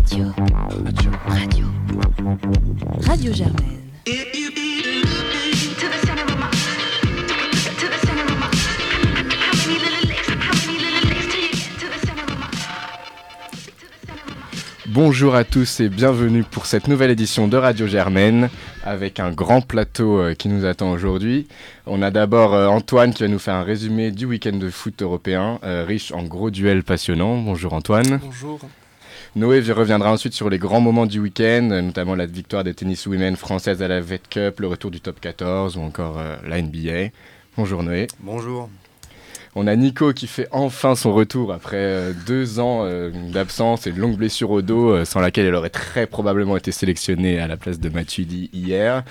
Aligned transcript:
Radio. 0.00 0.32
Radio. 0.84 1.10
Radio. 1.26 1.66
Radio 3.06 3.32
Germaine. 3.32 3.80
Bonjour 14.86 15.34
à 15.34 15.44
tous 15.44 15.80
et 15.80 15.88
bienvenue 15.88 16.44
pour 16.44 16.66
cette 16.66 16.88
nouvelle 16.88 17.10
édition 17.10 17.46
de 17.46 17.56
Radio 17.56 17.86
Germaine 17.86 18.48
avec 18.82 19.20
un 19.20 19.30
grand 19.30 19.60
plateau 19.60 20.18
euh, 20.18 20.34
qui 20.34 20.48
nous 20.48 20.64
attend 20.64 20.90
aujourd'hui. 20.90 21.46
On 21.86 22.00
a 22.00 22.10
d'abord 22.10 22.54
euh, 22.54 22.66
Antoine 22.66 23.12
qui 23.12 23.22
va 23.22 23.28
nous 23.28 23.38
faire 23.38 23.54
un 23.54 23.62
résumé 23.62 24.10
du 24.10 24.24
week-end 24.24 24.56
de 24.56 24.70
foot 24.70 25.02
européen, 25.02 25.58
euh, 25.62 25.84
riche 25.86 26.10
en 26.12 26.24
gros 26.24 26.50
duels 26.50 26.82
passionnants. 26.84 27.36
Bonjour 27.36 27.74
Antoine. 27.74 28.18
Bonjour. 28.22 28.60
Noé 29.36 29.60
reviendra 29.60 30.12
ensuite 30.12 30.32
sur 30.32 30.50
les 30.50 30.58
grands 30.58 30.80
moments 30.80 31.06
du 31.06 31.20
week-end, 31.20 31.80
notamment 31.82 32.14
la 32.14 32.26
victoire 32.26 32.64
des 32.64 32.74
tennis 32.74 33.06
women 33.06 33.36
françaises 33.36 33.82
à 33.82 33.88
la 33.88 34.00
Vet 34.00 34.22
Cup, 34.28 34.60
le 34.60 34.66
retour 34.66 34.90
du 34.90 35.00
top 35.00 35.20
14 35.20 35.76
ou 35.76 35.80
encore 35.80 36.20
la 36.46 36.60
NBA. 36.60 37.10
Bonjour 37.56 37.82
Noé. 37.82 38.06
Bonjour. 38.20 38.68
On 39.56 39.66
a 39.66 39.74
Nico 39.74 40.12
qui 40.12 40.28
fait 40.28 40.46
enfin 40.52 40.94
son 40.94 41.12
retour 41.12 41.52
après 41.52 41.76
euh, 41.76 42.12
deux 42.24 42.60
ans 42.60 42.84
euh, 42.84 43.10
d'absence 43.32 43.88
et 43.88 43.92
de 43.92 43.98
longues 43.98 44.16
blessures 44.16 44.52
au 44.52 44.62
dos, 44.62 44.90
euh, 44.90 45.04
sans 45.04 45.20
laquelle 45.20 45.46
elle 45.46 45.56
aurait 45.56 45.70
très 45.70 46.06
probablement 46.06 46.56
été 46.56 46.70
sélectionnée 46.70 47.40
à 47.40 47.48
la 47.48 47.56
place 47.56 47.80
de 47.80 47.88
Matuidi 47.88 48.48
hier. 48.52 49.02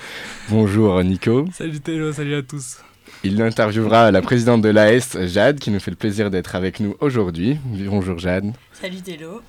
Bonjour 0.48 1.02
Nico. 1.04 1.44
Salut 1.52 1.80
Théo, 1.80 2.12
salut 2.12 2.36
à 2.36 2.42
tous. 2.42 2.78
Il 3.22 3.42
interviewera 3.42 4.10
la 4.10 4.22
présidente 4.22 4.62
de 4.62 4.70
l'AS, 4.70 5.18
Jade, 5.26 5.58
qui 5.58 5.70
nous 5.70 5.80
fait 5.80 5.90
le 5.90 5.96
plaisir 5.98 6.30
d'être 6.30 6.54
avec 6.54 6.80
nous 6.80 6.96
aujourd'hui. 7.00 7.58
Bonjour 7.66 8.18
Jade. 8.18 8.50
Salut 8.72 9.02
Théo. 9.02 9.42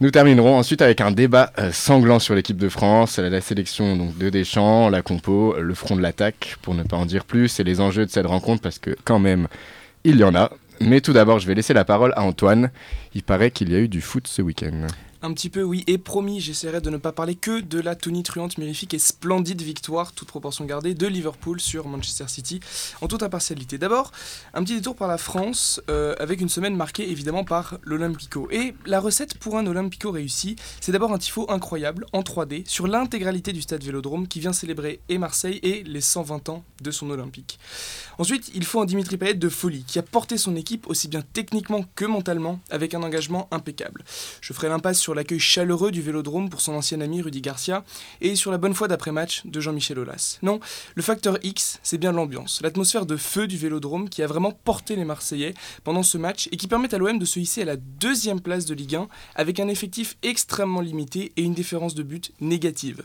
Nous 0.00 0.12
terminerons 0.12 0.56
ensuite 0.56 0.80
avec 0.80 1.00
un 1.00 1.10
débat 1.10 1.52
sanglant 1.72 2.20
sur 2.20 2.36
l'équipe 2.36 2.56
de 2.56 2.68
France, 2.68 3.18
la, 3.18 3.40
sélection 3.40 3.96
donc, 3.96 4.16
de 4.16 4.30
Deschamps, 4.30 4.90
la 4.90 5.02
compo, 5.02 5.56
le 5.58 5.74
front 5.74 5.96
de 5.96 6.00
l'attaque, 6.00 6.56
pour 6.62 6.74
ne 6.74 6.84
pas 6.84 6.96
en 6.96 7.04
dire 7.04 7.24
plus, 7.24 7.58
et 7.58 7.64
les 7.64 7.80
enjeux 7.80 8.06
de 8.06 8.10
cette 8.10 8.26
rencontre, 8.26 8.62
parce 8.62 8.78
que 8.78 8.96
quand 9.04 9.18
même, 9.18 9.48
il 10.04 10.16
y 10.18 10.22
en 10.22 10.36
a. 10.36 10.52
Mais 10.80 11.00
tout 11.00 11.12
d'abord, 11.12 11.40
je 11.40 11.48
vais 11.48 11.54
laisser 11.56 11.74
la 11.74 11.84
parole 11.84 12.12
à 12.14 12.22
Antoine. 12.22 12.70
Il 13.14 13.24
paraît 13.24 13.50
qu'il 13.50 13.72
y 13.72 13.74
a 13.74 13.80
eu 13.80 13.88
du 13.88 14.00
foot 14.00 14.28
ce 14.28 14.40
week-end. 14.40 14.86
Un 15.20 15.32
petit 15.32 15.50
peu, 15.50 15.64
oui, 15.64 15.82
et 15.88 15.98
promis, 15.98 16.40
j'essaierai 16.40 16.80
de 16.80 16.90
ne 16.90 16.96
pas 16.96 17.10
parler 17.10 17.34
que 17.34 17.60
de 17.60 17.80
la 17.80 17.96
tonitruante, 17.96 18.56
mirifique 18.56 18.94
et 18.94 19.00
splendide 19.00 19.62
victoire, 19.62 20.12
toute 20.12 20.28
proportion 20.28 20.64
gardée, 20.64 20.94
de 20.94 21.08
Liverpool 21.08 21.60
sur 21.60 21.88
Manchester 21.88 22.28
City, 22.28 22.60
en 23.00 23.08
toute 23.08 23.24
impartialité. 23.24 23.78
D'abord, 23.78 24.12
un 24.54 24.62
petit 24.62 24.76
détour 24.76 24.94
par 24.94 25.08
la 25.08 25.18
France, 25.18 25.80
euh, 25.90 26.14
avec 26.20 26.40
une 26.40 26.48
semaine 26.48 26.76
marquée 26.76 27.10
évidemment 27.10 27.42
par 27.42 27.78
l'Olympico. 27.82 28.48
Et 28.52 28.76
la 28.86 29.00
recette 29.00 29.36
pour 29.38 29.58
un 29.58 29.66
Olympico 29.66 30.12
réussi, 30.12 30.54
c'est 30.80 30.92
d'abord 30.92 31.12
un 31.12 31.18
tifo 31.18 31.50
incroyable, 31.50 32.06
en 32.12 32.20
3D, 32.20 32.62
sur 32.68 32.86
l'intégralité 32.86 33.52
du 33.52 33.60
stade 33.60 33.82
Vélodrome, 33.82 34.28
qui 34.28 34.38
vient 34.38 34.52
célébrer 34.52 35.00
et 35.08 35.18
Marseille 35.18 35.58
et 35.64 35.82
les 35.82 36.00
120 36.00 36.48
ans 36.48 36.64
de 36.80 36.92
son 36.92 37.10
Olympique. 37.10 37.58
Ensuite, 38.18 38.52
il 38.54 38.64
faut 38.64 38.80
un 38.80 38.86
Dimitri 38.86 39.16
Payet 39.16 39.34
de 39.34 39.48
folie, 39.48 39.82
qui 39.82 39.98
a 39.98 40.02
porté 40.02 40.38
son 40.38 40.54
équipe 40.54 40.86
aussi 40.88 41.08
bien 41.08 41.22
techniquement 41.32 41.84
que 41.96 42.04
mentalement, 42.04 42.60
avec 42.70 42.94
un 42.94 43.02
engagement 43.02 43.48
impeccable. 43.50 44.04
Je 44.40 44.52
ferai 44.52 44.68
l'impasse 44.68 45.00
sur 45.00 45.07
sur 45.08 45.14
l'accueil 45.14 45.38
chaleureux 45.38 45.90
du 45.90 46.02
Vélodrome 46.02 46.50
pour 46.50 46.60
son 46.60 46.74
ancien 46.74 47.00
ami 47.00 47.22
Rudy 47.22 47.40
Garcia 47.40 47.82
et 48.20 48.36
sur 48.36 48.50
la 48.50 48.58
bonne 48.58 48.74
foi 48.74 48.88
d'après-match 48.88 49.40
de 49.46 49.58
Jean-Michel 49.58 49.98
Aulas. 49.98 50.38
Non, 50.42 50.60
le 50.96 51.00
facteur 51.00 51.38
X, 51.42 51.80
c'est 51.82 51.96
bien 51.96 52.12
l'ambiance, 52.12 52.60
l'atmosphère 52.60 53.06
de 53.06 53.16
feu 53.16 53.46
du 53.46 53.56
Vélodrome 53.56 54.10
qui 54.10 54.22
a 54.22 54.26
vraiment 54.26 54.52
porté 54.52 54.96
les 54.96 55.06
Marseillais 55.06 55.54
pendant 55.82 56.02
ce 56.02 56.18
match 56.18 56.50
et 56.52 56.58
qui 56.58 56.68
permet 56.68 56.94
à 56.94 56.98
l'OM 56.98 57.18
de 57.18 57.24
se 57.24 57.40
hisser 57.40 57.62
à 57.62 57.64
la 57.64 57.76
deuxième 57.76 58.42
place 58.42 58.66
de 58.66 58.74
Ligue 58.74 58.96
1 58.96 59.08
avec 59.34 59.60
un 59.60 59.68
effectif 59.68 60.18
extrêmement 60.22 60.82
limité 60.82 61.32
et 61.38 61.42
une 61.42 61.54
différence 61.54 61.94
de 61.94 62.02
but 62.02 62.32
négative. 62.42 63.02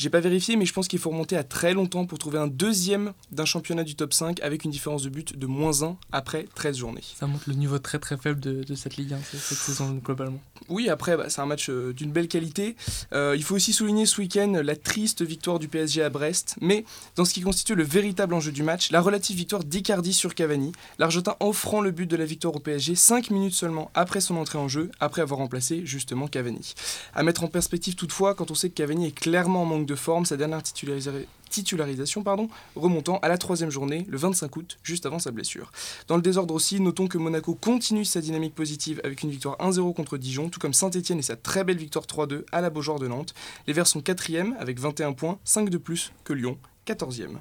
J'ai 0.00 0.08
pas 0.08 0.20
vérifié, 0.20 0.56
mais 0.56 0.64
je 0.64 0.72
pense 0.72 0.88
qu'il 0.88 0.98
faut 0.98 1.10
remonter 1.10 1.36
à 1.36 1.44
très 1.44 1.74
longtemps 1.74 2.06
pour 2.06 2.16
trouver 2.16 2.38
un 2.38 2.46
deuxième 2.46 3.12
d'un 3.32 3.44
championnat 3.44 3.84
du 3.84 3.96
top 3.96 4.14
5 4.14 4.40
avec 4.40 4.64
une 4.64 4.70
différence 4.70 5.02
de 5.02 5.10
but 5.10 5.38
de 5.38 5.46
moins 5.46 5.82
1 5.82 5.98
après 6.10 6.46
13 6.54 6.78
journées. 6.78 7.02
Ça 7.02 7.26
montre 7.26 7.44
le 7.46 7.52
niveau 7.52 7.78
très 7.78 7.98
très 7.98 8.16
faible 8.16 8.40
de, 8.40 8.74
cette 8.74 8.96
Ligue 8.96 9.12
1 9.12 9.18
cette 9.30 9.58
saison 9.58 10.00
globalement. 10.02 10.40
Oui, 10.70 10.88
après, 10.88 11.18
bah, 11.18 11.26
c'est 11.28 11.42
un 11.42 11.46
match 11.46 11.68
euh, 11.68 11.92
d'une 11.92 12.12
belle 12.12 12.28
qualité. 12.28 12.76
Euh, 13.12 13.34
il 13.36 13.42
faut 13.42 13.54
aussi 13.54 13.74
souligner 13.74 14.06
ce 14.06 14.22
week-end 14.22 14.62
la 14.64 14.74
triste 14.74 15.20
victoire 15.20 15.58
du 15.58 15.68
PSG 15.68 16.02
à 16.02 16.08
Brest, 16.08 16.56
mais 16.62 16.86
dans 17.16 17.26
ce 17.26 17.34
qui 17.34 17.42
constitue 17.42 17.74
le 17.74 17.84
véritable 17.84 18.32
enjeu 18.32 18.52
du 18.52 18.62
match, 18.62 18.90
la 18.92 19.02
relative 19.02 19.36
victoire 19.36 19.64
d'Icardi 19.64 20.14
sur 20.14 20.34
Cavani, 20.34 20.72
l'Argentin 20.98 21.36
offrant 21.40 21.82
le 21.82 21.90
but 21.90 22.06
de 22.06 22.16
la 22.16 22.24
victoire 22.24 22.56
au 22.56 22.60
PSG 22.60 22.94
5 22.94 23.28
minutes 23.28 23.52
seulement 23.52 23.90
après 23.92 24.22
son 24.22 24.38
entrée 24.38 24.56
en 24.56 24.68
jeu, 24.68 24.90
après 24.98 25.20
avoir 25.20 25.40
remplacé 25.40 25.82
justement 25.84 26.26
Cavani. 26.26 26.72
À 27.12 27.22
mettre 27.22 27.44
en 27.44 27.48
perspective 27.48 27.96
toutefois, 27.96 28.34
quand 28.34 28.50
on 28.50 28.54
sait 28.54 28.70
que 28.70 28.76
Cavani 28.76 29.08
est 29.08 29.14
clairement 29.14 29.60
en 29.60 29.66
manque 29.66 29.89
de 29.90 29.96
forme, 29.96 30.24
sa 30.24 30.36
dernière 30.36 30.62
titularisation 30.62 32.22
pardon, 32.22 32.48
remontant 32.76 33.18
à 33.18 33.28
la 33.28 33.36
troisième 33.36 33.70
journée, 33.70 34.06
le 34.08 34.16
25 34.16 34.56
août, 34.56 34.78
juste 34.84 35.04
avant 35.04 35.18
sa 35.18 35.32
blessure. 35.32 35.72
Dans 36.06 36.14
le 36.14 36.22
désordre 36.22 36.54
aussi, 36.54 36.80
notons 36.80 37.08
que 37.08 37.18
Monaco 37.18 37.54
continue 37.54 38.04
sa 38.04 38.20
dynamique 38.20 38.54
positive 38.54 39.00
avec 39.02 39.22
une 39.22 39.30
victoire 39.30 39.58
1-0 39.58 39.92
contre 39.94 40.16
Dijon, 40.16 40.48
tout 40.48 40.60
comme 40.60 40.72
Saint-Etienne 40.72 41.18
et 41.18 41.22
sa 41.22 41.34
très 41.34 41.64
belle 41.64 41.76
victoire 41.76 42.06
3-2 42.06 42.44
à 42.52 42.60
la 42.60 42.70
Beaujoire 42.70 43.00
de 43.00 43.08
Nantes. 43.08 43.34
Les 43.66 43.72
Verts 43.72 43.88
sont 43.88 44.00
4 44.00 44.30
avec 44.60 44.78
21 44.78 45.12
points, 45.12 45.40
5 45.44 45.70
de 45.70 45.78
plus 45.78 46.12
que 46.22 46.32
Lyon, 46.32 46.56
14e. 46.86 47.38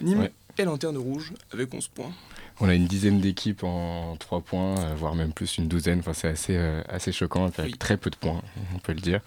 Nîmes 0.00 0.28
est 0.58 0.64
lanterne 0.64 0.96
rouge 0.96 1.32
avec 1.52 1.74
11 1.74 1.88
points. 1.88 2.12
On 2.58 2.68
a 2.68 2.74
une 2.74 2.86
dizaine 2.86 3.20
d'équipes 3.20 3.64
en 3.64 4.16
3 4.16 4.40
points, 4.40 4.78
euh, 4.78 4.94
voire 4.96 5.14
même 5.14 5.32
plus 5.32 5.58
une 5.58 5.68
douzaine. 5.68 5.98
Enfin, 5.98 6.14
c'est 6.14 6.28
assez, 6.28 6.56
euh, 6.56 6.82
assez 6.88 7.12
choquant, 7.12 7.50
avec 7.58 7.78
très 7.78 7.98
peu 7.98 8.08
de 8.08 8.16
points, 8.16 8.40
on 8.74 8.78
peut 8.78 8.94
le 8.94 9.00
dire. 9.00 9.20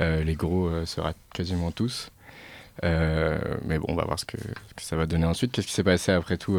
Euh, 0.00 0.24
les 0.24 0.34
gros 0.34 0.70
sera 0.86 1.12
quasiment 1.34 1.70
tous. 1.70 2.10
Mais 2.82 3.78
bon, 3.78 3.86
on 3.88 3.94
va 3.94 4.04
voir 4.04 4.18
ce 4.18 4.24
que, 4.24 4.36
ça 4.78 4.96
va 4.96 5.06
donner 5.06 5.26
ensuite. 5.26 5.52
Qu'est-ce 5.52 5.66
qui 5.66 5.72
s'est 5.72 5.84
passé 5.84 6.12
après 6.12 6.36
tout 6.36 6.58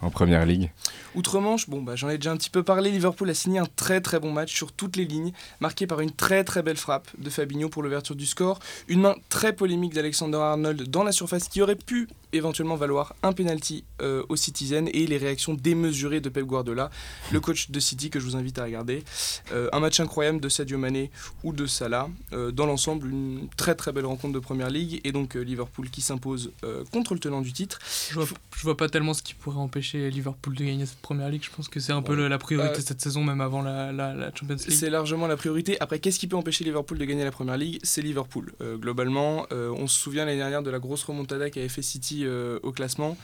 en 0.00 0.10
première 0.10 0.44
ligue? 0.46 0.70
Outre-Manche, 1.14 1.68
bon, 1.68 1.82
bah, 1.82 1.94
j'en 1.96 2.08
ai 2.08 2.16
déjà 2.16 2.32
un 2.32 2.36
petit 2.36 2.50
peu 2.50 2.62
parlé. 2.62 2.90
Liverpool 2.90 3.28
a 3.28 3.34
signé 3.34 3.58
un 3.58 3.66
très 3.76 4.00
très 4.00 4.18
bon 4.18 4.32
match 4.32 4.54
sur 4.54 4.72
toutes 4.72 4.96
les 4.96 5.04
lignes, 5.04 5.32
marqué 5.60 5.86
par 5.86 6.00
une 6.00 6.10
très 6.10 6.44
très 6.44 6.62
belle 6.62 6.76
frappe 6.76 7.08
de 7.18 7.30
Fabinho 7.30 7.68
pour 7.68 7.82
l'ouverture 7.82 8.16
du 8.16 8.26
score, 8.26 8.58
une 8.88 9.00
main 9.02 9.14
très 9.28 9.52
polémique 9.52 9.94
d'Alexander 9.94 10.38
Arnold 10.38 10.88
dans 10.88 11.04
la 11.04 11.12
surface 11.12 11.48
qui 11.48 11.60
aurait 11.60 11.76
pu 11.76 12.08
éventuellement 12.32 12.76
valoir 12.76 13.14
un 13.22 13.32
penalty 13.32 13.84
euh, 14.00 14.24
aux 14.28 14.36
Citizens 14.36 14.88
et 14.92 15.06
les 15.06 15.18
réactions 15.18 15.54
démesurées 15.54 16.20
de 16.20 16.28
Pep 16.28 16.44
Guardiola, 16.44 16.90
le 17.30 17.40
coach 17.40 17.70
de 17.70 17.80
City 17.80 18.10
que 18.10 18.18
je 18.18 18.24
vous 18.24 18.36
invite 18.36 18.58
à 18.58 18.64
regarder. 18.64 19.04
Euh, 19.52 19.68
un 19.72 19.80
match 19.80 20.00
incroyable 20.00 20.40
de 20.40 20.48
Sadio 20.48 20.78
Mané 20.78 21.10
ou 21.44 21.52
de 21.52 21.66
Salah. 21.66 22.08
Euh, 22.32 22.50
dans 22.50 22.66
l'ensemble, 22.66 23.08
une 23.10 23.48
très 23.56 23.74
très 23.74 23.92
belle 23.92 24.06
rencontre 24.06 24.32
de 24.32 24.38
Première 24.38 24.70
Ligue 24.70 25.00
et 25.04 25.12
donc 25.12 25.36
Liverpool 25.52 25.90
qui 25.90 26.00
s'impose 26.00 26.52
contre 26.92 27.14
le 27.14 27.20
tenant 27.20 27.40
du 27.40 27.52
titre. 27.52 27.78
Je 28.10 28.14
vois, 28.14 28.26
vois 28.62 28.76
pas 28.76 28.88
tellement 28.88 29.14
ce 29.14 29.22
qui 29.22 29.34
pourrait 29.34 29.58
empêcher 29.58 30.10
Liverpool 30.10 30.54
de 30.54 30.64
gagner 30.64 30.86
cette 30.86 31.02
Première 31.02 31.28
Ligue. 31.28 31.44
Je 31.44 31.50
pense 31.54 31.68
que 31.68 31.80
c'est 31.80 31.92
un 31.92 32.02
peu 32.02 32.14
la 32.28 32.38
priorité 32.38 32.80
cette 32.80 33.00
saison, 33.00 33.22
même 33.22 33.40
avant 33.40 33.62
la, 33.62 33.92
la 33.92 34.34
Champions 34.34 34.56
League. 34.56 34.70
C'est 34.70 34.90
largement 34.90 35.26
la 35.26 35.36
priorité. 35.36 35.76
Après, 35.80 35.98
qu'est-ce 35.98 36.18
qui 36.18 36.26
peut 36.26 36.36
empêcher 36.36 36.64
Liverpool 36.64 36.98
de 36.98 37.04
gagner 37.04 37.24
la 37.24 37.32
Première 37.32 37.56
Ligue? 37.56 37.78
C'est 37.82 38.02
Liverpool. 38.02 38.52
globalement, 38.80 39.46
on 39.50 39.86
se 39.86 40.00
souvient 40.00 40.24
l'année 40.24 40.38
dernière 40.38 40.62
de 40.62 40.70
la 40.70 40.78
grosse 40.78 41.04
remontada 41.04 41.50
qu'avait 41.50 41.68
fait 41.68 41.82
City 41.82 42.24
euh, 42.24 42.58
au 42.62 42.72
classement. 42.72 43.16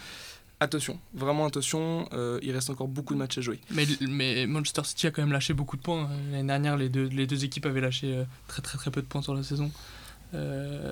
Attention, 0.60 0.98
vraiment 1.14 1.46
attention, 1.46 2.08
euh, 2.12 2.40
il 2.42 2.50
reste 2.50 2.68
encore 2.68 2.88
beaucoup 2.88 3.14
de 3.14 3.18
matchs 3.18 3.38
à 3.38 3.40
jouer. 3.40 3.60
Mais, 3.70 3.86
mais 4.00 4.46
Manchester 4.46 4.82
City 4.84 5.06
a 5.06 5.12
quand 5.12 5.22
même 5.22 5.32
lâché 5.32 5.54
beaucoup 5.54 5.76
de 5.76 5.82
points. 5.82 6.04
Hein. 6.04 6.16
L'année 6.32 6.48
dernière, 6.48 6.76
les 6.76 6.88
deux, 6.88 7.04
les 7.04 7.28
deux 7.28 7.44
équipes 7.44 7.66
avaient 7.66 7.80
lâché 7.80 8.12
euh, 8.12 8.24
très 8.48 8.60
très 8.60 8.76
très 8.76 8.90
peu 8.90 9.00
de 9.00 9.06
points 9.06 9.22
sur 9.22 9.34
la 9.34 9.44
saison. 9.44 9.70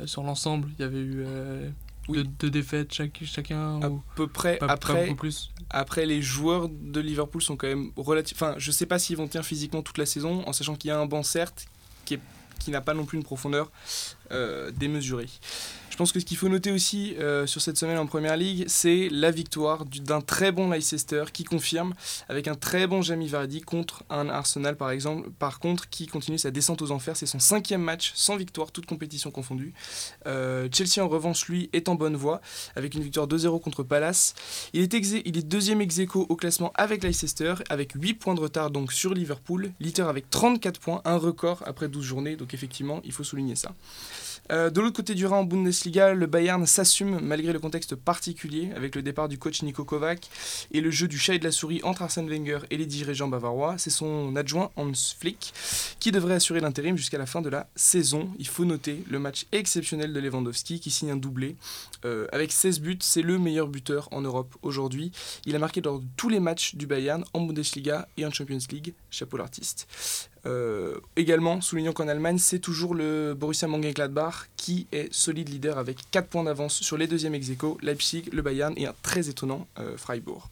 Sur 0.07 0.23
l'ensemble, 0.23 0.69
il 0.79 0.83
y 0.83 0.85
avait 0.85 0.99
eu 0.99 1.25
deux, 2.09 2.51
défaites 2.51 2.93
chaque, 2.93 3.21
chacun 3.25 3.81
À 3.83 3.91
peu 4.15 4.27
près. 4.27 4.59
après, 4.61 5.15
plus. 5.15 5.51
après, 5.71 6.07
les 6.07 6.23
joueurs 6.23 6.69
de 6.69 7.01
Liverpool 7.01 7.43
sont 7.43 7.57
quand 7.57 7.67
même 7.67 7.91
relatifs. 7.97 8.37
Enfin, 8.41 8.55
je 8.59 8.71
sais 8.71 8.87
pas 8.87 8.99
s'ils 8.99 9.17
vont 9.17 9.27
tenir 9.27 9.45
physiquement 9.45 9.83
toute 9.83 9.99
la 9.99 10.07
saison, 10.07 10.47
en 10.47 10.53
sachant 10.53 10.77
qu'il 10.77 10.89
y 10.89 10.91
a 10.93 10.99
un 10.99 11.07
banc, 11.07 11.23
certes, 11.23 11.67
qui, 12.05 12.15
est, 12.15 12.21
qui 12.59 12.71
n'a 12.71 12.81
pas 12.81 12.95
non 12.95 13.05
plus 13.05 13.19
une 13.19 13.25
profondeur 13.25 13.71
démesurée. 14.75 15.29
Je 15.97 15.99
pense 15.99 16.13
que 16.13 16.21
ce 16.21 16.27
qu'il 16.27 16.37
faut 16.37 16.51
noter 16.51 16.73
aussi 16.73 17.15
euh, 17.19 17.47
sur 17.47 17.63
cette 17.63 17.79
semaine 17.79 17.97
en 17.97 18.05
Première 18.05 18.37
Ligue, 18.37 18.67
c'est 18.69 19.09
la 19.11 19.31
victoire 19.31 19.87
d'un 19.87 20.21
très 20.21 20.53
bon 20.53 20.71
Leicester 20.71 21.25
qui 21.33 21.43
confirme 21.43 21.95
avec 22.29 22.49
un 22.49 22.55
très 22.55 22.87
bon 22.87 23.01
Jamie 23.01 23.29
Vardy 23.29 23.63
contre 23.63 24.05
un 24.11 24.29
Arsenal 24.29 24.77
par 24.77 24.91
exemple. 24.91 25.31
Par 25.39 25.59
contre, 25.59 25.89
qui 25.89 26.07
continue 26.07 26.37
sa 26.37 26.51
descente 26.51 26.83
aux 26.83 26.91
enfers. 26.91 27.17
C'est 27.17 27.25
son 27.25 27.39
cinquième 27.39 27.81
match 27.81 28.13
sans 28.15 28.37
victoire, 28.37 28.73
toute 28.73 28.85
compétition 28.85 29.31
confondue. 29.31 29.73
Euh, 30.27 30.69
Chelsea 30.71 31.03
en 31.03 31.09
revanche, 31.09 31.49
lui, 31.49 31.71
est 31.73 31.89
en 31.89 31.95
bonne 31.95 32.15
voie 32.15 32.43
avec 32.75 32.95
une 32.95 33.03
victoire 33.03 33.27
2-0 33.27 33.59
contre 33.63 33.83
Palace. 33.83 34.35
Il 34.75 34.83
est, 34.83 35.47
deuxième 35.47 35.81
ex 35.81 35.99
au 36.15 36.37
classement 36.37 36.73
avec 36.75 37.05
Leicester, 37.05 37.55
avec 37.71 37.93
8 37.95 38.13
points 38.13 38.35
de 38.35 38.41
retard 38.41 38.71
donc 38.71 38.93
sur 38.93 39.15
Liverpool. 39.15 39.73
Leicester 39.81 40.03
avec 40.03 40.29
34 40.29 40.79
points, 40.79 41.01
un 41.07 41.17
record 41.17 41.63
après 41.65 41.89
12 41.89 42.05
journées. 42.05 42.37
Donc 42.37 42.53
effectivement, 42.53 43.01
il 43.03 43.13
faut 43.13 43.25
souligner 43.25 43.57
ça. 43.57 43.73
Euh, 44.51 44.71
de 44.71 44.81
l'autre 44.81 44.97
côté 44.97 45.15
du 45.15 45.27
Rhin 45.27 45.39
en 45.39 45.45
Bundesliga, 45.45 46.15
le 46.15 46.27
Bayern 46.27 46.65
s'assume 46.67 47.21
malgré 47.21 47.53
le 47.53 47.59
contexte 47.59 47.95
particulier 47.95 48.71
avec 48.77 48.95
le 48.95 49.03
départ 49.03 49.29
du 49.29 49.39
coach 49.39 49.63
Nico 49.63 49.85
Kovac 49.85 50.29
et 50.73 50.81
le 50.81 50.91
jeu 50.91 51.09
du 51.09 51.19
chat 51.19 51.35
et 51.35 51.39
de 51.39 51.45
la 51.45 51.51
souris 51.51 51.81
entre 51.83 52.03
Arsène 52.03 52.29
Wenger 52.29 52.61
et 52.71 52.77
les 52.77 52.87
dirigeants 52.87 53.29
bavarois. 53.29 53.77
C'est 53.79 53.91
son 53.91 54.35
adjoint 54.37 54.71
Hans 54.77 54.93
Flick 55.19 55.53
qui 56.01 56.13
devrait 56.13 56.35
assurer 56.35 56.61
l'intérim 56.61 56.97
jusqu'à 56.97 57.19
la 57.19 57.27
fin 57.27 57.43
de 57.43 57.49
la 57.49 57.69
saison. 57.77 58.31
Il 58.39 58.47
faut 58.47 58.65
noter 58.65 59.03
le 59.09 59.19
match 59.19 59.47
exceptionnel 59.53 60.13
de 60.13 60.21
Lewandowski 60.21 60.81
qui 60.81 60.91
signe 60.91 61.11
un 61.11 61.17
doublé. 61.17 61.57
Euh, 62.05 62.27
avec 62.33 62.53
16 62.53 62.81
buts, 62.81 62.99
c'est 63.01 63.23
le 63.23 63.39
meilleur 63.39 63.69
buteur 63.69 64.09
en 64.13 64.21
Europe 64.21 64.57
aujourd'hui. 64.63 65.13
Il 65.45 65.57
a 65.57 65.59
marqué 65.59 65.81
lors 65.81 66.01
de 66.01 66.07
tous 66.17 66.29
les 66.29 66.41
matchs 66.41 66.75
du 66.75 66.87
Bayern 66.87 67.25
en 67.33 67.41
Bundesliga 67.41 68.09
et 68.17 68.27
en 68.27 68.31
Champions 68.31 68.59
League. 68.71 68.95
Chapeau 69.11 69.37
l'artiste. 69.37 69.89
Euh, 70.47 70.95
également, 71.17 71.61
soulignons 71.61 71.93
qu'en 71.93 72.09
Allemagne, 72.09 72.39
c'est 72.39 72.61
toujours 72.61 72.95
le 72.95 73.35
Borussia 73.35 73.67
Mönchengladbach 73.67 74.49
qui 74.57 74.87
est 74.93 75.13
solide 75.13 75.49
leader 75.49 75.79
avec 75.79 75.99
4 76.11 76.29
points 76.29 76.45
d'avance 76.45 76.81
sur 76.81 76.97
les 76.97 77.07
deuxièmes 77.07 77.35
ex 77.35 77.51
Leipzig, 77.83 78.25
le 78.33 78.43
Bayern 78.43 78.73
et 78.77 78.87
un 78.87 78.95
très 79.03 79.29
étonnant 79.29 79.67
euh, 79.79 79.97
Freiburg. 79.97 80.49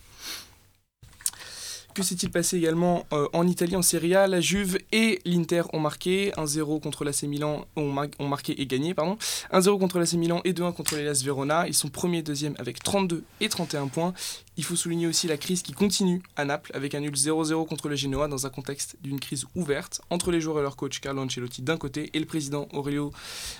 Que 1.94 2.02
s'est-il 2.02 2.29
passé 2.29 2.56
également 2.56 3.06
euh, 3.12 3.29
en 3.32 3.46
Italie 3.46 3.76
en 3.76 3.82
Serie 3.82 4.17
A? 4.17 4.26
La 4.26 4.41
Juve 4.41 4.79
et 4.91 5.20
l'Inter 5.25 5.62
ont 5.73 5.79
marqué 5.79 6.32
1-0 6.37 6.81
contre 6.81 7.05
l'AC 7.05 7.23
Milan, 7.23 7.67
ont, 7.76 7.93
marqué 8.26 8.61
et 8.61 8.67
gagné, 8.67 8.94
pardon. 8.94 9.17
1-0 9.52 9.79
contre 9.79 10.00
l'AC 10.00 10.14
Milan 10.14 10.41
et 10.44 10.52
2-1 10.52 10.75
contre 10.75 10.96
l'Elas 10.96 11.23
Verona. 11.25 11.69
Ils 11.69 11.75
sont 11.75 11.91
premiers 11.91 12.19
et 12.19 12.23
deuxième 12.23 12.56
avec 12.58 12.82
32 12.82 13.23
et 13.41 13.49
31 13.49 13.87
points. 13.87 14.12
Il 14.56 14.64
faut 14.64 14.75
souligner 14.75 15.06
aussi 15.06 15.29
la 15.29 15.37
crise 15.37 15.62
qui 15.62 15.70
continue 15.70 16.20
à 16.35 16.44
Naples 16.44 16.73
avec 16.75 16.96
un 16.96 17.00
nul 17.00 17.14
0-0 17.14 17.64
contre 17.69 17.88
le 17.88 17.94
Genoa 17.94 18.26
dans 18.26 18.44
un 18.44 18.50
contexte 18.50 18.97
d'une 19.00 19.20
crise 19.20 19.47
ouverte 19.55 20.00
entre 20.11 20.32
les 20.32 20.40
joueurs 20.40 20.58
et 20.58 20.62
leur 20.62 20.75
coach 20.75 20.99
Carlo 20.99 21.23
Ancelotti 21.23 21.62
d'un 21.62 21.76
côté 21.76 22.11
et 22.12 22.19
le 22.19 22.26
président 22.26 22.67
Aurelio 22.73 23.12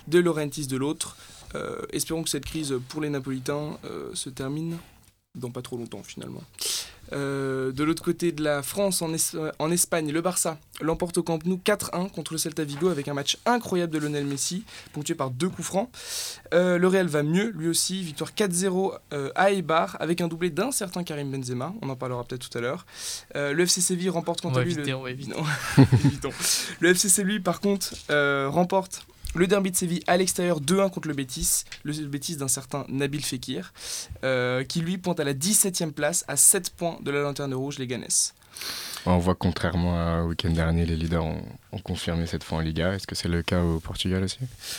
De 0.09 0.19
Laurentiis 0.19 0.67
de 0.67 0.77
l'autre. 0.77 1.17
Euh, 1.55 1.83
espérons 1.93 2.25
que 2.25 2.31
cette 2.31 2.47
crise 2.47 2.75
pour 2.89 3.01
les 3.01 3.11
Napolitains 3.11 3.79
euh, 3.85 4.11
se 4.13 4.29
termine 4.29 4.77
dans 5.37 5.53
pas 5.53 5.63
trop 5.63 5.77
longtemps 5.77 6.03
finalement. 6.03 6.43
Euh, 7.12 7.73
de 7.73 7.85
l'autre 7.85 8.03
côté 8.03 8.33
de 8.33 8.43
la 8.43 8.62
France, 8.62 9.03
en, 9.03 9.71
Espagne, 9.71 10.11
le 10.11 10.21
Barça 10.21 10.59
l'emporte 10.81 11.19
au 11.19 11.23
Camp 11.23 11.39
Nou 11.45 11.61
4-1 11.65 12.11
contre 12.11 12.33
le 12.33 12.39
Celta 12.39 12.65
Vigo 12.65 12.89
avec 12.89 13.06
un 13.09 13.15
match 13.15 13.39
incroyable 13.47 13.93
de 13.93 13.99
Lionel 13.99 14.27
Messi, 14.27 14.65
ponctué 14.93 15.15
par 15.15 15.31
deux 15.31 15.49
coups 15.49 15.67
francs. 15.67 15.89
Euh, 16.53 16.79
le 16.79 16.89
Real 16.89 17.06
va 17.06 17.23
mieux, 17.23 17.51
lui 17.51 17.69
aussi, 17.69 18.03
victoire 18.03 18.33
4-0 18.33 18.99
euh, 19.12 19.31
à 19.35 19.53
Eibar 19.53 19.97
avec 20.01 20.21
un 20.21 20.29
doublé 20.29 20.51
d'un 20.51 20.73
certain 20.73 21.05
Karim 21.05 21.31
Benzema, 21.31 21.73
on 21.83 21.89
en 21.89 21.97
parlera 21.97 22.25
peut-être 22.25 22.49
tout 22.49 22.59
à 22.59 22.61
l'heure. 22.61 22.87
le 23.35 23.61
FC 23.61 23.81
Séville 23.81 24.11
remporte 24.11 24.41
quant 24.41 24.53
à 24.55 24.65
lui... 24.65 24.75
le... 24.75 24.85
le 26.81 26.89
FC 26.89 27.09
Séville, 27.09 27.41
par 27.41 27.61
contre, 27.61 27.95
remporte 28.49 29.06
le 29.35 29.47
derby 29.47 29.71
de 29.71 29.77
Séville 29.77 30.03
à 30.07 30.17
l'extérieur 30.17 30.61
2-1 30.61 30.91
contre 30.91 31.09
le 31.09 31.15
Betis, 31.15 31.65
le 31.83 31.93
Betis 32.07 32.37
d'un 32.37 32.49
certain 32.49 32.85
Nabil 32.89 33.25
Fekir, 33.25 33.73
euh, 34.25 34.65
qui 34.65 34.81
lui 34.81 34.99
pointe 34.99 35.21
à 35.21 35.25
la 35.25 35.35
17e 35.35 35.93
place 35.93 36.25
à 36.29 36.37
7 36.37 36.71
points 36.71 36.99
de 37.03 37.11
la 37.11 37.21
lanterne 37.21 37.55
rouge, 37.55 37.79
les 37.79 37.87
Ganes. 37.87 38.05
On 39.07 39.19
voit 39.19 39.35
contrairement 39.35 40.23
au 40.23 40.29
week-end 40.29 40.51
dernier, 40.51 40.87
les 40.87 40.97
leaders 40.97 41.25
ont, 41.25 41.43
confirmé 41.83 42.27
cette 42.27 42.45
fois 42.45 42.59
en 42.59 42.61
Liga. 42.61 42.95
Est-ce 42.95 43.07
que 43.07 43.15
c'est 43.15 43.29
le 43.29 43.43
cas 43.43 43.61
au 43.63 43.81
Portugal 43.81 44.23
aussi? 44.23 44.39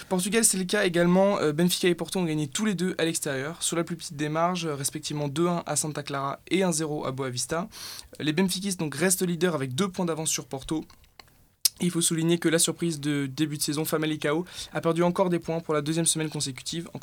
Portugal, 0.09 0.43
c'est 0.43 0.57
le 0.57 0.63
cas 0.63 0.85
également. 0.85 1.37
Euh, 1.39 1.51
Benfica 1.51 1.89
et 1.89 1.93
Porto 1.93 2.19
ont 2.19 2.23
gagné 2.23 2.47
tous 2.47 2.65
les 2.65 2.73
deux 2.73 2.95
à 2.97 3.05
l'extérieur, 3.05 3.61
sur 3.61 3.75
la 3.75 3.83
plus 3.83 3.95
petite 3.95 4.15
des 4.15 4.29
marges, 4.29 4.65
respectivement 4.65 5.27
2-1 5.27 5.63
à 5.65 5.75
Santa 5.75 6.01
Clara 6.01 6.39
et 6.49 6.61
1-0 6.61 7.05
à 7.05 7.11
Boavista. 7.11 7.67
Les 8.19 8.33
Benfiquistes 8.33 8.79
donc 8.79 8.95
restent 8.95 9.27
leaders 9.27 9.53
avec 9.53 9.75
2 9.75 9.89
points 9.89 10.05
d'avance 10.05 10.29
sur 10.29 10.47
Porto 10.47 10.85
il 11.81 11.91
faut 11.91 12.01
souligner 12.01 12.37
que 12.37 12.49
la 12.49 12.59
surprise 12.59 12.99
de 12.99 13.25
début 13.25 13.57
de 13.57 13.61
saison, 13.61 13.85
Famalicão, 13.85 14.45
a 14.73 14.81
perdu 14.81 15.03
encore 15.03 15.29
des 15.29 15.39
points 15.39 15.59
pour 15.59 15.73
la 15.73 15.81
deuxième 15.81 16.05
semaine 16.05 16.29
consécutive 16.29 16.89
en, 16.93 16.99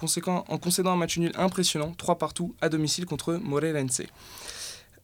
concédant 0.59 0.93
un 0.93 0.97
match 0.97 1.19
nul 1.19 1.33
impressionnant, 1.37 1.95
3 1.97 2.19
partout 2.19 2.55
à 2.61 2.69
domicile 2.69 3.07
contre 3.07 3.35
Moreirense. 3.35 4.03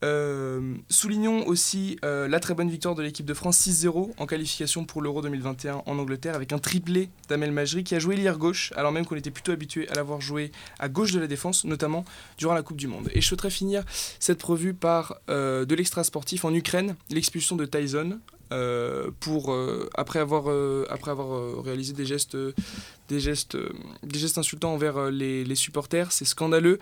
Euh, 0.05 0.76
soulignons 0.88 1.44
aussi 1.49 1.99
euh, 2.05 2.29
la 2.29 2.38
très 2.38 2.55
bonne 2.55 2.70
victoire 2.70 2.94
de 2.94 3.03
l'équipe 3.03 3.26
de 3.26 3.35
France 3.35 3.59
6-0 3.67 4.12
en 4.17 4.26
qualification 4.26 4.85
pour 4.85 5.03
l'Euro 5.03 5.23
2021 5.23 5.82
en 5.85 5.99
Angleterre 5.99 6.37
avec 6.37 6.53
un 6.53 6.59
triplé 6.59 7.11
d'Amel 7.29 7.50
Majri 7.50 7.82
qui 7.82 7.97
a 7.97 7.99
joué 7.99 8.15
l'hier 8.15 8.38
gauche 8.38 8.73
alors 8.76 8.93
même 8.93 9.05
qu'on 9.05 9.17
était 9.17 9.32
plutôt 9.32 9.50
habitué 9.50 9.88
à 9.88 9.94
l'avoir 9.94 10.20
joué 10.20 10.53
à 10.79 10.88
gauche 10.88 11.11
de 11.11 11.19
la 11.19 11.26
défense 11.26 11.65
notamment 11.65 12.05
durant 12.37 12.55
la 12.55 12.62
Coupe 12.62 12.76
du 12.76 12.87
Monde. 12.87 13.11
Et 13.12 13.20
je 13.20 13.26
souhaiterais 13.26 13.50
finir 13.50 13.82
cette 14.20 14.38
prevue 14.38 14.73
par 14.73 15.17
euh, 15.31 15.65
de 15.65 15.75
l'extra 15.75 16.05
sportif 16.05 16.44
en 16.44 16.55
Ukraine, 16.55 16.94
l'expulsion 17.11 17.56
de 17.56 17.67
Tyson 17.67 18.20
euh, 18.53 19.11
pour 19.21 19.53
euh, 19.53 19.91
après 19.95 20.19
avoir 20.21 20.45
euh, 20.49 20.87
après 20.89 21.11
avoir 21.11 21.62
réalisé 21.62 21.93
des 21.93 22.06
gestes 22.06 22.37
des 23.09 23.21
gestes 23.21 23.59
des 24.03 24.19
gestes 24.19 24.39
insultants 24.39 24.73
envers 24.73 25.11
les, 25.11 25.45
les 25.45 25.55
supporters 25.55 26.12
c'est 26.12 26.25
scandaleux 26.25 26.79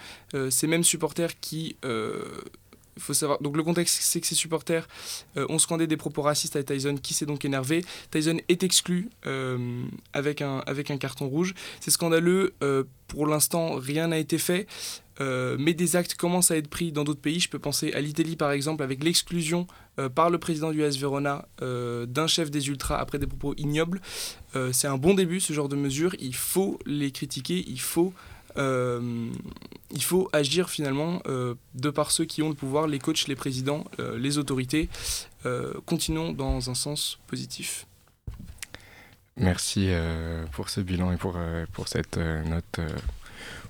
ces 0.51 0.67
mêmes 0.67 0.85
supporters 0.85 1.39
qui 1.41 1.77
faut 2.99 3.13
savoir. 3.13 3.43
Donc 3.43 3.59
le 3.59 3.63
contexte, 3.63 3.99
c'est 4.01 4.23
que 4.23 4.27
ces 4.27 4.35
supporters 4.35 4.89
ont 5.37 5.59
scandé 5.59 5.87
des 5.87 5.99
propos 5.99 6.23
racistes 6.23 6.57
à 6.57 6.63
Tyson, 6.63 6.97
qui 6.97 7.13
s'est 7.13 7.27
donc 7.27 7.45
énervé. 7.45 7.85
Tyson 8.11 8.39
est 8.49 8.63
exclu 8.63 9.11
avec, 10.15 10.41
un, 10.41 10.63
avec 10.67 10.91
un 10.91 10.97
carton 10.97 11.29
rouge. 11.29 11.55
C'est 11.81 11.91
scandaleux. 11.91 12.55
pour 13.09 13.27
l'instant, 13.27 13.75
rien 13.75 14.09
n'a 14.09 14.19
été 14.19 14.39
fait. 14.39 14.67
Euh, 15.21 15.57
mais 15.59 15.75
des 15.75 15.97
actes 15.97 16.15
commencent 16.15 16.51
à 16.51 16.57
être 16.57 16.69
pris 16.69 16.93
dans 16.93 17.05
d'autres 17.05 17.21
pays. 17.21 17.41
Je 17.41 17.49
peux 17.49 17.59
penser 17.59 17.93
à 17.95 18.01
l'Italie 18.01 18.37
par 18.37 18.51
exemple 18.51 18.83
avec 18.83 19.03
l'exclusion 19.03 19.67
euh, 19.99 20.09
par 20.09 20.31
le 20.31 20.39
président 20.39 20.71
du 20.71 20.85
AS 20.85 20.97
Verona 20.99 21.47
euh, 21.63 22.07
d'un 22.07 22.27
chef 22.27 22.51
des 22.51 22.69
Ultras 22.69 22.99
après 22.99 23.19
des 23.19 23.27
propos 23.27 23.55
ignobles. 23.57 24.01
c'est 24.73 24.89
un 24.89 24.97
bon 24.97 25.15
début 25.15 25.41
ce 25.41 25.53
genre 25.53 25.69
de 25.69 25.77
mesures. 25.77 26.15
Il 26.19 26.35
faut 26.35 26.79
les 26.87 27.11
critiquer, 27.11 27.65
il 27.69 27.81
faut, 27.81 28.13
il 28.57 30.03
faut 30.03 30.31
agir 30.33 30.71
finalement 30.71 31.21
de 31.27 31.91
par 31.91 32.11
ceux 32.11 32.25
qui 32.25 32.43
ont 32.43 32.49
le 32.49 32.55
pouvoir, 32.55 32.87
les 32.87 32.99
coachs, 32.99 33.29
les 33.29 33.37
présidents, 33.37 33.85
les 34.17 34.39
autorités. 34.39 34.89
continuons 35.85 36.33
dans 36.33 36.71
un 36.71 36.75
sens 36.75 37.19
positif. 37.27 37.87
Merci 39.37 39.91
pour 40.53 40.71
ce 40.71 40.81
bilan 40.81 41.13
et 41.13 41.19
pour, 41.19 41.37
pour 41.75 41.89
cette 41.89 42.17
note 42.17 42.81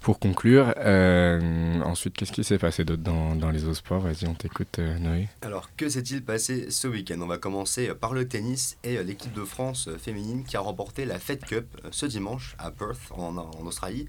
pour 0.01 0.19
conclure, 0.19 0.75
euh, 0.79 1.81
ensuite, 1.83 2.15
qu'est-ce 2.15 2.33
qui 2.33 2.45
s'est 2.45 2.59
passé 2.59 2.85
d'autre 2.85 3.03
dans, 3.03 3.35
dans, 3.35 3.51
les 3.51 3.65
autres 3.65 3.79
sports? 3.79 4.01
Vas-y, 4.01 4.27
on 4.27 4.35
t'écoute, 4.35 4.79
euh, 4.79 4.99
Noé. 4.99 5.29
Alors, 5.43 5.71
que 5.77 5.89
s'est-il 5.89 6.25
passé 6.25 6.71
ce 6.71 6.89
week-end? 6.89 7.21
On 7.21 7.27
va 7.27 7.39
commencer 7.39 7.93
par 7.95 8.13
le 8.13 8.29
tennis 8.29 8.77
et 8.85 9.03
l'équipe 9.03 9.33
de 9.33 9.45
France 9.45 9.89
féminine 9.99 10.45
qui 10.45 10.57
a 10.57 10.61
remporté 10.61 11.05
la 11.05 11.19
Fed 11.19 11.45
Cup 11.45 11.67
ce 11.91 12.07
dimanche 12.07 12.57
à 12.59 12.71
Perth, 12.71 13.11
en, 13.11 13.37
Australie. 13.67 14.07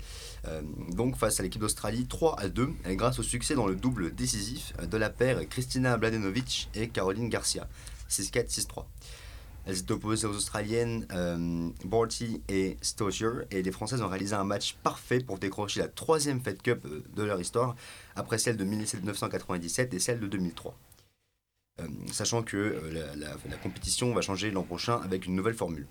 Euh, 0.48 0.62
donc, 0.89 1.16
face 1.18 1.39
à 1.39 1.44
l'équipe 1.44 1.62
d'Australie, 1.62 2.06
3 2.06 2.40
à 2.40 2.48
2, 2.48 2.69
grâce 2.90 3.19
au 3.19 3.24
succès 3.24 3.56
dans 3.56 3.68
le 3.68 3.75
double 3.75 4.13
décisif 4.13 4.74
de 4.81 4.98
la 4.98 5.10
paire 5.10 5.48
Kristina 5.50 5.98
Bladenovic 5.98 6.69
et 6.75 6.90
Caroline 6.90 7.30
Garcia. 7.30 7.68
6-4, 8.10 8.50
6-3. 8.50 8.86
Elles 9.68 9.80
étaient 9.80 9.92
opposées 9.92 10.25
aux 10.25 10.36
Australiennes 10.36 11.06
euh, 11.12 11.69
Borty 11.84 12.42
et 12.48 12.78
Stozier 12.81 13.28
et 13.52 13.62
les 13.62 13.71
Françaises 13.74 14.02
ont 14.02 14.07
réalisé 14.07 14.33
un 14.33 14.45
match 14.45 14.78
parfait 14.81 15.19
pour 15.19 15.40
décrocher 15.40 15.81
la 15.81 15.90
troisième 15.90 16.40
Fed 16.40 16.62
Cup 16.62 16.86
euh, 16.86 17.04
de 17.14 17.24
leur 17.24 17.40
histoire 17.42 17.76
après 18.16 18.38
celle 18.38 18.56
de 18.56 18.64
1997 18.64 19.94
et 19.94 20.00
celle 20.00 20.21
de 20.21 20.28
2003. 20.28 20.74
Euh, 21.81 21.88
sachant 22.14 22.44
que 22.44 22.56
euh, 22.56 23.16
la, 23.18 23.57
compétition 23.57 24.14
va 24.14 24.21
changer 24.21 24.52
l'an 24.52 24.64
prochain 24.64 25.02
avec 25.04 25.26
une 25.26 25.36
nouvelle 25.36 25.54
formule. 25.54 25.86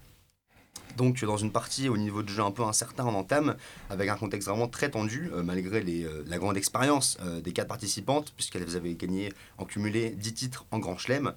Donc 0.97 1.23
dans 1.23 1.37
une 1.37 1.53
partie 1.53 1.91
au 1.91 1.99
niveau 1.99 2.23
de 2.23 2.31
jeu 2.31 2.43
un 2.43 2.53
peu 2.53 2.63
incertain 2.63 3.05
en 3.05 3.13
entame, 3.13 3.57
avec 3.91 4.09
un 4.09 4.17
contexte 4.17 4.49
vraiment 4.49 4.69
très 4.69 4.91
tendu, 4.91 5.31
malgré 5.45 5.85
la 6.25 6.39
grande 6.39 6.57
expérience 6.57 7.19
des 7.45 7.53
quatre 7.53 7.69
participantes, 7.69 8.33
puisqu'elles 8.35 8.77
avaient 8.77 8.95
gagné 8.95 9.31
en 9.59 9.67
cumulé 9.67 10.11
10 10.13 10.33
titres 10.33 10.65
en 10.71 10.79
Grand 10.79 10.97
Chelem, 10.97 11.35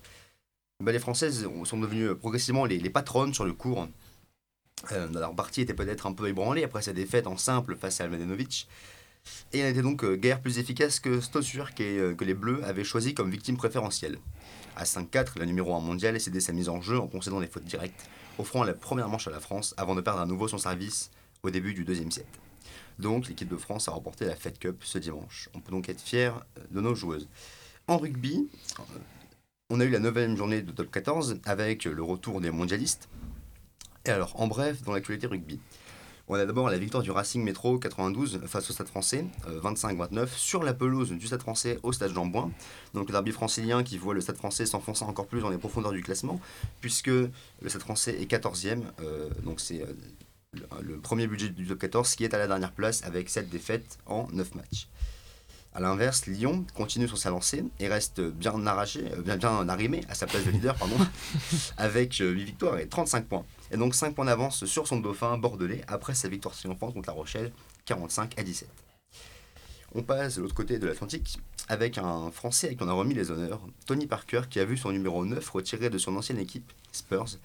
bah, 0.81 0.93
les 0.93 0.99
Françaises 0.99 1.47
sont 1.65 1.77
devenues 1.77 2.15
progressivement 2.15 2.65
les, 2.65 2.89
patronnes 2.89 3.33
sur 3.33 3.43
le 3.43 3.53
cours. 3.53 3.87
Euh, 4.93 5.07
leur 5.11 5.35
partie 5.35 5.61
était 5.61 5.73
peut-être 5.73 6.07
un 6.07 6.13
peu 6.13 6.29
ébranlée 6.29 6.63
après 6.63 6.81
sa 6.81 6.93
défaite 6.93 7.27
en 7.27 7.35
simple 7.35 7.75
face 7.75 7.99
à 7.99 8.05
Almadenovic. 8.05 8.67
Et 9.51 9.59
elle 9.59 9.71
était 9.71 9.81
donc 9.81 10.05
euh, 10.05 10.15
guère 10.15 10.39
plus 10.39 10.57
efficace 10.57 11.01
que 11.01 11.19
Stosur 11.19 11.71
euh, 11.81 12.15
que 12.15 12.23
les 12.23 12.33
Bleus 12.33 12.63
avaient 12.63 12.85
choisi 12.85 13.13
comme 13.13 13.29
victime 13.29 13.57
préférentielle. 13.57 14.19
À 14.77 14.85
5-4, 14.85 15.37
la 15.37 15.45
numéro 15.45 15.75
1 15.75 15.81
mondiale 15.81 16.19
cédait 16.21 16.39
sa 16.39 16.53
mise 16.53 16.69
en 16.69 16.81
jeu 16.81 16.97
en 16.97 17.07
concédant 17.07 17.41
des 17.41 17.47
fautes 17.47 17.65
directes, 17.65 18.09
offrant 18.37 18.63
la 18.63 18.73
première 18.73 19.09
manche 19.09 19.27
à 19.27 19.31
la 19.31 19.41
France 19.41 19.73
avant 19.75 19.95
de 19.95 20.01
perdre 20.01 20.21
à 20.21 20.25
nouveau 20.25 20.47
son 20.47 20.57
service 20.57 21.11
au 21.43 21.49
début 21.49 21.73
du 21.73 21.83
deuxième 21.83 22.11
set. 22.11 22.27
Donc 22.99 23.27
l'équipe 23.27 23.49
de 23.49 23.57
France 23.57 23.89
a 23.89 23.91
remporté 23.91 24.25
la 24.25 24.35
Fed 24.37 24.57
Cup 24.57 24.81
ce 24.85 24.97
dimanche. 24.97 25.49
On 25.53 25.59
peut 25.59 25.71
donc 25.71 25.89
être 25.89 26.01
fier 26.01 26.45
de 26.71 26.79
nos 26.79 26.95
joueuses. 26.95 27.27
En 27.87 27.97
rugby, 27.97 28.47
on 29.71 29.79
a 29.79 29.85
eu 29.85 29.89
la 29.89 29.99
neuvième 29.99 30.35
journée 30.35 30.63
de 30.63 30.71
top 30.71 30.89
14 30.89 31.41
avec 31.45 31.85
le 31.85 32.01
retour 32.01 32.41
des 32.41 32.49
mondialistes. 32.49 33.07
Et 34.05 34.09
alors, 34.09 34.39
en 34.41 34.47
bref, 34.47 34.81
dans 34.81 34.93
l'actualité 34.93 35.27
rugby, 35.27 35.59
on 36.27 36.35
a 36.35 36.45
d'abord 36.45 36.69
la 36.69 36.77
victoire 36.79 37.03
du 37.03 37.11
Racing 37.11 37.43
Métro 37.43 37.77
92 37.77 38.41
face 38.47 38.69
au 38.69 38.73
Stade 38.73 38.87
français, 38.87 39.25
25-29, 39.47 40.17
euh, 40.17 40.27
sur 40.35 40.63
la 40.63 40.73
pelouse 40.73 41.11
du 41.11 41.27
Stade 41.27 41.41
français 41.41 41.79
au 41.83 41.91
Stade 41.91 42.13
Jean-Bouin. 42.13 42.51
Donc 42.95 43.07
le 43.07 43.11
derby 43.11 43.31
francilien 43.31 43.83
qui 43.83 43.99
voit 43.99 44.15
le 44.15 44.21
Stade 44.21 44.37
français 44.37 44.65
s'enfoncer 44.65 45.05
encore 45.05 45.27
plus 45.27 45.41
dans 45.41 45.49
les 45.51 45.57
profondeurs 45.57 45.91
du 45.91 46.01
classement, 46.01 46.39
puisque 46.81 47.07
le 47.07 47.31
Stade 47.67 47.81
français 47.81 48.19
est 48.19 48.31
14e, 48.31 48.81
euh, 49.01 49.29
donc 49.43 49.59
c'est 49.59 49.83
euh, 49.83 49.93
le, 50.81 50.97
premier 50.97 51.27
budget 51.27 51.49
du 51.49 51.67
top 51.67 51.77
14 51.77 52.15
qui 52.15 52.23
est 52.23 52.33
à 52.33 52.39
la 52.39 52.47
dernière 52.47 52.71
place 52.71 53.03
avec 53.03 53.29
7 53.29 53.49
défaites 53.49 53.99
en 54.07 54.27
9 54.31 54.55
matchs. 54.55 54.87
A 55.79 55.81
l'inverse, 55.81 56.25
Lyon 56.25 56.65
continue 56.73 57.07
sur 57.07 57.17
sa 57.17 57.29
lancée 57.29 57.63
et 57.79 57.87
reste 57.87 58.19
bien 58.19 58.67
arraché, 58.67 58.99
euh, 59.13 59.21
bien, 59.21 59.37
bien 59.37 59.69
arrimé 59.69 60.01
à 60.09 60.13
sa 60.13 60.27
place 60.27 60.43
de 60.43 60.51
leader, 60.51 60.75
pardon, 60.75 60.97
avec 61.77 62.15
8 62.15 62.43
victoires 62.43 62.77
et 62.79 62.89
35 62.89 63.25
points. 63.25 63.45
Et 63.71 63.77
donc 63.77 63.95
5 63.95 64.13
points 64.13 64.25
d'avance 64.25 64.65
sur 64.65 64.89
son 64.89 64.99
dauphin 64.99 65.37
bordelais 65.37 65.81
après 65.87 66.15
sa 66.15 66.27
victoire 66.27 66.53
triomphante 66.53 66.95
contre 66.95 67.07
La 67.07 67.13
Rochelle, 67.13 67.53
45 67.85 68.37
à 68.37 68.43
17. 68.43 68.67
On 69.95 70.03
passe 70.03 70.35
de 70.35 70.41
l'autre 70.41 70.53
côté 70.53 70.79
de 70.79 70.87
l'Atlantique 70.87 71.39
avec 71.69 71.97
un 71.97 72.29
Français 72.29 72.71
à 72.71 72.73
qui 72.73 72.83
on 72.83 72.89
a 72.89 72.91
remis 72.91 73.13
les 73.13 73.31
honneurs, 73.31 73.61
Tony 73.85 74.05
Parker, 74.05 74.41
qui 74.49 74.59
a 74.59 74.65
vu 74.65 74.75
son 74.75 74.91
numéro 74.91 75.23
9 75.23 75.49
retiré 75.49 75.89
de 75.89 75.97
son 75.97 76.13
ancienne 76.17 76.39
équipe, 76.39 76.73
Spurs, 76.91 77.37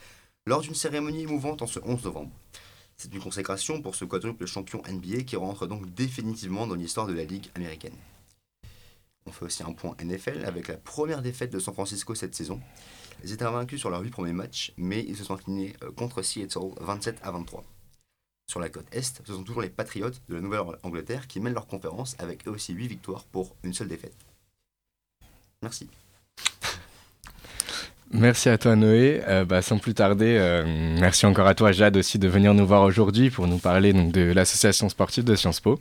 lors 0.44 0.62
d'une 0.62 0.74
cérémonie 0.74 1.22
émouvante 1.22 1.62
en 1.62 1.68
ce 1.68 1.78
11 1.84 2.02
novembre. 2.02 2.32
C'est 2.96 3.14
une 3.14 3.20
consécration 3.20 3.80
pour 3.80 3.94
ce 3.94 4.04
quadruple 4.04 4.46
champion 4.46 4.82
NBA 4.90 5.22
qui 5.22 5.36
rentre 5.36 5.68
donc 5.68 5.94
définitivement 5.94 6.66
dans 6.66 6.74
l'histoire 6.74 7.06
de 7.06 7.12
la 7.12 7.22
Ligue 7.22 7.48
américaine. 7.54 7.94
On 9.26 9.32
fait 9.32 9.46
aussi 9.46 9.62
un 9.62 9.72
point 9.72 9.96
NFL 10.02 10.44
avec 10.44 10.68
la 10.68 10.76
première 10.76 11.22
défaite 11.22 11.50
de 11.52 11.58
San 11.58 11.72
Francisco 11.72 12.14
cette 12.14 12.34
saison. 12.34 12.60
Ils 13.22 13.32
étaient 13.32 13.44
vaincus 13.44 13.80
sur 13.80 13.90
leurs 13.90 14.02
8 14.02 14.10
premiers 14.10 14.32
matchs, 14.32 14.72
mais 14.76 15.02
ils 15.02 15.16
se 15.16 15.24
sont 15.24 15.34
inclinés 15.34 15.74
euh, 15.82 15.90
contre 15.92 16.22
Seattle 16.22 16.74
27 16.80 17.20
à 17.22 17.30
23. 17.30 17.64
Sur 18.46 18.60
la 18.60 18.68
côte 18.68 18.86
Est, 18.92 19.22
ce 19.24 19.32
sont 19.32 19.42
toujours 19.42 19.62
les 19.62 19.70
Patriots 19.70 20.10
de 20.28 20.34
la 20.34 20.42
Nouvelle-Angleterre 20.42 21.26
qui 21.26 21.40
mènent 21.40 21.54
leur 21.54 21.66
conférence 21.66 22.16
avec 22.18 22.46
eux 22.46 22.50
aussi 22.50 22.74
8 22.74 22.86
victoires 22.86 23.24
pour 23.24 23.56
une 23.62 23.72
seule 23.72 23.88
défaite. 23.88 24.16
Merci. 25.62 25.88
Merci 28.12 28.48
à 28.48 28.58
toi 28.58 28.76
Noé. 28.76 29.22
Euh, 29.26 29.44
bah, 29.44 29.62
sans 29.62 29.78
plus 29.78 29.94
tarder, 29.94 30.36
euh, 30.38 30.62
merci 31.00 31.26
encore 31.26 31.46
à 31.46 31.54
toi 31.54 31.72
Jade 31.72 31.96
aussi 31.96 32.18
de 32.18 32.28
venir 32.28 32.54
nous 32.54 32.66
voir 32.66 32.82
aujourd'hui 32.82 33.30
pour 33.30 33.46
nous 33.48 33.58
parler 33.58 33.92
donc, 33.92 34.12
de 34.12 34.32
l'association 34.32 34.88
sportive 34.88 35.24
de 35.24 35.34
Sciences 35.34 35.60
Po. 35.60 35.80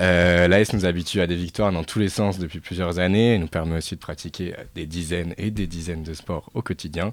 Euh, 0.00 0.48
L'AS 0.48 0.72
nous 0.72 0.84
habitue 0.84 1.20
à 1.20 1.28
des 1.28 1.36
victoires 1.36 1.70
dans 1.70 1.84
tous 1.84 2.00
les 2.00 2.08
sens 2.08 2.38
depuis 2.38 2.58
plusieurs 2.58 2.98
années 2.98 3.34
et 3.34 3.38
nous 3.38 3.46
permet 3.46 3.76
aussi 3.76 3.94
de 3.94 4.00
pratiquer 4.00 4.54
des 4.74 4.86
dizaines 4.86 5.34
et 5.38 5.50
des 5.50 5.68
dizaines 5.68 6.02
de 6.02 6.14
sports 6.14 6.50
au 6.54 6.62
quotidien 6.62 7.12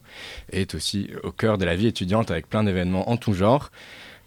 et 0.51 0.61
est 0.61 0.73
aussi 0.73 1.09
au 1.23 1.31
cœur 1.31 1.59
de 1.59 1.65
la 1.65 1.75
vie 1.75 1.87
étudiante 1.87 2.31
avec 2.31 2.49
plein 2.49 2.63
d'événements 2.63 3.09
en 3.11 3.17
tout 3.17 3.33
genre. 3.33 3.69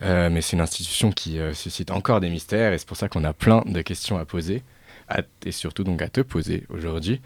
Euh, 0.03 0.29
mais 0.31 0.43
c'est 0.43 0.55
une 0.55 0.63
institution 0.63 1.11
qui 1.11 1.39
suscite 1.55 1.91
encore 1.91 2.21
des 2.21 2.31
mystères 2.31 2.73
et 2.73 2.79
c'est 2.79 2.87
pour 2.87 2.97
ça 2.97 3.09
qu'on 3.09 3.25
a 3.25 3.33
plein 3.33 3.63
de 3.67 3.81
questions 3.81 4.19
à 4.19 4.25
poser 4.25 4.63
et 5.45 5.53
surtout 5.53 5.85
donc 5.85 6.03
à 6.03 6.09
te 6.09 6.21
poser 6.21 6.65
aujourd'hui. 6.69 7.21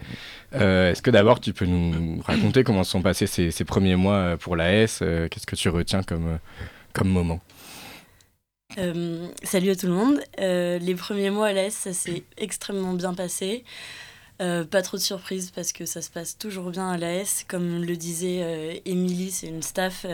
Euh, 0.55 0.91
est-ce 0.91 1.01
que 1.01 1.11
d'abord 1.11 1.39
tu 1.39 1.53
peux 1.53 1.65
nous 1.65 2.21
raconter 2.21 2.63
comment 2.63 2.83
sont 2.83 3.01
passés 3.01 3.27
ces, 3.27 3.65
premiers 3.65 3.95
mois 3.95 4.37
pour 4.37 4.55
l'AS 4.55 4.99
Qu'est-ce 4.99 5.45
que 5.45 5.55
tu 5.55 5.69
retiens 5.69 6.03
comme, 6.03 6.39
comme 6.93 7.09
moment? 7.09 7.41
Euh, 8.77 9.27
salut 9.43 9.71
à 9.71 9.75
tout 9.75 9.87
le 9.87 9.93
monde. 9.93 10.19
Euh, 10.39 10.77
les 10.77 10.93
premiers 10.93 11.31
mois 11.31 11.47
à 11.47 11.53
l'AS, 11.53 11.73
ça 11.73 11.93
s'est 11.93 12.23
extrêmement 12.37 12.93
bien 12.93 13.13
passé. 13.13 13.63
Euh, 14.41 14.63
pas 14.63 14.81
trop 14.81 14.95
de 14.95 15.01
surprises 15.01 15.51
parce 15.51 15.73
que 15.73 15.85
ça 15.85 16.01
se 16.01 16.09
passe 16.09 16.37
toujours 16.37 16.69
bien 16.69 16.89
à 16.89 16.97
l'AS. 16.97 17.45
Comme 17.47 17.83
le 17.83 17.95
disait 17.95 18.81
Émilie, 18.85 19.31
c'est 19.31 19.47
une 19.47 19.63
staff. 19.63 20.05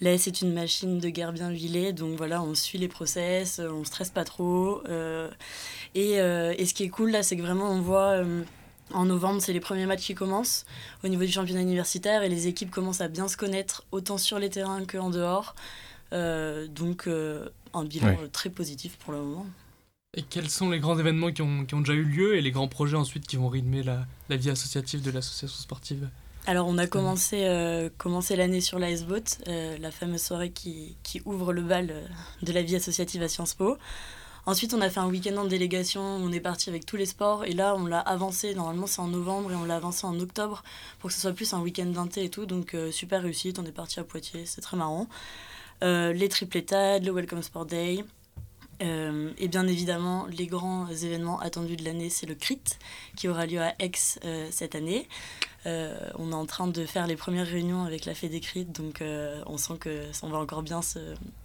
L'AS 0.00 0.26
est 0.26 0.42
une 0.42 0.52
machine 0.52 0.98
de 0.98 1.08
guerre 1.08 1.32
bien 1.32 1.50
huilée, 1.50 1.92
donc 1.92 2.16
voilà, 2.16 2.42
on 2.42 2.54
suit 2.54 2.78
les 2.78 2.88
process, 2.88 3.60
on 3.60 3.84
stresse 3.84 4.10
pas 4.10 4.24
trop. 4.24 4.82
Et, 5.94 6.12
et, 6.14 6.66
ce 6.66 6.74
qui 6.74 6.82
est 6.84 6.88
cool 6.88 7.10
là, 7.10 7.22
c'est 7.22 7.36
que 7.36 7.42
vraiment 7.42 7.70
on 7.70 7.80
voit 7.80 8.22
en 8.92 9.04
novembre, 9.06 9.40
c'est 9.40 9.54
les 9.54 9.60
premiers 9.60 9.86
matchs 9.86 10.04
qui 10.04 10.14
commencent 10.14 10.66
au 11.02 11.08
niveau 11.08 11.24
du 11.24 11.32
championnat 11.32 11.62
universitaire 11.62 12.22
et 12.22 12.28
les 12.28 12.46
équipes 12.46 12.70
commencent 12.70 13.00
à 13.00 13.08
bien 13.08 13.26
se 13.26 13.38
connaître 13.38 13.84
autant 13.90 14.18
sur 14.18 14.38
les 14.38 14.50
terrains 14.50 14.84
qu'en 14.84 15.08
dehors. 15.08 15.54
donc 16.12 17.08
un 17.08 17.84
bilan 17.84 18.16
très 18.32 18.50
positif 18.50 18.96
pour 18.98 19.12
le 19.12 19.20
moment. 19.20 19.46
Et 20.16 20.22
quels 20.22 20.48
sont 20.48 20.70
les 20.70 20.78
grands 20.78 20.98
événements 20.98 21.30
qui 21.30 21.42
ont, 21.42 21.66
qui 21.66 21.74
ont, 21.74 21.80
déjà 21.80 21.92
eu 21.92 22.02
lieu 22.02 22.36
et 22.36 22.40
les 22.40 22.50
grands 22.50 22.68
projets 22.68 22.96
ensuite 22.96 23.26
qui 23.26 23.36
vont 23.36 23.48
rythmer 23.48 23.82
la, 23.82 24.06
la 24.30 24.36
vie 24.36 24.48
associative 24.48 25.02
de 25.02 25.10
l'association 25.10 25.58
sportive? 25.58 26.08
Alors 26.46 26.66
on 26.68 26.78
a 26.78 26.86
commencé, 26.86 27.44
euh, 27.44 27.88
commencé 27.98 28.36
l'année 28.36 28.60
sur 28.60 28.78
la 28.78 28.90
S-Boat, 28.90 29.20
euh, 29.48 29.76
la 29.78 29.90
fameuse 29.90 30.22
soirée 30.22 30.50
qui, 30.50 30.96
qui, 31.02 31.20
ouvre 31.24 31.52
le 31.52 31.62
bal 31.62 31.88
euh, 31.90 32.06
de 32.42 32.52
la 32.52 32.62
vie 32.62 32.76
associative 32.76 33.22
à 33.22 33.28
Sciences 33.28 33.54
Po. 33.54 33.76
Ensuite 34.46 34.72
on 34.72 34.80
a 34.80 34.88
fait 34.88 35.00
un 35.00 35.08
week-end 35.08 35.36
en 35.38 35.44
délégation, 35.44 36.02
on 36.02 36.32
est 36.32 36.40
parti 36.40 36.70
avec 36.70 36.86
tous 36.86 36.96
les 36.96 37.06
sports 37.06 37.44
et 37.44 37.52
là 37.52 37.74
on 37.76 37.86
l'a 37.86 37.98
avancé, 37.98 38.54
normalement 38.54 38.86
c'est 38.86 39.00
en 39.00 39.08
novembre 39.08 39.50
et 39.50 39.56
on 39.56 39.64
l'a 39.64 39.76
avancé 39.76 40.06
en 40.06 40.18
octobre 40.20 40.62
pour 41.00 41.08
que 41.08 41.14
ce 41.14 41.20
soit 41.20 41.32
plus 41.32 41.52
un 41.52 41.60
week-end 41.60 41.86
d'inté 41.86 42.22
et 42.22 42.30
tout, 42.30 42.46
donc 42.46 42.76
super 42.92 43.22
réussite, 43.22 43.58
on 43.58 43.64
est 43.64 43.72
parti 43.72 43.98
à 43.98 44.04
Poitiers, 44.04 44.46
c'est 44.46 44.60
très 44.60 44.76
marrant. 44.76 45.08
Euh, 45.82 46.12
les 46.12 46.28
tripletades, 46.28 47.04
le 47.04 47.12
Welcome 47.12 47.42
Sport 47.42 47.66
Day. 47.66 48.04
Euh, 48.82 49.30
et 49.38 49.48
bien 49.48 49.66
évidemment, 49.66 50.26
les 50.26 50.46
grands 50.46 50.86
événements 50.88 51.40
attendus 51.40 51.76
de 51.76 51.84
l'année, 51.84 52.10
c'est 52.10 52.26
le 52.26 52.34
CRIT 52.34 52.78
qui 53.16 53.28
aura 53.28 53.46
lieu 53.46 53.60
à 53.60 53.74
Aix 53.78 53.92
euh, 54.24 54.48
cette 54.50 54.74
année. 54.74 55.08
Euh, 55.66 55.94
on 56.16 56.30
est 56.30 56.34
en 56.34 56.46
train 56.46 56.68
de 56.68 56.86
faire 56.86 57.08
les 57.08 57.16
premières 57.16 57.46
réunions 57.46 57.84
avec 57.84 58.04
la 58.04 58.14
Fédécrite, 58.14 58.70
donc 58.70 59.02
euh, 59.02 59.42
on 59.46 59.56
sent 59.56 59.74
que 59.80 60.02
ça 60.12 60.28
va 60.28 60.38
encore 60.38 60.62
bien 60.62 60.80
se, 60.80 60.98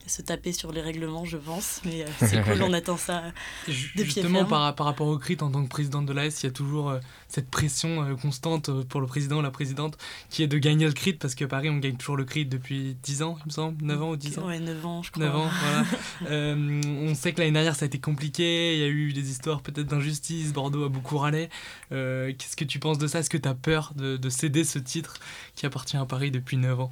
se, 0.05 0.21
taper 0.21 0.53
sur 0.53 0.71
les 0.71 0.81
règlements, 0.81 1.25
je 1.25 1.37
pense. 1.37 1.81
Mais 1.85 2.03
euh, 2.03 2.07
c'est 2.19 2.39
cool, 2.43 2.61
on 2.61 2.71
attend 2.71 2.97
ça 2.97 3.23
de 3.67 3.71
Justement, 3.71 4.45
par, 4.45 4.75
par, 4.75 4.85
rapport 4.85 5.07
au 5.07 5.17
CRIT, 5.17 5.41
en 5.41 5.49
tant 5.49 5.63
que 5.63 5.69
présidente 5.69 6.05
de 6.05 6.13
l'AS, 6.13 6.43
il 6.43 6.45
y 6.45 6.49
a 6.49 6.51
toujours 6.51 6.93
cette 7.29 7.49
pression 7.49 8.15
constante 8.17 8.69
pour 8.83 9.01
le 9.01 9.07
président 9.07 9.39
ou 9.39 9.41
la 9.41 9.49
présidente 9.49 9.97
qui 10.29 10.43
est 10.43 10.47
de 10.47 10.59
gagner 10.59 10.85
le 10.85 10.93
CRIT, 10.93 11.17
parce 11.17 11.33
que 11.33 11.45
Paris, 11.45 11.71
on 11.71 11.77
gagne 11.77 11.95
toujours 11.95 12.17
le 12.17 12.25
CRIT 12.25 12.45
depuis 12.45 12.97
10 13.01 13.23
ans, 13.23 13.37
il 13.39 13.47
me 13.47 13.51
semble, 13.51 13.83
9 13.83 14.03
ans 14.03 14.09
ou 14.11 14.17
10 14.17 14.37
ans 14.37 14.47
Ouais, 14.47 14.59
9 14.59 14.85
ans, 14.85 15.01
je 15.01 15.11
crois. 15.11 15.25
9 15.25 15.35
ans, 15.35 15.49
voilà. 16.21 16.55
on 16.55 17.15
sait 17.15 17.33
que 17.33 17.39
l'année 17.39 17.53
dernière, 17.53 17.75
ça 17.75 17.85
a 17.85 17.87
été 17.87 17.99
compliqué, 17.99 18.75
il 18.75 18.79
y 18.81 18.83
a 18.83 18.87
eu 18.87 19.13
des 19.13 19.31
histoires 19.31 19.61
peut-être 19.63 19.87
d'injustice, 19.87 20.53
Bordeaux 20.53 20.83
a 20.83 20.89
beaucoup 20.89 21.17
râlé. 21.17 21.49
Qu'est-ce 21.89 22.55
que 22.55 22.65
tu 22.65 22.77
penses 22.77 22.99
de 22.99 23.07
ça? 23.07 23.19
Est-ce 23.19 23.31
que 23.31 23.37
tu 23.37 23.49
as 23.49 23.55
peur 23.55 23.93
de 23.95 24.10
de, 24.17 24.29
céder 24.29 24.63
ce 24.63 24.79
titre 24.79 25.15
qui 25.55 25.65
appartient 25.65 25.97
à 25.97 26.05
Paris 26.05 26.31
depuis 26.31 26.57
9 26.57 26.79
ans 26.79 26.91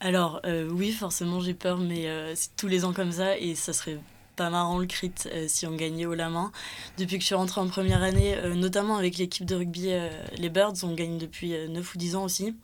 Alors 0.00 0.40
euh, 0.44 0.68
oui, 0.70 0.92
forcément 0.92 1.40
j'ai 1.40 1.54
peur, 1.54 1.78
mais 1.78 2.06
euh, 2.08 2.34
c'est 2.34 2.54
tous 2.56 2.68
les 2.68 2.84
ans 2.84 2.92
comme 2.92 3.12
ça 3.12 3.38
et 3.38 3.54
ça 3.54 3.72
serait 3.72 3.98
pas 4.36 4.50
marrant 4.50 4.78
le 4.78 4.86
crit 4.86 5.12
euh, 5.26 5.46
si 5.48 5.66
on 5.66 5.74
gagnait 5.74 6.06
haut 6.06 6.14
la 6.14 6.28
main. 6.28 6.52
Depuis 6.98 7.16
que 7.16 7.22
je 7.22 7.26
suis 7.26 7.34
rentrée 7.34 7.60
en 7.60 7.68
première 7.68 8.02
année, 8.02 8.36
notamment 8.54 8.96
avec 8.96 9.18
l'équipe 9.18 9.44
de 9.44 9.56
rugby, 9.56 9.90
les 10.36 10.48
Birds, 10.48 10.74
on 10.82 10.94
gagne 10.94 11.18
depuis 11.18 11.54
9 11.68 11.94
ou 11.94 11.98
10 11.98 12.16
ans 12.16 12.24
aussi. 12.24 12.54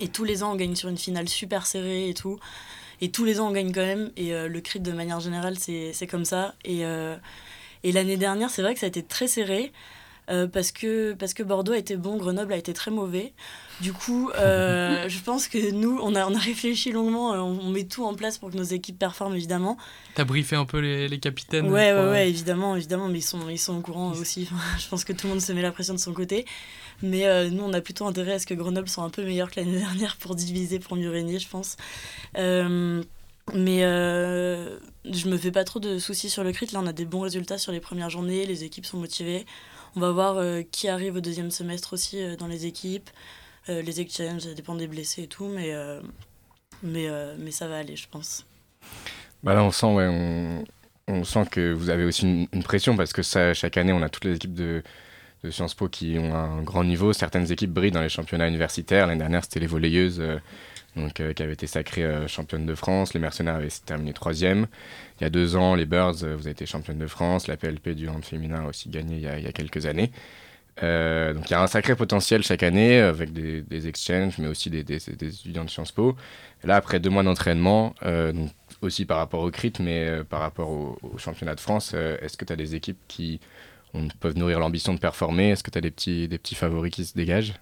Et 0.00 0.08
tous 0.08 0.24
les 0.24 0.42
ans 0.42 0.52
on 0.52 0.56
gagne 0.56 0.74
sur 0.74 0.88
une 0.88 0.98
finale 0.98 1.28
super 1.28 1.66
serrée 1.66 2.08
et 2.08 2.14
tout. 2.14 2.38
Et 3.00 3.10
tous 3.10 3.24
les 3.24 3.40
ans 3.40 3.48
on 3.48 3.52
gagne 3.52 3.72
quand 3.72 3.80
même. 3.80 4.10
Et 4.16 4.32
le 4.32 4.60
crit 4.60 4.80
de 4.80 4.92
manière 4.92 5.20
générale 5.20 5.56
c'est 5.58 6.06
comme 6.06 6.24
ça. 6.24 6.54
Et, 6.64 6.82
et 7.82 7.92
l'année 7.92 8.16
dernière 8.18 8.50
c'est 8.50 8.62
vrai 8.62 8.74
que 8.74 8.80
ça 8.80 8.86
a 8.86 8.88
été 8.88 9.02
très 9.02 9.26
serré. 9.28 9.72
Euh, 10.28 10.48
parce, 10.48 10.72
que, 10.72 11.12
parce 11.12 11.34
que 11.34 11.44
Bordeaux 11.44 11.72
a 11.72 11.78
été 11.78 11.96
bon, 11.96 12.16
Grenoble 12.16 12.52
a 12.52 12.56
été 12.56 12.72
très 12.72 12.90
mauvais. 12.90 13.32
Du 13.80 13.92
coup, 13.92 14.30
euh, 14.30 15.04
je 15.08 15.18
pense 15.20 15.46
que 15.46 15.70
nous, 15.70 16.00
on 16.02 16.14
a, 16.16 16.26
on 16.26 16.34
a 16.34 16.38
réfléchi 16.38 16.90
longuement, 16.90 17.32
euh, 17.32 17.38
on, 17.38 17.70
met 17.70 17.84
tout 17.84 18.04
en 18.04 18.14
place 18.14 18.38
pour 18.38 18.50
que 18.50 18.56
nos 18.56 18.64
équipes 18.64 18.98
performent, 18.98 19.36
évidemment. 19.36 19.76
T'as 20.14 20.24
briefé 20.24 20.56
un 20.56 20.64
peu 20.64 20.78
les, 20.78 21.06
les 21.08 21.20
capitaines 21.20 21.66
Ouais, 21.66 21.92
ouais, 21.92 22.08
ouais, 22.10 22.28
évidemment, 22.28 22.74
évidemment, 22.74 23.08
mais 23.08 23.18
ils 23.18 23.22
sont, 23.22 23.48
ils 23.48 23.58
sont 23.58 23.76
au 23.76 23.80
courant 23.80 24.10
aussi. 24.12 24.48
je 24.78 24.88
pense 24.88 25.04
que 25.04 25.12
tout 25.12 25.28
le 25.28 25.34
monde 25.34 25.42
se 25.42 25.52
met 25.52 25.62
la 25.62 25.72
pression 25.72 25.94
de 25.94 26.00
son 26.00 26.12
côté. 26.12 26.44
Mais 27.02 27.50
nous, 27.50 27.62
on 27.62 27.72
a 27.74 27.80
plutôt 27.80 28.06
intérêt 28.06 28.32
à 28.32 28.38
ce 28.38 28.46
que 28.46 28.54
Grenoble 28.54 28.88
soit 28.88 29.04
un 29.04 29.10
peu 29.10 29.22
meilleur 29.22 29.50
que 29.50 29.60
l'année 29.60 29.78
dernière 29.78 30.16
pour 30.16 30.34
diviser, 30.34 30.78
pour 30.78 30.96
mieux 30.96 31.10
régner, 31.10 31.38
je 31.38 31.48
pense. 31.48 31.76
mais 32.34 33.82
je 33.84 35.28
me 35.28 35.36
fais 35.36 35.52
pas 35.52 35.62
trop 35.62 35.78
de 35.78 35.98
soucis 35.98 36.30
sur 36.30 36.42
le 36.42 36.50
crit. 36.52 36.66
Là, 36.72 36.80
on 36.82 36.86
a 36.86 36.92
des 36.92 37.04
bons 37.04 37.20
résultats 37.20 37.58
sur 37.58 37.70
les 37.70 37.80
premières 37.80 38.10
journées, 38.10 38.44
les 38.44 38.64
équipes 38.64 38.86
sont 38.86 38.98
motivées. 38.98 39.46
On 39.96 40.00
va 40.00 40.12
voir 40.12 40.36
euh, 40.36 40.60
qui 40.70 40.88
arrive 40.88 41.16
au 41.16 41.20
deuxième 41.20 41.50
semestre 41.50 41.94
aussi 41.94 42.22
euh, 42.22 42.36
dans 42.36 42.48
les 42.48 42.66
équipes. 42.66 43.08
Euh, 43.70 43.80
les 43.80 44.02
exchanges, 44.02 44.42
ça 44.42 44.52
dépend 44.52 44.74
des 44.74 44.86
blessés 44.86 45.22
et 45.22 45.26
tout, 45.26 45.46
mais, 45.46 45.74
mais, 46.82 47.08
mais 47.38 47.50
ça 47.50 47.66
va 47.66 47.78
aller, 47.78 47.96
je 47.96 48.06
pense. 48.08 48.46
Bah 49.42 49.54
là, 49.54 49.64
on 49.64 49.72
sent, 49.72 49.86
ouais, 49.86 50.06
on, 50.06 50.64
on 51.08 51.24
sent 51.24 51.46
que 51.50 51.72
vous 51.72 51.90
avez 51.90 52.04
aussi 52.04 52.46
une, 52.52 52.62
pression 52.62 52.96
parce 52.96 53.12
que 53.12 53.22
ça, 53.22 53.54
chaque 53.54 53.76
année, 53.76 53.92
on 53.92 54.02
a 54.02 54.08
toutes 54.08 54.24
les 54.24 54.36
équipes 54.36 54.54
de, 54.54 54.84
de 55.46 55.50
Sciences 55.50 55.74
Po 55.74 55.88
qui 55.88 56.18
ont 56.18 56.34
un 56.34 56.62
grand 56.62 56.84
niveau. 56.84 57.12
Certaines 57.12 57.50
équipes 57.50 57.72
brillent 57.72 57.90
dans 57.90 58.02
les 58.02 58.08
championnats 58.08 58.48
universitaires. 58.48 59.06
L'année 59.06 59.20
dernière, 59.20 59.44
c'était 59.44 59.60
les 59.60 59.66
volleyeuses 59.66 60.22
donc, 60.96 61.20
euh, 61.20 61.32
qui 61.32 61.42
avait 61.42 61.52
été 61.52 61.66
sacrée 61.66 62.04
euh, 62.04 62.26
championne 62.26 62.66
de 62.66 62.74
France. 62.74 63.14
Les 63.14 63.20
Mercenaires 63.20 63.56
avaient 63.56 63.68
terminé 63.84 64.12
troisième. 64.12 64.66
Il 65.20 65.24
y 65.24 65.26
a 65.26 65.30
deux 65.30 65.56
ans, 65.56 65.74
les 65.74 65.86
Birds, 65.86 66.22
euh, 66.22 66.34
vous 66.34 66.42
avez 66.42 66.50
été 66.50 66.66
championne 66.66 66.98
de 66.98 67.06
France. 67.06 67.48
La 67.48 67.56
PLP 67.56 67.90
du 67.90 68.08
hand 68.08 68.24
féminin 68.24 68.64
a 68.64 68.68
aussi 68.68 68.88
gagné 68.88 69.16
il 69.16 69.22
y 69.22 69.28
a, 69.28 69.52
quelques 69.52 69.86
années. 69.86 70.10
donc 70.82 71.44
il 71.48 71.50
y 71.50 71.54
a 71.54 71.62
un 71.62 71.66
sacré 71.66 71.94
potentiel 71.94 72.42
chaque 72.42 72.62
année 72.62 72.98
avec 72.98 73.32
des, 73.32 73.88
exchanges, 73.88 74.38
mais 74.38 74.48
aussi 74.48 74.70
des, 74.70 74.80
étudiants 74.80 75.64
de 75.64 75.70
Sciences 75.70 75.92
Po. 75.92 76.16
là, 76.64 76.76
après 76.76 77.00
deux 77.00 77.10
mois 77.10 77.22
d'entraînement, 77.22 77.94
aussi 78.82 79.06
par 79.06 79.18
rapport 79.18 79.40
au 79.40 79.50
CRIT, 79.50 79.80
mais 79.80 80.22
par 80.28 80.40
rapport 80.40 80.68
au, 80.68 80.98
championnat 81.18 81.54
de 81.54 81.60
France, 81.60 81.94
est-ce 81.94 82.36
que 82.36 82.44
tu 82.44 82.52
as 82.52 82.56
des 82.56 82.74
équipes 82.74 83.00
qui 83.08 83.40
on, 83.96 84.08
peuvent 84.20 84.36
nourrir 84.36 84.60
l'ambition 84.60 84.94
de 84.94 84.98
performer 84.98 85.50
Est-ce 85.50 85.62
que 85.62 85.70
tu 85.70 85.78
as 85.78 85.80
des 85.80 85.90
petits, 85.90 86.28
des 86.28 86.38
petits 86.38 86.54
favoris 86.54 86.92
qui 86.92 87.04
se 87.04 87.14
dégagent? 87.14 87.54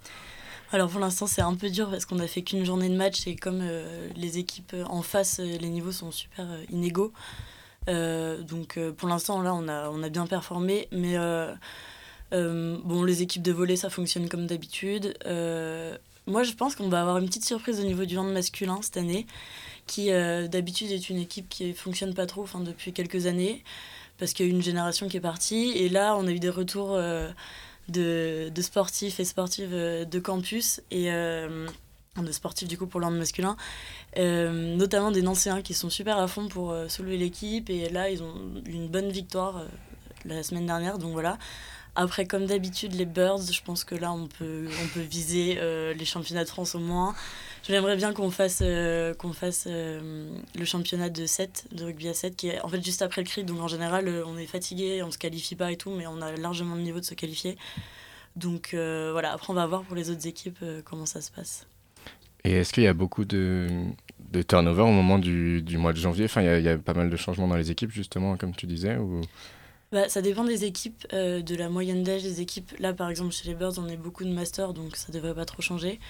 Alors 0.73 0.89
pour 0.89 1.01
l'instant 1.01 1.27
c'est 1.27 1.43
un 1.43 1.55
peu 1.55 1.71
dur 1.71 1.91
parce 1.91 2.05
qu'on 2.05 2.19
a 2.19 2.27
fait 2.27 2.43
qu'une 2.43 2.65
journée 2.65 2.89
de 2.89 2.97
match 2.97 3.27
et 3.27 3.37
comme 3.37 3.63
les 4.17 4.39
équipes 4.39 4.75
en 4.89 5.03
face, 5.03 5.39
les 5.39 5.69
niveaux 5.69 5.93
sont 5.93 6.11
super 6.11 6.47
inégaux. 6.69 7.13
donc 7.87 8.81
pour 8.97 9.09
l'instant 9.09 9.41
là 9.41 9.55
on 9.55 9.69
a, 9.69 9.89
on 9.91 10.03
a 10.03 10.09
bien 10.09 10.27
performé, 10.27 10.89
mais 10.91 11.17
bon 12.33 13.05
les 13.05 13.23
équipes 13.23 13.43
de 13.43 13.53
volley 13.53 13.77
ça 13.77 13.89
fonctionne 13.89 14.29
comme 14.29 14.49
d'habitude. 14.49 15.17
moi 16.27 16.43
je 16.43 16.53
pense 16.55 16.75
qu'on 16.75 16.89
va 16.89 17.03
avoir 17.03 17.19
une 17.19 17.27
petite 17.27 17.45
surprise 17.45 17.79
au 17.79 17.85
niveau 17.85 18.05
du 18.05 18.19
hand 18.19 18.33
masculin 18.33 18.81
cette 18.83 18.97
année 18.97 19.27
qui 19.87 20.11
euh, 20.11 20.49
d'habitude 20.49 20.91
est 20.91 21.11
une 21.11 21.19
équipe 21.19 21.49
qui 21.49 21.73
fonctionne 21.73 22.15
pas 22.15 22.27
trop 22.27 22.47
depuis 22.61 22.93
quelques 22.93 23.27
années, 23.27 23.63
parce 24.19 24.33
qu'il 24.33 24.47
y 24.47 24.49
a 24.49 24.53
une 24.53 24.63
génération 24.63 25.09
qui 25.09 25.17
est 25.17 25.21
partie. 25.21 25.73
Et 25.77 25.89
là, 25.89 26.17
on 26.17 26.27
a 26.27 26.31
eu 26.31 26.39
des 26.39 26.51
retours 26.51 26.93
euh, 26.93 27.31
de, 27.89 28.51
de, 28.55 28.63
sportifs 28.63 29.21
et 29.21 29.25
sportives 29.25 29.73
euh, 29.73 30.05
de 30.05 30.19
campus, 30.19 30.81
et 30.91 31.11
de 31.11 32.33
sportifs 32.33 32.69
du 32.69 32.79
coup 32.79 32.87
pour 32.87 33.01
l'ordre 33.01 33.17
masculin, 33.17 33.57
notamment 34.17 35.11
des 35.11 35.23
Nancéens 35.23 35.63
qui 35.63 35.75
sont 35.75 35.91
super 35.91 36.19
à 36.19 36.29
fond 36.29 36.49
pour 36.49 36.75
soulever 36.89 37.17
l'équipe. 37.17 37.71
Et 37.71 37.89
là, 37.89 38.09
ils 38.09 38.23
ont 38.23 38.35
une 38.67 38.89
bonne 38.89 39.11
victoire 39.11 39.65
la 40.25 40.43
semaine 40.45 40.67
dernière, 40.67 40.99
donc 40.99 41.13
voilà. 41.13 41.39
Après, 41.97 42.25
comme 42.25 42.47
d'habitude, 42.47 42.95
les 42.95 43.05
Birds, 43.05 43.53
je 43.53 43.63
pense 43.63 43.83
que 43.85 43.95
là, 43.97 44.13
on 44.13 44.29
peut, 44.29 44.69
on 44.85 44.89
peut 44.95 45.01
viser 45.01 45.59
les 45.93 46.05
championnats 46.05 46.45
de 46.45 46.49
France 46.49 46.77
au 46.77 46.81
moins. 46.81 47.17
J'aimerais 47.67 47.97
bien 47.97 48.13
qu'on 48.13 48.31
fasse, 48.31 48.61
euh, 48.63 49.15
qu'on 49.15 49.33
fasse 49.33 49.67
euh, 49.71 50.29
le 50.55 50.65
championnat 50.67 51.09
de 51.09 51.25
7, 51.25 51.69
de 51.73 51.85
rugby 51.85 52.09
à 52.09 52.15
7, 52.15 52.37
qui 52.37 52.49
est 52.49 52.61
en 52.61 52.69
fait 52.69 52.85
juste 52.85 53.01
après 53.01 53.23
le 53.23 53.27
cri. 53.27 53.43
Donc 53.43 53.59
en 53.61 53.69
général, 53.69 54.07
euh, 54.07 54.23
on 54.27 54.37
est 54.37 54.47
fatigué, 54.47 55.03
on 55.03 55.11
se 55.11 55.17
qualifie 55.17 55.57
pas 55.57 55.73
et 55.73 55.79
tout, 55.79 55.91
mais 55.91 56.07
on 56.07 56.21
a 56.21 56.33
largement 56.33 56.75
le 56.75 56.83
niveau 56.83 57.01
de 57.01 57.07
se 57.07 57.15
qualifier. 57.15 57.57
Donc 58.37 58.71
voilà, 58.73 59.33
après 59.33 59.53
on 59.53 59.55
va 59.55 59.65
voir 59.67 59.83
pour 59.83 59.95
les 59.95 60.11
autres 60.11 60.27
équipes 60.27 60.59
comment 60.85 61.07
ça 61.07 61.21
se 61.21 61.31
passe. 61.31 61.67
Et 62.43 62.51
est-ce 62.51 62.73
qu'il 62.73 62.83
y 62.83 62.89
a 62.89 62.93
beaucoup 62.93 63.25
de, 63.25 63.69
de 64.19 64.43
turnover 64.43 64.83
au 64.83 64.91
moment 64.91 65.21
du, 65.21 65.63
du 65.63 65.79
mois 65.79 65.93
de 65.93 65.99
janvier? 65.99 66.25
Enfin, 66.25 66.43
il 66.43 66.47
y, 66.47 66.49
a, 66.49 66.59
il 66.59 66.65
y, 66.65 66.69
a 66.69 66.77
pas 66.77 66.95
mal 66.95 67.09
de 67.09 67.17
changements 67.17 67.47
dans 67.47 67.57
les 67.57 67.71
équipes, 67.71 67.93
justement, 67.93 68.37
comme 68.37 68.55
tu 68.55 68.67
disais 68.67 68.97
ou... 68.97 69.21
Bah, 69.93 70.09
ça 70.09 70.21
dépend 70.21 70.43
des 70.43 70.65
équipes, 70.65 71.07
de 71.13 71.55
la 71.55 71.69
moyenne 71.69 72.03
d'âge 72.03 72.25
des 72.25 72.41
équipes. 72.41 72.73
Là, 72.81 72.93
par 72.93 73.09
exemple, 73.09 73.33
chez 73.33 73.47
les 73.47 73.55
Birds, 73.55 73.79
on 73.79 73.87
est 73.87 73.97
beaucoup 73.97 74.25
de 74.25 74.33
masters, 74.33 74.75
donc 74.75 74.97
ça 74.97 75.13
devrait 75.13 75.35
pas 75.35 75.45
trop 75.45 75.63
changer. 75.63 76.01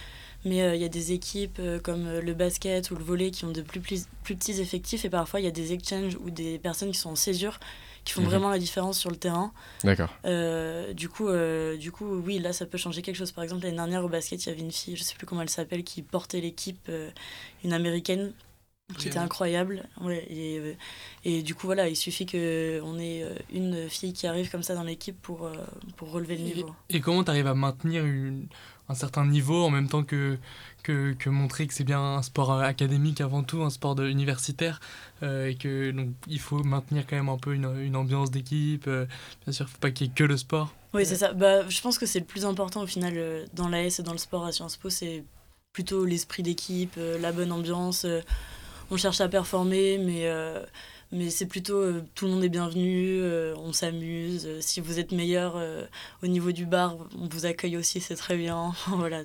Mais 0.44 0.62
euh, 0.62 0.74
il 0.74 0.82
y 0.82 0.84
a 0.84 0.88
des 0.88 1.12
équipes 1.12 1.58
euh, 1.58 1.80
comme 1.80 2.06
euh, 2.06 2.20
le 2.20 2.34
basket 2.34 2.90
ou 2.90 2.96
le 2.96 3.02
volley 3.02 3.30
qui 3.30 3.44
ont 3.44 3.50
de 3.50 3.62
plus, 3.62 3.80
plus, 3.80 4.06
petits 4.24 4.60
effectifs 4.60 5.04
et 5.04 5.10
parfois 5.10 5.40
il 5.40 5.44
y 5.44 5.46
a 5.48 5.52
des 5.52 5.72
exchanges 5.72 6.16
ou 6.22 6.30
des 6.30 6.58
personnes 6.58 6.92
qui 6.92 6.98
sont 6.98 7.10
en 7.10 7.16
césure 7.16 7.58
qui 8.04 8.12
font 8.12 8.20
mhm. 8.20 8.28
vraiment 8.28 8.50
la 8.50 8.58
différence 8.58 8.98
sur 8.98 9.10
le 9.10 9.16
terrain. 9.16 9.50
D'accord. 9.82 10.10
du, 10.94 11.08
coup, 11.08 11.28
du 11.78 11.90
coup, 11.90 12.04
oui, 12.04 12.38
là, 12.38 12.52
ça 12.52 12.66
peut 12.66 12.76
changer 12.76 13.00
quelque 13.00 13.16
chose. 13.16 13.32
Par 13.32 13.42
exemple, 13.42 13.62
l'année 13.62 13.76
dernière 13.76 14.04
au 14.04 14.10
basket, 14.10 14.44
il 14.44 14.50
y 14.50 14.52
avait 14.52 14.60
une 14.60 14.72
fille, 14.72 14.94
je 14.94 15.02
sais 15.02 15.14
plus 15.14 15.26
comment 15.26 15.40
elle 15.40 15.48
s'appelle, 15.48 15.84
qui 15.84 16.02
portait 16.02 16.42
l'équipe, 16.42 16.92
une 17.64 17.72
américaine, 17.72 18.34
qui 18.98 19.08
était 19.08 19.16
incroyable. 19.16 19.88
Ouais, 20.02 20.22
et, 20.28 20.76
et, 21.24 21.42
du 21.42 21.54
coup, 21.54 21.66
voilà, 21.66 21.88
il 21.88 21.96
suffit 21.96 22.26
qu'on 22.26 22.98
ait 22.98 23.24
une 23.50 23.88
fille 23.88 24.12
qui 24.12 24.26
arrive 24.26 24.50
comme 24.50 24.62
ça 24.62 24.74
dans 24.74 24.82
l'équipe 24.82 25.18
pour, 25.22 25.50
pour 25.96 26.10
relever 26.10 26.36
le 26.36 26.42
niveau. 26.42 26.76
Et, 26.90 26.96
et 26.96 27.00
comment 27.00 27.24
tu 27.24 27.30
arrives 27.30 27.46
à 27.46 27.54
maintenir 27.54 28.04
une, 28.04 28.48
un 28.88 28.94
certain 28.94 29.26
niveau 29.26 29.64
en 29.64 29.70
même 29.70 29.88
temps 29.88 30.02
que, 30.02 30.38
que, 30.82 31.28
montrer 31.28 31.66
que 31.66 31.74
c'est 31.74 31.84
bien 31.84 32.00
un 32.00 32.22
sport 32.22 32.52
euh, 32.52 32.62
académique 32.62 33.20
avant 33.20 33.42
tout, 33.42 33.62
un 33.62 33.70
sport 33.70 33.98
universitaire 34.00 34.80
euh, 35.22 35.48
et 35.48 35.54
que 35.54 35.90
donc 35.90 36.10
il 36.26 36.40
faut 36.40 36.62
maintenir 36.62 37.06
quand 37.06 37.16
même 37.16 37.28
un 37.28 37.38
peu 37.38 37.54
une, 37.54 37.96
ambiance 37.96 38.30
d'équipe. 38.30 38.86
Euh, 38.86 39.06
bien 39.44 39.52
sûr, 39.52 39.66
il 39.66 39.68
ne 39.68 39.72
faut 39.72 39.80
pas 39.80 39.90
qu'il 39.90 40.06
y 40.06 40.10
ait 40.10 40.12
que 40.12 40.24
le 40.24 40.36
sport. 40.36 40.74
Oui, 40.92 41.06
c'est 41.06 41.16
ça. 41.16 41.32
Bah, 41.32 41.68
je 41.68 41.80
pense 41.80 41.98
que 41.98 42.06
c'est 42.06 42.20
le 42.20 42.26
plus 42.26 42.44
important 42.44 42.82
au 42.82 42.86
final 42.86 43.46
dans 43.54 43.68
l'AS 43.68 43.98
et 43.98 44.02
dans 44.02 44.12
le 44.12 44.18
sport 44.18 44.44
à 44.44 44.52
Sciences 44.52 44.76
Po, 44.76 44.90
c'est 44.90 45.24
plutôt 45.72 46.04
l'esprit 46.04 46.42
d'équipe, 46.42 46.96
la 47.20 47.32
bonne 47.32 47.50
ambiance. 47.50 48.06
on 48.90 48.96
cherche 48.96 49.20
à 49.20 49.28
performer, 49.28 49.98
mais 49.98 50.30
mais 51.14 51.30
c'est 51.30 51.46
plutôt 51.46 51.76
euh, 51.76 52.02
tout 52.16 52.26
le 52.26 52.32
monde 52.32 52.44
est 52.44 52.48
bienvenu, 52.48 53.20
euh, 53.20 53.54
on 53.56 53.72
s'amuse. 53.72 54.46
Euh, 54.46 54.58
si 54.60 54.80
vous 54.80 54.98
êtes 54.98 55.12
meilleur 55.12 55.56
au 56.22 56.26
niveau 56.26 56.50
du 56.52 56.66
bar, 56.66 56.96
on 57.18 57.28
vous 57.28 57.46
accueille 57.46 57.76
aussi, 57.76 58.00
c'est 58.00 58.16
très 58.16 58.36
bien. 58.36 58.72
voilà. 58.88 59.22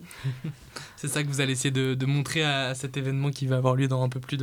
c'est 0.95 1.07
ça 1.07 1.23
que 1.23 1.27
vous 1.27 1.41
allez 1.41 1.53
essayer 1.53 1.71
de, 1.71 2.05
montrer 2.05 2.43
à, 2.43 2.75
cet 2.75 2.95
événement 2.95 3.31
qui 3.31 3.47
va 3.47 3.57
avoir 3.57 3.75
lieu 3.75 3.87
dans 3.87 4.03
un 4.03 4.09
peu 4.09 4.19
plus 4.19 4.37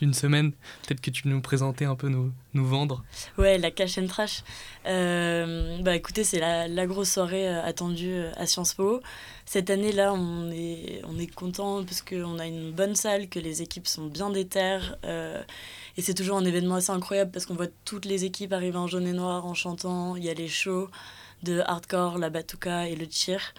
d'une 0.00 0.14
semaine. 0.14 0.52
Peut-être 0.86 1.00
que 1.00 1.10
tu 1.10 1.24
peux 1.24 1.28
nous 1.28 1.40
présenter 1.40 1.84
un 1.84 1.96
peu, 1.96 2.08
nous, 2.08 2.32
nous 2.54 2.66
vendre. 2.66 3.02
Ouais, 3.38 3.58
la 3.58 3.70
cash 3.70 3.98
and 3.98 4.06
trash. 4.06 4.42
bah 4.84 5.96
écoutez, 5.96 6.24
c'est 6.24 6.38
la, 6.38 6.68
la, 6.68 6.86
grosse 6.86 7.10
soirée 7.10 7.48
attendue 7.48 8.24
à 8.36 8.46
Sciences 8.46 8.74
Po. 8.74 9.00
Cette 9.46 9.70
année-là, 9.70 10.12
on 10.12 10.50
est, 10.50 11.02
on 11.04 11.18
est 11.18 11.32
content 11.32 11.84
parce 11.84 12.02
qu'on 12.02 12.38
a 12.38 12.46
une 12.46 12.72
bonne 12.72 12.94
salle, 12.94 13.28
que 13.28 13.38
les 13.38 13.62
équipes 13.62 13.88
sont 13.88 14.06
bien 14.06 14.30
déterres. 14.30 14.96
Et 15.96 16.02
c'est 16.02 16.14
toujours 16.14 16.36
un 16.36 16.44
événement 16.44 16.76
assez 16.76 16.90
incroyable 16.90 17.30
parce 17.30 17.46
qu'on 17.46 17.54
voit 17.54 17.66
toutes 17.84 18.04
les 18.04 18.24
équipes 18.24 18.52
arriver 18.52 18.78
en 18.78 18.86
jaune 18.86 19.06
et 19.06 19.12
noir 19.12 19.46
en 19.46 19.54
chantant. 19.54 20.16
Il 20.16 20.24
y 20.24 20.30
a 20.30 20.34
les 20.34 20.48
shows 20.48 20.88
de 21.42 21.60
hardcore, 21.60 22.18
la 22.18 22.30
batuka 22.30 22.88
et 22.88 22.96
le 22.96 23.06
cheer 23.10 23.54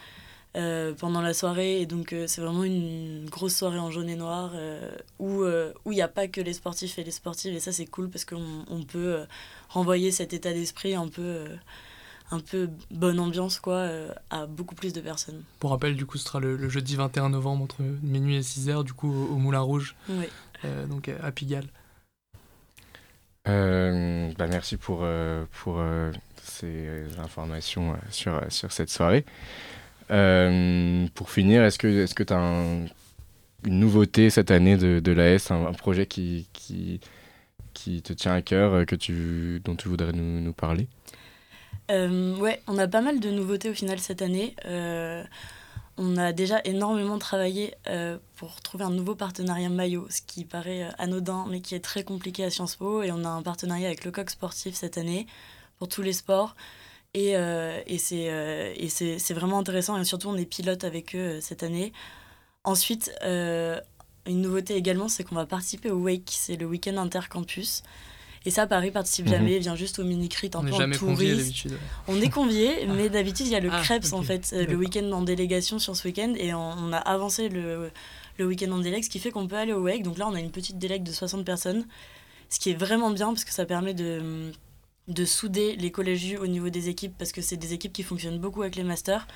euh, 0.56 0.94
pendant 0.94 1.22
la 1.22 1.34
soirée. 1.34 1.82
Et 1.82 1.86
donc, 1.86 2.13
euh, 2.13 2.28
c'est 2.28 2.42
vraiment 2.42 2.63
une 2.63 3.26
grosse 3.30 3.56
soirée 3.56 3.80
en 3.80 3.92
jaune 3.92 4.10
et 4.10 4.16
noir 4.16 4.52
euh, 4.56 4.92
où 5.20 5.44
il 5.92 5.96
n'y 5.96 6.02
a 6.02 6.08
pas 6.08 6.28
que 6.28 6.42
les 6.42 6.54
sportifs 6.54 6.98
et 7.00 7.04
les 7.04 7.12
sportives. 7.12 7.54
Et 7.54 7.60
ça, 7.60 7.72
c'est 7.72 7.86
cool 7.86 8.10
parce 8.10 8.26
qu'on 8.26 8.66
on 8.70 8.84
peut 8.84 9.26
renvoyer 9.70 10.12
cet 10.12 10.34
état 10.34 10.54
d'esprit 10.54 10.96
un 10.96 11.08
peu 11.08 11.46
un 12.32 12.39
peu 12.39 12.70
bonne 12.89 13.20
ambiance 13.20 13.60
quoi 13.60 13.88
à 14.32 14.48
beaucoup 14.48 14.74
plus 14.74 14.92
de 14.92 15.02
personnes. 15.02 15.44
Pour 15.60 15.70
rappel, 15.70 15.96
du 15.96 16.06
coup, 16.06 16.18
ce 16.18 16.26
sera 16.26 16.39
le, 16.39 16.70
jeudi 16.70 16.96
21 16.96 17.30
novembre 17.30 17.63
entre 17.63 17.82
minuit 18.02 18.38
et 18.38 18.42
6h, 18.42 18.84
du 18.84 18.94
coup, 18.94 19.12
au, 19.12 19.36
Moulin 19.36 19.60
Rouge, 19.60 19.96
oui. 20.10 20.26
donc 20.88 21.10
à 21.10 21.32
Pigalle. 21.32 21.68
Euh, 23.48 24.32
bah 24.38 24.48
merci 24.48 24.78
pour, 24.78 25.02
euh, 25.04 25.44
pour 25.52 25.80
euh, 25.80 26.12
ces 26.42 27.04
informations 27.20 27.98
sur, 28.10 28.39
sur 28.50 28.72
cette 28.72 28.89
soirée. 28.89 29.26
Pour 30.08 31.30
finir, 31.30 31.63
est-ce 31.63 31.78
que 31.78 32.06
tu 32.06 32.22
est 32.24 32.32
as 32.32 32.39
une 33.66 33.80
nouveauté 33.80 34.30
cette 34.30 34.52
année 34.52 34.78
de, 34.78 35.00
de 35.00 35.12
l'AS, 35.12 35.52
un, 35.52 35.66
un, 35.68 35.74
projet 35.74 36.06
qui, 36.06 36.48
qui, 36.54 37.00
te 38.02 38.13
tient 38.13 38.34
à 38.34 38.42
cœur, 38.42 38.86
que 38.86 38.96
tu, 38.96 39.62
dont 39.63 39.76
tu 39.76 39.88
voudrais 39.88 40.12
nous, 40.12 40.42
nous 40.42 40.54
parler? 40.54 40.88
Ouais, 41.89 42.62
on 42.68 42.78
a 42.78 42.88
pas 42.88 43.02
mal 43.02 43.20
de 43.20 43.30
nouveautés 43.30 43.70
au 43.70 43.74
final 43.74 44.00
cette 44.00 44.22
année. 44.22 44.56
On 45.98 46.18
a 46.18 46.34
déjà 46.34 46.60
énormément 46.66 47.20
travaillé 47.20 47.76
euh, 47.88 48.18
pour 48.38 48.62
trouver 48.62 48.84
un 48.84 48.89
nouveau 48.89 49.13
partenariat 49.13 49.70
maillot, 49.70 50.08
ce 50.10 50.22
qui 50.26 50.44
paraît 50.44 50.86
euh, 50.86 50.92
anodin 50.98 51.46
mais 51.50 51.62
qui 51.62 51.76
est 51.76 51.84
très 51.84 52.04
compliqué 52.04 52.44
à 52.44 52.50
Sciences 52.50 52.76
Po. 52.76 53.04
Et 53.04 53.12
on 53.12 53.24
a 53.24 53.30
un 53.30 53.44
partenariat 53.44 53.88
avec 53.88 54.04
le 54.04 54.10
Coq 54.10 54.30
Sportif 54.30 54.74
cette 54.74 54.98
année 54.98 55.28
pour 55.78 55.88
tous 55.88 56.02
les 56.02 56.13
sports. 56.13 56.56
Et, 57.13 57.36
euh, 57.36 57.80
et 57.86 57.97
c'est 57.97 59.34
vraiment 59.34 59.60
intéressant 59.60 59.99
et 59.99 60.04
surtout 60.04 60.30
on 60.30 60.36
est 60.36 60.45
pilote 60.45 60.84
avec 60.84 61.15
eux 61.15 61.39
cette 61.41 61.63
année. 61.63 61.93
Ensuite, 62.63 63.12
une 64.26 64.41
nouveauté 64.41 64.76
également, 64.76 65.08
c'est 65.08 65.23
qu'on 65.23 65.36
va 65.36 65.45
participer 65.45 65.91
au 65.91 65.97
Wake, 65.97 66.32
c'est 66.32 66.56
le 66.56 66.65
week-end 66.65 66.97
intercampus. 66.97 67.84
Et 68.45 68.52
ça, 68.52 68.67
Paris 68.67 68.91
participe 68.91 69.26
mhm. 69.26 69.32
jamais, 69.32 69.60
vient 69.60 69.76
juste 69.76 69.99
au 69.99 70.04
mini-crit 70.04 70.52
un 70.54 70.60
on 70.60 70.63
peu 70.65 70.73
en 70.73 70.91
touriste. 70.91 71.67
On 72.08 72.19
est 72.19 72.30
convié, 72.30 72.86
mais 72.88 73.10
d'habitude, 73.10 73.47
il 73.47 73.54
y 73.54 73.56
a 73.56 73.62
le 73.62 73.69
ah, 73.71 73.82
en 74.12 74.21
fait, 74.21 74.52
euh, 74.54 74.65
le 74.65 74.76
week-end 74.76 75.10
en 75.12 75.21
délégation 75.21 75.80
sur 75.80 75.95
ce 75.95 76.08
week-end. 76.08 76.34
Et 76.38 76.54
on, 76.54 76.91
a 76.91 76.97
avancé 76.97 77.47
le, 77.47 77.89
le 78.38 78.45
week-end 78.45 78.71
en 78.71 78.80
délègue, 78.80 79.04
ce 79.04 79.10
qui 79.10 79.19
fait 79.19 79.32
qu'on 79.32 79.47
peut 79.47 79.56
aller 79.56 79.71
au 79.71 79.82
WEG. 79.82 80.04
Donc 80.04 80.17
là, 80.17 80.28
on 80.28 80.34
a 80.34 80.39
une 80.39 80.52
petite 80.52 80.78
délègue 80.78 81.04
de 81.04 81.12
60 81.12 81.45
personnes, 81.45 81.86
ce 82.49 82.60
qui 82.60 82.71
est 82.71 82.76
vraiment 82.76 83.12
bien 83.12 83.28
parce 83.28 83.45
que 83.45 83.54
ça 83.54 83.65
permet 83.65 83.93
de, 83.93 84.52
de 85.08 85.26
souder 85.26 85.76
les 85.76 85.92
collégiens 85.92 86.39
au 86.39 86.48
niveau 86.48 86.70
des 86.70 86.89
équipes, 86.89 87.13
parce 87.18 87.32
que 87.32 87.42
c'est 87.42 87.58
des 87.58 87.74
équipes 87.74 87.94
qui 87.94 88.04
fonctionnent 88.04 88.39
beaucoup 88.39 88.62
avec 88.62 88.76
les 88.76 88.84
masters 88.84 89.28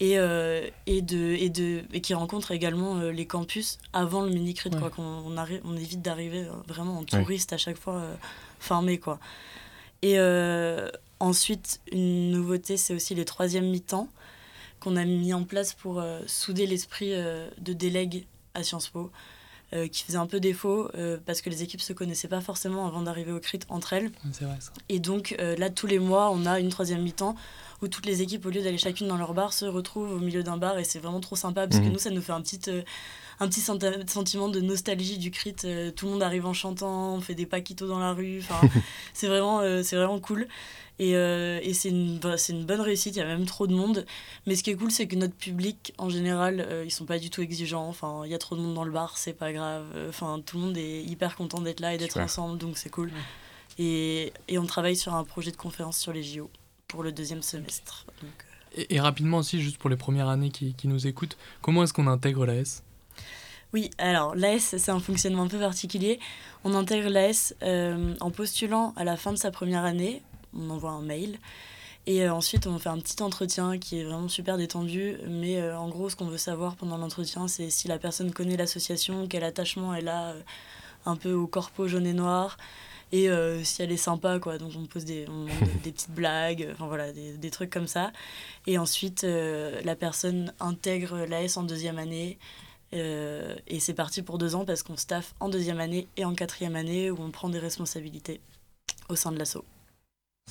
et, 0.00 0.18
euh, 0.18 0.68
et, 0.86 1.02
de, 1.02 1.34
et, 1.38 1.48
de, 1.50 1.82
et 1.92 2.00
qui 2.00 2.14
rencontre 2.14 2.52
également 2.52 2.98
euh, 2.98 3.10
les 3.10 3.26
campus 3.26 3.78
avant 3.92 4.22
le 4.22 4.30
mini-crit, 4.30 4.70
quoi, 4.70 4.90
qu'on 4.90 5.02
on, 5.02 5.36
arrive, 5.36 5.60
on 5.64 5.76
évite 5.76 6.02
d'arriver 6.02 6.44
euh, 6.44 6.52
vraiment 6.66 6.98
en 6.98 7.04
touriste 7.04 7.52
à 7.52 7.58
chaque 7.58 7.78
fois 7.78 8.02
formé, 8.60 8.98
quoi. 8.98 9.18
Et 10.02 10.18
ensuite, 11.18 11.80
une 11.90 12.30
nouveauté, 12.30 12.76
c'est 12.76 12.94
aussi 12.94 13.14
les 13.16 13.24
troisièmes 13.24 13.68
mi-temps 13.68 14.08
qu'on 14.78 14.94
a 14.94 15.04
mis 15.04 15.34
en 15.34 15.42
place 15.42 15.74
pour 15.74 16.00
souder 16.26 16.66
l'esprit 16.66 17.10
de 17.10 17.72
délègue 17.72 18.26
à 18.54 18.62
Sciences 18.62 18.88
Po. 18.88 19.10
Qui 19.92 20.02
faisait 20.04 20.16
un 20.18 20.26
peu 20.26 20.40
défaut 20.40 20.90
parce 21.26 21.40
que 21.42 21.50
les 21.50 21.62
équipes 21.62 21.80
se 21.82 21.92
connaissaient 21.92 22.28
pas 22.28 22.40
forcément 22.40 22.86
avant 22.86 23.02
d'arriver 23.02 23.32
au 23.32 23.40
crit 23.40 23.60
entre 23.68 23.92
elles. 23.92 24.10
Vrai, 24.24 24.56
ça. 24.60 24.72
Et 24.88 24.98
donc 24.98 25.36
là, 25.38 25.68
tous 25.70 25.86
les 25.86 25.98
mois, 25.98 26.30
on 26.30 26.46
a 26.46 26.58
une 26.60 26.68
troisième 26.70 27.02
mi-temps 27.02 27.34
où 27.82 27.86
toutes 27.88 28.06
les 28.06 28.22
équipes, 28.22 28.44
au 28.46 28.50
lieu 28.50 28.60
d'aller 28.62 28.78
chacune 28.78 29.06
dans 29.08 29.16
leur 29.16 29.34
bar, 29.34 29.52
se 29.52 29.64
retrouvent 29.64 30.10
au 30.12 30.18
milieu 30.18 30.42
d'un 30.42 30.56
bar 30.56 30.78
et 30.78 30.84
c'est 30.84 30.98
vraiment 30.98 31.20
trop 31.20 31.36
sympa 31.36 31.66
parce 31.68 31.80
que 31.80 31.86
Mhm. 31.86 31.92
nous, 31.92 31.98
ça 31.98 32.10
nous 32.10 32.20
fait 32.22 32.32
un 32.32 32.40
petit, 32.40 32.60
euh, 32.68 32.82
un 33.40 33.48
petit 33.48 33.60
sentiment 33.60 34.48
de 34.48 34.60
nostalgie 34.60 35.18
du 35.18 35.30
crit. 35.30 35.54
euh, 35.64 35.90
tout 35.90 36.06
le 36.06 36.12
monde 36.12 36.22
arrive 36.22 36.46
en 36.46 36.52
chantant, 36.52 37.14
on 37.14 37.20
fait 37.20 37.34
des 37.34 37.46
paquitos 37.46 37.86
dans 37.86 37.98
la 37.98 38.12
rue. 38.12 38.38
Enfin, 38.40 38.60
c'est 39.14 39.28
vraiment, 39.28 39.60
euh, 39.60 39.82
c'est 39.82 39.96
vraiment 39.96 40.18
cool. 40.20 40.48
Et, 41.00 41.14
euh, 41.14 41.60
et 41.62 41.74
c'est 41.74 41.90
une, 41.90 42.18
bah, 42.18 42.34
une 42.48 42.64
bonne 42.64 42.80
réussite, 42.80 43.14
il 43.14 43.20
y 43.20 43.22
a 43.22 43.26
même 43.26 43.46
trop 43.46 43.68
de 43.68 43.74
monde. 43.74 44.04
Mais 44.46 44.56
ce 44.56 44.64
qui 44.64 44.70
est 44.70 44.74
cool, 44.74 44.90
c'est 44.90 45.06
que 45.06 45.14
notre 45.14 45.34
public, 45.36 45.92
en 45.98 46.10
général, 46.10 46.60
euh, 46.60 46.82
ils 46.84 46.90
sont 46.90 47.04
pas 47.04 47.20
du 47.20 47.30
tout 47.30 47.40
exigeants. 47.40 47.86
Enfin, 47.88 48.22
il 48.24 48.30
y 48.32 48.34
a 48.34 48.38
trop 48.38 48.56
de 48.56 48.60
monde 48.60 48.74
dans 48.74 48.82
le 48.82 48.90
bar, 48.90 49.16
c'est 49.16 49.32
pas 49.32 49.52
grave. 49.52 49.84
Enfin, 50.08 50.42
tout 50.44 50.56
le 50.58 50.64
monde 50.64 50.76
est 50.76 51.02
hyper 51.04 51.36
content 51.36 51.60
d'être 51.60 51.78
là 51.78 51.94
et 51.94 51.98
d'être 51.98 52.18
ensemble, 52.18 52.58
donc 52.58 52.76
c'est 52.76 52.90
cool. 52.90 53.12
Et, 53.78 54.32
et 54.48 54.58
on 54.58 54.66
travaille 54.66 54.96
sur 54.96 55.14
un 55.14 55.22
projet 55.22 55.52
de 55.52 55.56
conférence 55.56 55.98
sur 55.98 56.12
les 56.12 56.24
JO 56.24 56.50
pour 56.88 57.04
le 57.04 57.12
deuxième 57.12 57.42
semestre. 57.42 58.06
Donc, 58.20 58.32
euh, 58.76 58.82
Et, 58.82 58.96
et 58.96 59.00
rapidement 59.00 59.36
aussi, 59.38 59.60
juste 59.62 59.78
pour 59.78 59.90
les 59.90 59.96
premières 59.96 60.26
années 60.28 60.50
qui, 60.50 60.74
qui 60.74 60.88
nous 60.88 61.06
écoutent, 61.06 61.36
comment 61.62 61.84
est-ce 61.84 61.92
qu'on 61.92 62.08
intègre 62.08 62.44
l'AS 62.44 62.82
Oui, 63.74 63.90
alors 63.98 64.34
l'AS, 64.34 64.76
c'est 64.78 64.90
un 64.90 64.98
fonctionnement 64.98 65.42
un 65.42 65.48
peu 65.48 65.58
particulier. 65.58 66.18
On 66.64 66.72
intègre 66.74 67.10
l'AS 67.10 67.54
euh, 67.62 68.14
en 68.20 68.30
postulant 68.30 68.94
à 68.96 69.04
la 69.04 69.18
fin 69.18 69.30
de 69.30 69.36
sa 69.36 69.50
première 69.50 69.84
année. 69.84 70.22
On 70.56 70.70
envoie 70.70 70.90
un 70.90 71.02
mail. 71.02 71.38
Et 72.06 72.24
euh, 72.24 72.32
ensuite, 72.32 72.66
on 72.66 72.78
fait 72.78 72.88
un 72.88 72.98
petit 72.98 73.22
entretien 73.22 73.76
qui 73.76 74.00
est 74.00 74.04
vraiment 74.04 74.28
super 74.28 74.56
détendu. 74.56 75.18
Mais 75.28 75.60
euh, 75.60 75.78
en 75.78 75.90
gros, 75.90 76.08
ce 76.08 76.16
qu'on 76.16 76.28
veut 76.28 76.38
savoir 76.38 76.76
pendant 76.76 76.96
l'entretien, 76.96 77.46
c'est 77.46 77.68
si 77.68 77.88
la 77.88 77.98
personne 77.98 78.32
connaît 78.32 78.56
l'association, 78.56 79.26
quel 79.28 79.44
attachement 79.44 79.94
elle 79.94 80.08
a 80.08 80.34
un 81.04 81.16
peu 81.16 81.34
au 81.34 81.46
corpo 81.46 81.88
jaune 81.88 82.06
et 82.06 82.14
noir. 82.14 82.56
Et 83.12 83.28
si 83.64 83.82
elle 83.82 83.92
est 83.92 83.96
sympa, 83.98 84.38
quoi. 84.38 84.58
Donc 84.58 84.72
on 84.78 84.86
pose 84.86 85.04
des, 85.04 85.26
on 85.28 85.44
des, 85.84 85.92
petites 85.92 86.10
blagues, 86.10 86.68
enfin 86.72 86.86
voilà, 86.86 87.12
des, 87.12 87.36
des 87.36 87.50
trucs 87.50 87.70
comme 87.70 87.86
ça. 87.86 88.12
Et 88.66 88.78
ensuite, 88.78 89.24
la 89.24 89.96
personne 89.96 90.52
intègre 90.60 91.26
l'AS 91.26 91.58
en 91.58 91.64
deuxième 91.64 91.98
année. 91.98 92.38
Euh, 92.94 93.54
et 93.66 93.80
c'est 93.80 93.94
parti 93.94 94.22
pour 94.22 94.38
deux 94.38 94.54
ans 94.54 94.64
parce 94.64 94.82
qu'on 94.82 94.96
staff 94.96 95.34
en 95.40 95.48
deuxième 95.48 95.78
année 95.80 96.08
et 96.16 96.24
en 96.24 96.34
quatrième 96.34 96.74
année 96.76 97.10
où 97.10 97.20
on 97.20 97.30
prend 97.30 97.48
des 97.50 97.58
responsabilités 97.58 98.40
au 99.08 99.16
sein 99.16 99.30
de 99.32 99.38
l'asso. 99.38 99.58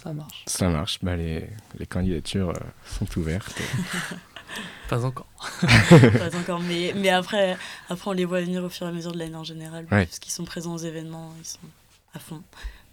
Ça 0.02 0.13
marche. 0.13 0.43
Ça 0.45 0.69
marche, 0.69 1.00
bah, 1.02 1.15
les, 1.15 1.50
les 1.80 1.86
candidatures 1.88 2.50
euh, 2.50 2.60
sont 2.86 3.08
ouvertes. 3.17 3.56
Pas 4.89 5.04
encore. 5.04 5.28
Pas 5.62 6.36
encore, 6.38 6.60
mais, 6.62 6.93
mais 6.95 7.10
après, 7.10 7.58
après, 7.89 8.10
on 8.10 8.13
les 8.13 8.26
voit 8.26 8.41
venir 8.41 8.63
au 8.63 8.69
fur 8.69 8.86
et 8.86 8.89
à 8.89 8.93
mesure 8.93 9.12
de 9.12 9.17
l'année 9.17 9.36
en 9.36 9.43
général 9.43 9.86
Ouais. 9.91 10.06
parce 10.06 10.19
qu'ils 10.19 10.32
sont 10.32 10.45
présents 10.45 10.76
aux 10.76 10.80
événements, 10.80 11.34
ils 11.39 11.45
sont 11.45 11.60
à 12.13 12.19
fond. 12.19 12.41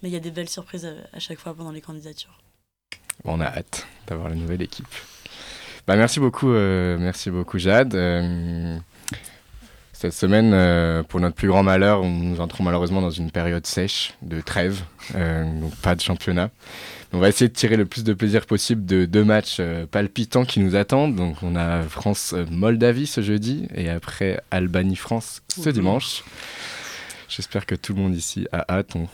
Mais 0.01 0.09
il 0.09 0.11
y 0.11 0.17
a 0.17 0.19
des 0.19 0.31
belles 0.31 0.49
surprises 0.49 0.85
à, 0.85 0.93
à 1.15 1.19
chaque 1.19 1.39
fois 1.39 1.53
pendant 1.53 1.71
les 1.71 1.81
candidatures. 1.81 2.37
On 3.23 3.39
a 3.39 3.45
hâte 3.45 3.87
d'avoir 4.07 4.27
la 4.29 4.35
nouvelle 4.35 4.61
équipe. 4.61 4.87
Bah, 5.87 5.95
merci 5.95 6.19
beaucoup, 6.19 6.49
euh, 6.51 6.97
merci 6.97 7.29
beaucoup 7.29 7.59
Jade. 7.59 7.93
Euh, 7.95 8.77
cette 9.97 10.13
semaine, 10.13 10.51
euh, 10.53 11.03
pour 11.03 11.21
notre 11.21 11.35
plus 11.35 11.47
grand 11.47 11.63
malheur, 11.63 12.03
nous 12.03 12.41
entrons 12.41 12.65
malheureusement 12.65 13.01
dans 13.01 13.11
une 13.11 13.31
période 13.31 13.65
sèche 13.65 14.13
de 14.21 14.41
trêve, 14.41 14.83
euh, 15.15 15.45
donc 15.61 15.73
pas 15.77 15.95
de 15.95 16.01
championnat. 16.01 16.49
On 17.13 17.19
va 17.19 17.29
essayer 17.29 17.47
de 17.47 17.53
tirer 17.53 17.77
le 17.77 17.85
plus 17.85 18.03
de 18.03 18.13
plaisir 18.13 18.45
possible 18.45 18.85
de 18.85 19.05
deux 19.05 19.23
matchs 19.23 19.57
euh, 19.61 19.85
palpitants 19.85 20.43
qui 20.43 20.59
nous 20.59 20.75
attendent. 20.75 21.15
Donc 21.15 21.37
on 21.43 21.55
a 21.55 21.81
France-Moldavie 21.83 23.07
ce 23.07 23.21
jeudi 23.21 23.69
et 23.73 23.89
après 23.89 24.43
Albanie-France 24.51 25.41
ce 25.47 25.69
dimanche. 25.69 26.25
J'espère 27.29 27.65
que 27.65 27.75
tout 27.75 27.93
le 27.93 28.01
monde 28.01 28.15
ici 28.15 28.47
a 28.51 28.65
hâte. 28.69 28.97
On, 28.97 29.07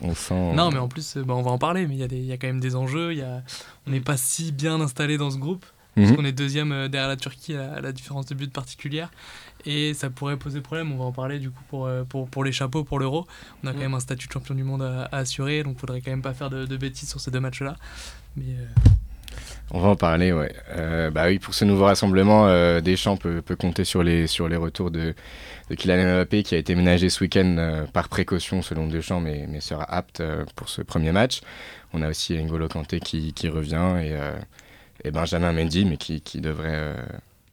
on 0.00 0.14
sent. 0.16 0.54
Non, 0.54 0.70
mais 0.72 0.78
en 0.78 0.88
plus, 0.88 1.18
bah, 1.18 1.34
on 1.34 1.42
va 1.42 1.52
en 1.52 1.58
parler, 1.58 1.86
mais 1.86 1.94
il 1.94 2.00
y, 2.00 2.32
a 2.32 2.34
y 2.34 2.38
quand 2.38 2.48
même 2.48 2.60
des 2.60 2.74
enjeux. 2.74 3.12
il 3.12 3.18
Y 3.18 3.22
a... 3.22 3.42
On 3.86 3.92
n'est 3.92 4.00
pas 4.00 4.16
si 4.16 4.50
bien 4.50 4.80
installé 4.80 5.16
dans 5.16 5.30
ce 5.30 5.38
groupe. 5.38 5.64
Mhm. 5.96 6.04
Parce 6.04 6.16
qu'on 6.16 6.24
est 6.24 6.32
deuxième 6.32 6.72
euh, 6.72 6.88
derrière 6.88 7.08
la 7.08 7.16
Turquie 7.16 7.54
à, 7.56 7.74
à 7.74 7.80
la 7.80 7.92
différence 7.92 8.26
de 8.26 8.34
but 8.34 8.52
particulière. 8.52 9.10
Et 9.64 9.94
ça 9.94 10.10
pourrait 10.10 10.36
poser 10.36 10.60
problème. 10.60 10.92
On 10.92 10.96
va 10.98 11.04
en 11.04 11.12
parler 11.12 11.38
du 11.38 11.50
coup 11.50 11.62
pour, 11.68 11.86
euh, 11.86 12.04
pour, 12.04 12.28
pour 12.28 12.44
les 12.44 12.52
chapeaux, 12.52 12.84
pour 12.84 12.98
l'euro. 12.98 13.26
On 13.64 13.66
a 13.66 13.72
quand 13.72 13.78
Mm. 13.78 13.82
même 13.82 13.94
un 13.94 14.00
statut 14.00 14.28
de 14.28 14.32
champion 14.32 14.54
du 14.54 14.62
monde 14.62 14.82
à, 14.82 15.04
à 15.10 15.18
assurer. 15.18 15.62
Donc 15.62 15.74
il 15.76 15.80
faudrait 15.80 16.00
quand 16.02 16.10
même 16.10 16.22
pas 16.22 16.34
faire 16.34 16.50
de, 16.50 16.66
de 16.66 16.76
bêtises 16.76 17.08
sur 17.08 17.20
ces 17.20 17.30
deux 17.30 17.40
matchs-là. 17.40 17.76
Mais 18.36 18.44
euh, 18.44 18.90
On 19.72 19.80
va 19.80 19.88
en 19.88 19.96
parler, 19.96 20.32
ouais. 20.32 20.54
Euh, 20.76 21.10
bah 21.10 21.24
oui, 21.26 21.38
pour 21.40 21.52
ce 21.54 21.64
nouveau 21.64 21.86
rassemblement, 21.86 22.46
euh, 22.46 22.80
Deschamps 22.80 23.16
peut, 23.16 23.42
peut 23.42 23.56
compter 23.56 23.84
sur 23.84 24.02
les, 24.04 24.26
sur 24.28 24.48
les 24.48 24.56
retours 24.56 24.90
de, 24.92 25.14
de 25.70 25.74
Kylian 25.74 26.14
Mbappé 26.18 26.42
qui 26.44 26.54
a 26.54 26.58
été 26.58 26.74
ménagé 26.76 27.08
ce 27.10 27.24
week-end 27.24 27.56
euh, 27.58 27.84
par 27.86 28.08
précaution 28.08 28.62
selon 28.62 28.86
Deschamps, 28.86 29.20
mais, 29.20 29.46
mais 29.48 29.60
sera 29.60 29.82
apte 29.84 30.20
euh, 30.20 30.44
pour 30.54 30.68
ce 30.68 30.82
premier 30.82 31.10
match. 31.10 31.40
On 31.92 32.02
a 32.02 32.08
aussi 32.10 32.36
N'Golo 32.40 32.68
Kanté 32.68 33.00
qui, 33.00 33.32
qui 33.32 33.48
revient 33.48 33.94
et, 34.00 34.12
euh, 34.12 34.32
et 35.06 35.12
Benjamin 35.12 35.52
Mendy, 35.52 35.84
mais 35.84 35.96
qui, 35.96 36.40
devrait 36.40 36.74
euh, 36.74 36.94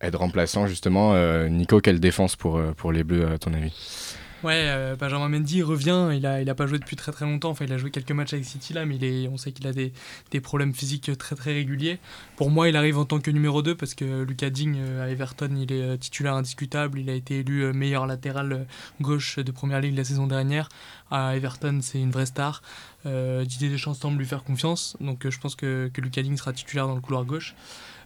être 0.01 0.17
remplaçant 0.17 0.65
justement. 0.65 1.13
Euh, 1.13 1.47
Nico, 1.49 1.79
quelle 1.79 1.99
défense 1.99 2.35
euh, 2.45 2.73
pour 2.75 2.91
les 2.91 3.03
Bleus 3.03 3.27
à 3.27 3.37
ton 3.37 3.53
avis? 3.53 4.15
Ouais, 4.43 4.65
euh, 4.67 4.97
Benjamin 4.97 5.29
Mendy 5.29 5.63
revient. 5.63 6.09
Il 6.13 6.25
a, 6.25 6.41
il 6.41 6.49
a 6.49 6.55
pas 6.55 6.67
joué 6.67 6.77
depuis 6.77 6.97
très 6.97 7.13
très 7.13 7.23
longtemps. 7.23 7.51
Enfin, 7.51 7.63
il 7.63 7.71
a 7.71 7.77
joué 7.77 7.91
quelques 7.91 8.11
matchs 8.11 8.33
avec 8.33 8.43
City 8.43 8.73
là, 8.73 8.85
mais 8.85 8.97
on 9.29 9.37
sait 9.37 9.53
qu'il 9.53 9.65
a 9.67 9.71
des, 9.71 9.93
problèmes 10.41 10.73
physiques 10.73 11.17
très 11.17 11.35
très 11.35 11.53
réguliers. 11.53 11.97
Pour 12.35 12.49
moi, 12.51 12.67
il 12.67 12.75
arrive 12.75 12.97
en 12.97 13.05
tant 13.05 13.21
que 13.21 13.31
numéro 13.31 13.61
2 13.61 13.75
parce 13.75 13.93
que 13.93 14.23
Lucas 14.23 14.49
Digne 14.49 14.79
euh, 14.81 15.05
à 15.05 15.09
Everton, 15.09 15.55
il 15.55 15.71
est 15.71 15.81
euh, 15.81 15.97
titulaire 15.97 16.33
indiscutable. 16.33 16.99
Il 16.99 17.09
a 17.09 17.13
été 17.13 17.39
élu 17.39 17.71
meilleur 17.71 18.05
latéral 18.05 18.67
gauche 18.99 19.39
de 19.39 19.51
première 19.51 19.79
ligue 19.79 19.95
la 19.95 20.03
saison 20.03 20.27
dernière. 20.27 20.67
À 21.09 21.37
Everton, 21.37 21.79
c'est 21.81 22.01
une 22.01 22.11
vraie 22.11 22.25
star. 22.25 22.61
Euh, 23.05 23.45
Didier 23.45 23.69
Deschamps 23.69 23.93
semble 23.93 24.17
lui 24.17 24.25
faire 24.25 24.43
confiance. 24.43 24.97
Donc, 24.99 25.29
je 25.29 25.39
pense 25.39 25.55
que, 25.55 25.89
que 25.93 26.01
Lucas 26.01 26.21
Digne 26.21 26.35
sera 26.35 26.51
titulaire 26.51 26.87
dans 26.87 26.95
le 26.95 27.01
couloir 27.01 27.23
gauche. 27.23 27.55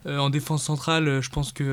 En 0.05 0.29
défense 0.29 0.63
centrale, 0.63 1.21
je 1.21 1.29
pense 1.29 1.51
que, 1.51 1.63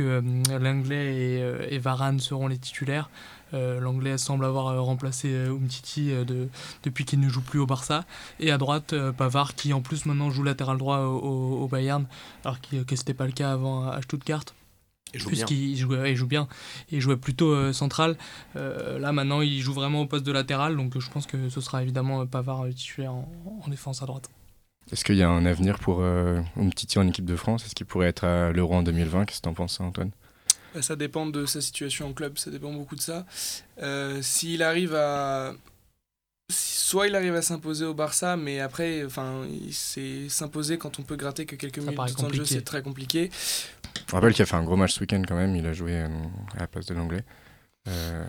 euh, 0.00 0.58
Langlais 0.58 1.14
et, 1.14 1.74
et 1.74 1.78
Varane 1.78 2.20
seront 2.20 2.48
les 2.48 2.58
titulaires. 2.58 3.08
Euh, 3.52 3.78
L'anglais 3.80 4.16
semble 4.18 4.44
avoir 4.44 4.68
euh, 4.68 4.80
remplacé 4.80 5.28
euh, 5.32 5.50
Umtiti 5.54 6.06
de- 6.24 6.48
depuis 6.82 7.04
qu'il 7.04 7.20
ne 7.20 7.28
joue 7.28 7.42
plus 7.42 7.58
au 7.60 7.66
Barça. 7.66 8.04
Et 8.40 8.50
à 8.50 8.58
droite, 8.58 8.92
euh, 8.94 9.12
Pavard 9.12 9.54
qui 9.54 9.72
en 9.72 9.80
plus 9.82 10.06
maintenant 10.06 10.30
joue 10.30 10.42
latéral 10.42 10.78
droit 10.78 10.98
au, 11.00 11.18
au- 11.18 11.62
au 11.64 11.68
Bayern, 11.68 12.06
alors 12.44 12.60
que 12.60 12.68
ce 12.70 12.80
n'était 13.02 13.14
pas 13.14 13.26
le 13.26 13.32
cas 13.32 13.52
avant 13.52 13.88
à 13.88 14.00
Stuttgart. 14.02 14.44
Il 15.12 15.20
joue 15.20 15.30
bien. 15.30 15.44
Puisqu'il 15.46 15.76
jouait, 15.76 16.10
il 16.12 16.16
joue 16.16 16.26
bien, 16.26 16.48
il 16.90 17.00
jouait 17.00 17.16
plutôt 17.16 17.52
euh, 17.52 17.72
central. 17.72 18.16
Euh, 18.56 18.98
là 18.98 19.12
maintenant, 19.12 19.42
il 19.42 19.60
joue 19.60 19.72
vraiment 19.72 20.00
au 20.00 20.06
poste 20.06 20.24
de 20.26 20.32
latéral, 20.32 20.76
donc 20.76 20.98
je 20.98 21.08
pense 21.10 21.26
que 21.26 21.48
ce 21.48 21.60
sera 21.60 21.82
évidemment 21.82 22.26
Pavard 22.26 22.66
titulaire 22.70 23.12
en, 23.12 23.30
en 23.64 23.68
défense 23.68 24.02
à 24.02 24.06
droite. 24.06 24.28
Est-ce 24.90 25.04
qu'il 25.04 25.14
y 25.16 25.22
a 25.22 25.30
un 25.30 25.46
avenir 25.46 25.78
pour 25.78 25.98
euh, 26.00 26.40
Umtiti 26.58 26.98
en 26.98 27.06
équipe 27.06 27.24
de 27.26 27.36
France? 27.36 27.64
Est-ce 27.64 27.74
qu'il 27.76 27.86
pourrait 27.86 28.08
être 28.08 28.24
à 28.24 28.50
l'Euro 28.52 28.74
en 28.74 28.82
2020 28.82 29.24
Qu'est-ce 29.26 29.38
que 29.38 29.42
tu 29.44 29.48
en 29.48 29.54
penses, 29.54 29.78
Antoine? 29.80 30.10
Bah, 30.10 30.14
Ça 30.80 30.96
dépend 30.96 31.26
de 31.26 31.46
sa 31.46 31.60
situation 31.60 32.08
en 32.08 32.12
club, 32.12 32.36
ça 32.38 32.50
dépend 32.50 32.72
beaucoup 32.72 32.96
de 32.96 33.00
ça. 33.00 33.24
Euh, 33.82 34.20
S'il 34.22 34.62
arrive 34.62 34.94
à. 34.94 35.54
Soit 36.52 37.06
il 37.08 37.16
arrive 37.16 37.34
à 37.34 37.42
s'imposer 37.42 37.84
au 37.86 37.94
Barça, 37.94 38.36
mais 38.36 38.60
après, 38.60 39.04
enfin, 39.04 39.46
c'est 39.72 40.28
s'imposer 40.28 40.76
quand 40.76 40.98
on 40.98 41.02
peut 41.02 41.16
gratter 41.16 41.46
que 41.46 41.56
quelques 41.56 41.76
Ça 41.82 41.90
minutes 41.90 42.08
de 42.08 42.12
temps 42.14 42.28
de 42.28 42.34
jeu, 42.34 42.44
c'est 42.44 42.60
très 42.62 42.82
compliqué. 42.82 43.30
On 44.12 44.16
rappelle 44.16 44.34
qu'il 44.34 44.42
a 44.42 44.46
fait 44.46 44.56
un 44.56 44.62
gros 44.64 44.76
match 44.76 44.92
ce 44.92 45.00
week-end 45.00 45.22
quand 45.26 45.36
même. 45.36 45.56
Il 45.56 45.66
a 45.66 45.72
joué 45.72 45.92
euh, 45.96 46.08
à 46.56 46.60
la 46.60 46.66
place 46.66 46.86
de 46.86 46.94
l'anglais. 46.94 47.24
Euh, 47.88 48.24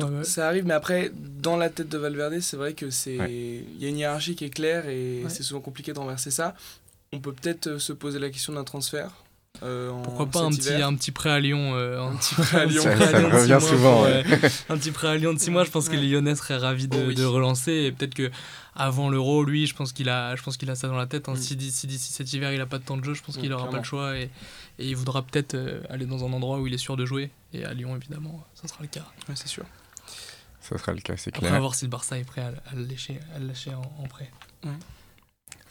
Ouais, 0.00 0.06
ouais. 0.06 0.24
Ça 0.24 0.48
arrive, 0.48 0.66
mais 0.66 0.74
après, 0.74 1.12
dans 1.14 1.56
la 1.56 1.70
tête 1.70 1.88
de 1.88 1.96
Valverde, 1.96 2.40
c'est 2.40 2.56
vrai 2.56 2.74
que 2.74 2.90
c'est, 2.90 3.14
il 3.14 3.20
Ouais. 3.20 3.64
y 3.78 3.86
a 3.86 3.88
une 3.88 3.98
hiérarchie 3.98 4.34
qui 4.34 4.44
est 4.44 4.50
claire 4.50 4.88
et 4.88 5.22
Ouais. 5.22 5.30
c'est 5.30 5.44
souvent 5.44 5.60
compliqué 5.60 5.92
de 5.92 5.98
renverser 6.00 6.32
ça. 6.32 6.56
On 7.12 7.20
peut 7.20 7.32
peut-être 7.32 7.68
euh, 7.68 7.78
se 7.78 7.92
poser 7.92 8.18
la 8.18 8.30
question 8.30 8.52
d'un 8.52 8.64
transfert. 8.64 9.12
Euh, 9.62 9.90
Pourquoi 10.02 10.26
pas 10.26 10.40
un 10.40 10.50
petit, 10.50 10.72
un 10.72 10.94
petit 10.94 11.10
prêt 11.10 11.30
à 11.30 11.40
Lyon 11.40 11.72
euh, 11.74 12.00
Un 12.00 12.16
petit 12.16 12.34
prêt 12.34 12.60
à 12.60 12.64
Lyon. 12.66 12.82
Ça- 12.82 12.96
ça 12.96 13.18
revient 13.18 13.40
six 13.42 13.48
mois 13.50 13.60
souvent, 13.60 13.92
pour, 13.96 14.02
ouais. 14.04 14.24
un 14.70 14.76
petit 14.78 14.90
prêt 14.90 15.08
à 15.08 15.16
Lyon 15.16 15.32
de 15.34 15.38
6 15.38 15.50
mois, 15.50 15.64
je 15.64 15.70
pense 15.70 15.88
que 15.88 15.96
les 15.96 16.08
Lyonnais 16.08 16.34
seraient 16.34 16.56
ravis 16.56 16.88
de, 16.88 16.96
Oh 16.98 17.04
oui. 17.08 17.14
de 17.14 17.24
relancer. 17.24 17.72
Et 17.72 17.92
peut-être 17.92 18.14
que 18.14 18.30
avant 18.74 19.10
l'Euro, 19.10 19.44
lui, 19.44 19.66
je 19.66 19.74
pense 19.74 19.92
qu'il 19.92 20.08
a, 20.08 20.34
je 20.36 20.42
pense 20.42 20.56
qu'il 20.56 20.70
a 20.70 20.74
ça 20.74 20.88
dans 20.88 20.96
la 20.96 21.06
tête. 21.06 21.28
hein. 21.28 21.32
Mm. 21.34 21.36
Si 21.36 21.56
d'ici 21.56 21.86
d'ici 21.86 22.12
cet 22.12 22.32
hiver, 22.32 22.52
il 22.52 22.60
a 22.60 22.66
pas 22.66 22.78
de 22.78 22.84
temps 22.84 22.96
de 22.96 23.04
jeu, 23.04 23.14
je 23.14 23.22
pense 23.22 23.36
Mm, 23.36 23.40
qu'il 23.40 23.52
aura 23.52 23.68
pas 23.70 23.78
le 23.78 23.84
choix 23.84 24.16
et, 24.16 24.30
et 24.78 24.88
il 24.88 24.96
voudra 24.96 25.22
peut-être 25.22 25.54
euh, 25.54 25.80
aller 25.90 26.06
dans 26.06 26.24
un 26.24 26.32
endroit 26.32 26.58
où 26.58 26.66
il 26.66 26.74
est 26.74 26.78
sûr 26.78 26.96
de 26.96 27.04
jouer. 27.04 27.30
Et 27.52 27.64
à 27.64 27.74
Lyon, 27.74 27.96
évidemment, 27.96 28.46
ça 28.54 28.66
sera 28.68 28.78
le 28.82 28.88
cas. 28.88 29.04
Ouais, 29.28 29.34
c'est 29.34 29.48
sûr. 29.48 29.64
ça 30.60 30.78
sera 30.78 30.92
le 30.92 31.00
cas, 31.00 31.14
c'est 31.16 31.34
Après, 31.34 31.46
à 31.46 31.50
clair. 31.50 31.60
voir 31.60 31.74
si 31.74 31.84
le 31.84 31.90
Barça 31.90 32.16
est 32.18 32.24
prêt 32.24 32.42
à, 32.42 32.48
à 32.70 32.74
le 32.76 32.84
lâcher, 32.84 33.18
à 33.34 33.38
le 33.40 33.46
lâcher 33.48 33.74
en, 33.74 33.82
en 34.02 34.06
prêt. 34.08 34.30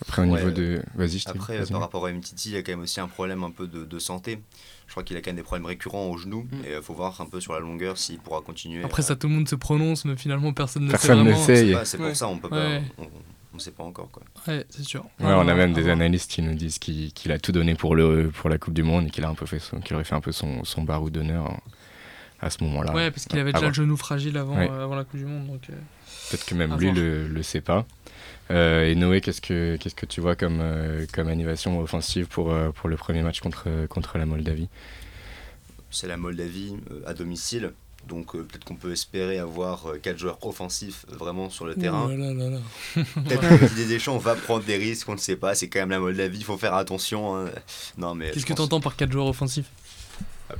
Après, 0.01 0.21
au 0.21 0.25
Ouais, 0.25 0.37
niveau 0.37 0.47
euh, 0.49 0.51
de. 0.51 0.81
Vas-y, 0.95 1.19
je 1.19 1.29
Après, 1.29 1.59
euh, 1.59 1.65
par 1.65 1.81
rapport 1.81 2.05
à 2.05 2.11
Mtiti, 2.11 2.49
il 2.49 2.55
y 2.55 2.57
a 2.57 2.61
quand 2.61 2.71
même 2.71 2.81
aussi 2.81 2.99
un 3.01 3.07
problème 3.07 3.43
un 3.43 3.51
peu 3.51 3.67
de, 3.67 3.83
de 3.83 3.99
santé. 3.99 4.39
Je 4.87 4.91
crois 4.91 5.03
qu'il 5.03 5.15
a 5.17 5.21
quand 5.21 5.29
même 5.29 5.35
des 5.35 5.43
problèmes 5.43 5.65
récurrents 5.65 6.07
au 6.07 6.17
genou. 6.17 6.47
Mm. 6.51 6.65
Et 6.65 6.75
il 6.77 6.81
faut 6.81 6.93
voir 6.93 7.19
un 7.21 7.25
peu 7.25 7.39
sur 7.41 7.53
la 7.53 7.59
longueur 7.59 7.97
s'il 7.97 8.17
pourra 8.19 8.41
continuer. 8.41 8.83
Après, 8.83 9.03
à- 9.03 9.05
ça, 9.05 9.15
tout 9.15 9.27
le 9.27 9.33
monde 9.33 9.47
se 9.49 9.55
prononce, 9.55 10.05
mais 10.05 10.15
finalement, 10.15 10.53
personne 10.53 10.85
ne 10.85 10.91
Personne 10.91 11.23
ne 11.23 11.33
sait 11.33 11.73
sait. 11.73 11.85
C'est 11.85 11.97
pour 11.97 12.05
Ouais. 12.07 12.15
ça, 12.15 12.27
on 12.27 12.37
peut 12.37 12.47
Ouais. 12.49 12.79
pas. 12.97 13.03
On, 13.03 13.07
on 13.55 13.59
sait 13.59 13.71
pas 13.71 13.83
encore 13.83 14.09
quoi. 14.11 14.23
Ouais, 14.47 14.65
c'est 14.69 14.83
sûr. 14.83 15.03
Ouais, 15.19 15.25
on 15.33 15.47
a 15.47 15.53
même 15.53 15.73
des 15.73 15.89
analystes 15.89 16.31
qui 16.31 16.41
nous 16.41 16.53
disent 16.53 16.77
qu'il 16.79 17.31
a 17.31 17.39
tout 17.39 17.51
donné 17.51 17.75
pour, 17.75 17.95
le, 17.95 18.29
pour 18.33 18.49
la 18.49 18.57
Coupe 18.57 18.73
du 18.75 18.83
Monde 18.83 19.07
et 19.07 19.09
qu'il 19.09 19.25
a 19.25 19.29
un 19.29 19.33
peu 19.33 19.45
fait 19.47 19.59
son- 19.59 19.79
qu'il 19.81 19.95
aurait 19.95 20.03
fait 20.05 20.15
un 20.15 20.21
peu 20.21 20.31
son, 20.31 20.63
son 20.63 20.83
barou 20.83 21.09
d'honneur 21.09 21.45
en, 21.45 21.59
à 22.41 22.49
ce 22.49 22.63
moment-là. 22.63 22.93
Ouais, 22.93 23.11
parce 23.11 23.25
qu'il 23.25 23.39
avait 23.39 23.53
déjà 23.53 23.67
le 23.67 23.73
genou 23.73 23.97
fragile 23.97 24.37
avant, 24.37 24.55
Ouais. 24.57 24.69
euh, 24.69 24.83
avant 24.83 24.95
la 24.95 25.03
Coupe 25.03 25.19
du 25.19 25.25
Monde. 25.25 25.47
Donc, 25.47 25.61
euh, 25.69 25.73
Peut-être 26.29 26.45
que 26.45 26.55
même 26.55 26.77
lui 26.77 26.91
le, 26.91 27.27
le 27.27 27.43
sait 27.43 27.61
pas. 27.61 27.85
Euh, 28.51 28.85
et 28.85 28.95
Noé, 28.95 29.21
qu'est-ce 29.21 29.41
que, 29.41 29.77
qu'est-ce 29.77 29.95
que 29.95 30.05
tu 30.05 30.21
vois 30.21 30.35
comme, 30.35 30.59
euh, 30.61 31.05
comme 31.13 31.27
animation 31.27 31.79
offensive 31.79 32.27
pour, 32.27 32.51
euh, 32.51 32.71
pour 32.71 32.89
le 32.89 32.95
premier 32.97 33.21
match 33.21 33.41
contre, 33.41 33.67
contre 33.87 34.17
la 34.17 34.25
Moldavie? 34.25 34.69
C'est 35.91 36.07
la 36.07 36.17
Moldavie 36.17 36.75
euh, 36.91 37.01
à 37.07 37.13
domicile. 37.13 37.73
Donc 38.07 38.33
euh, 38.33 38.43
peut-être 38.43 38.63
qu'on 38.63 38.75
peut 38.75 38.91
espérer 38.93 39.39
avoir 39.39 39.85
4 40.01 40.17
joueurs 40.17 40.43
offensifs 40.45 41.05
euh, 41.11 41.15
vraiment 41.17 41.49
sur 41.49 41.65
le 41.65 41.75
terrain. 41.75 42.05
ouh 42.05 42.09
là 42.17 42.33
là 42.33 42.33
là 42.33 42.49
là. 42.51 42.57
Peut-être 43.23 43.59
que 43.59 43.65
Didier 43.65 43.85
Deschamps 43.87 44.17
va 44.17 44.35
prendre 44.35 44.63
des 44.63 44.77
risques, 44.77 45.09
on 45.09 45.13
ne 45.13 45.17
sait 45.19 45.35
pas. 45.35 45.53
C'est 45.53 45.67
quand 45.67 45.79
même 45.79 45.89
la 45.89 45.99
Moldavie, 45.99 46.37
il 46.37 46.43
faut 46.45 46.57
faire 46.57 46.73
attention. 46.75 47.35
hein. 47.37 47.49
Non, 47.97 48.15
mais 48.15 48.31
Qu'est-ce 48.31 48.45
que 48.45 48.49
pense- 48.49 48.57
tu 48.57 48.61
entends 48.63 48.79
par 48.79 48.95
4 48.95 49.11
joueurs 49.11 49.27
offensifs? 49.27 49.65
euh, 49.67 49.78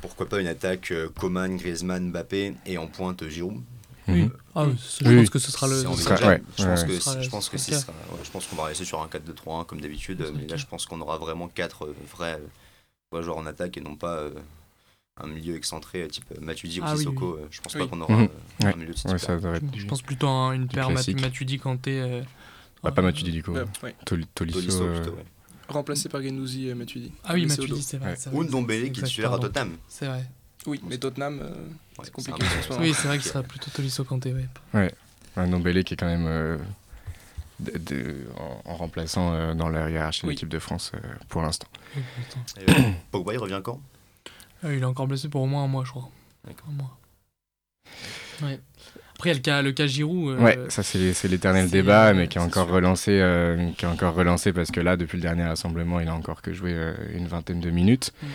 Pourquoi 0.02 0.28
pas 0.30 0.40
une 0.40 0.48
attaque 0.48 0.92
euh, 0.92 1.10
Coman, 1.20 1.58
Griezmann, 1.58 2.10
Mbappé 2.12 2.54
et 2.66 2.78
en 2.78 2.88
pointe 2.88 3.28
Giroud. 3.28 3.62
Oui. 4.08 4.24
Mhm. 4.24 4.32
Ah, 4.56 4.66
Mm. 4.66 4.70
oui, 4.70 4.78
je 5.02 5.08
Oui. 5.10 5.16
pense 5.18 5.30
que 5.30 5.40
ce 5.40 5.52
sera 5.52 5.68
le. 5.68 5.76
Sera- 5.76 5.90
ouais, 5.92 5.98
je 6.58 6.64
pense 6.64 6.82
ouais, 6.82 6.88
que, 6.88 6.92
ouais. 6.94 7.00
c'est- 7.00 7.24
je 7.24 7.30
pense 7.30 7.50
que 7.50 7.58
Ce 7.58 7.66
ce 7.66 7.72
sera 7.72 7.82
sera- 7.82 7.94
ouais, 8.14 8.20
je 8.24 8.32
pense 8.32 8.46
qu'on 8.48 8.56
va 8.56 8.66
rester 8.66 8.86
sur 8.86 9.02
un 9.02 9.08
4-2-3-1 9.08 9.66
comme 9.66 9.82
d'habitude. 9.82 10.26
Mais 10.36 10.48
là, 10.48 10.58
je 10.58 10.66
pense 10.66 10.86
qu'on 10.86 11.00
aura 11.02 11.18
vraiment 11.18 11.48
4 11.48 11.94
vrais, 12.16 12.40
euh, 13.14 13.22
joueurs 13.22 13.38
en 13.38 13.46
attaque 13.46 13.78
et 13.78 13.82
non 13.82 13.96
pas 13.96 14.16
euh, 14.16 14.32
un 15.22 15.28
milieu 15.28 15.56
excentré 15.56 16.04
euh, 16.04 16.08
type 16.08 16.26
euh, 16.36 16.42
Matuidi 16.42 16.80
ou 16.80 16.84
Ah 16.86 16.94
oui, 16.94 17.00
Sissoko. 17.00 17.34
euh, 17.36 17.48
Je 17.52 17.62
pense 17.62 17.74
Oui. 17.76 17.82
pas 17.82 17.88
qu'on 17.88 18.02
aura 18.02 18.14
Mhm. 18.16 18.22
euh, 18.62 18.66
Ouais. 18.66 18.74
un 18.74 18.78
milieu 18.78 18.94
de 18.94 18.98
ça 18.98 19.16
Je 19.18 19.86
pense 19.86 20.02
plutôt 20.02 20.28
à 20.28 20.56
une 20.56 20.68
paire. 20.68 20.90
Matuidi 20.90 21.60
Kanté. 21.60 22.00
euh, 22.02 22.22
Bah, 22.82 22.92
pas 22.92 23.02
euh, 23.02 23.06
Matuidi 23.06 23.32
du 23.32 23.44
coup. 23.44 23.56
Euh, 23.56 23.66
Tolisso. 24.06 24.28
Tolisso, 24.36 24.84
euh, 24.84 25.02
plutôt, 25.02 25.18
ouais. 25.18 25.26
Remplacé 25.70 26.10
par 26.10 26.22
Gendouzi 26.22 26.68
et 26.68 26.74
Matuidi. 26.74 27.12
Ah 27.24 27.34
oui, 27.36 27.46
Matuidi, 27.46 27.82
c'est 27.84 27.98
vrai. 27.98 28.12
Ouais. 28.28 28.34
Ou 28.34 28.44
Ndombele 28.44 28.92
qui 28.92 29.02
titulaire 29.04 29.34
à. 29.34 29.40
Tottenham. 29.40 29.78
C'est 29.88 30.08
vrai. 30.08 30.26
Oui, 30.66 30.82
mais 30.88 30.98
Tottenham, 30.98 31.40
euh, 31.42 31.50
Ouais, 31.52 32.06
c'est 32.06 32.12
compliqué 32.12 32.44
ce 32.64 32.70
moment. 32.70 32.82
Oui, 32.82 32.94
c'est 32.94 33.08
vrai 33.08 33.18
que 33.18 33.24
ce 33.24 33.30
sera 33.30 33.44
plutôt 33.44 33.70
Tolisso 33.72 34.04
Kanté. 34.04 34.36
Ouais. 34.74 34.94
Un 35.38 35.48
Ndombele 35.48 35.84
qui 35.84 35.94
est 35.94 35.98
quand 35.98 36.06
même 36.08 36.26
euh, 36.28 36.58
de- 37.60 37.78
de- 37.78 38.26
en, 38.38 38.62
en 38.72 38.76
remplaçant 38.76 39.34
euh, 39.34 39.54
dans 39.54 39.70
la 39.70 39.90
hiérarchie 39.90 40.24
de 40.24 40.28
Oui. 40.28 40.34
l'équipe 40.34 40.50
de 40.50 40.60
France 40.60 40.92
euh, 40.96 41.00
pour 41.30 41.42
l'instant. 41.44 41.68
Et, 41.96 42.70
euh, 42.70 42.74
Pogba, 43.12 43.34
il 43.34 43.38
revient 43.38 43.62
quand? 43.64 43.80
Il 44.64 44.72
est 44.72 44.84
encore 44.84 45.08
blessé 45.08 45.30
pour 45.30 45.42
au 45.42 45.46
moins 45.48 45.64
un 45.64 45.68
mois, 45.68 45.86
je 45.86 45.92
crois. 45.92 46.10
D'accord. 46.46 46.68
Un 46.70 46.74
mois. 46.74 46.98
Ouais. 48.42 48.60
Après, 49.20 49.32
il 49.32 49.34
y 49.34 49.36
a 49.36 49.38
le 49.38 49.42
cas, 49.42 49.62
le 49.62 49.72
cas 49.74 49.86
Giroud. 49.86 50.38
euh, 50.40 50.42
Ouais, 50.42 50.58
ça 50.70 50.82
c'est 50.82 51.12
c'est 51.14 51.28
l'éternel 51.28 51.70
débat, 51.70 52.08
euh, 52.08 52.14
mais 52.14 52.30
qui 52.30 52.38
est 52.38 52.42
encore 52.42 52.68
sûr. 52.68 52.76
relancé, 52.76 53.20
euh, 53.20 53.70
qui 53.78 53.84
est 53.84 53.88
encore 53.90 54.14
relancé 54.16 54.54
parce 54.54 54.72
que 54.72 54.80
là, 54.80 54.96
depuis 54.96 55.18
le 55.18 55.22
dernier 55.24 55.44
rassemblement, 55.44 56.00
il 56.00 56.08
a 56.08 56.14
encore 56.16 56.42
que 56.42 56.54
joué 56.54 56.72
euh, 56.74 56.94
une 57.14 57.28
vingtaine 57.28 57.60
de 57.60 57.70
minutes. 57.70 58.14
Mm. 58.24 58.28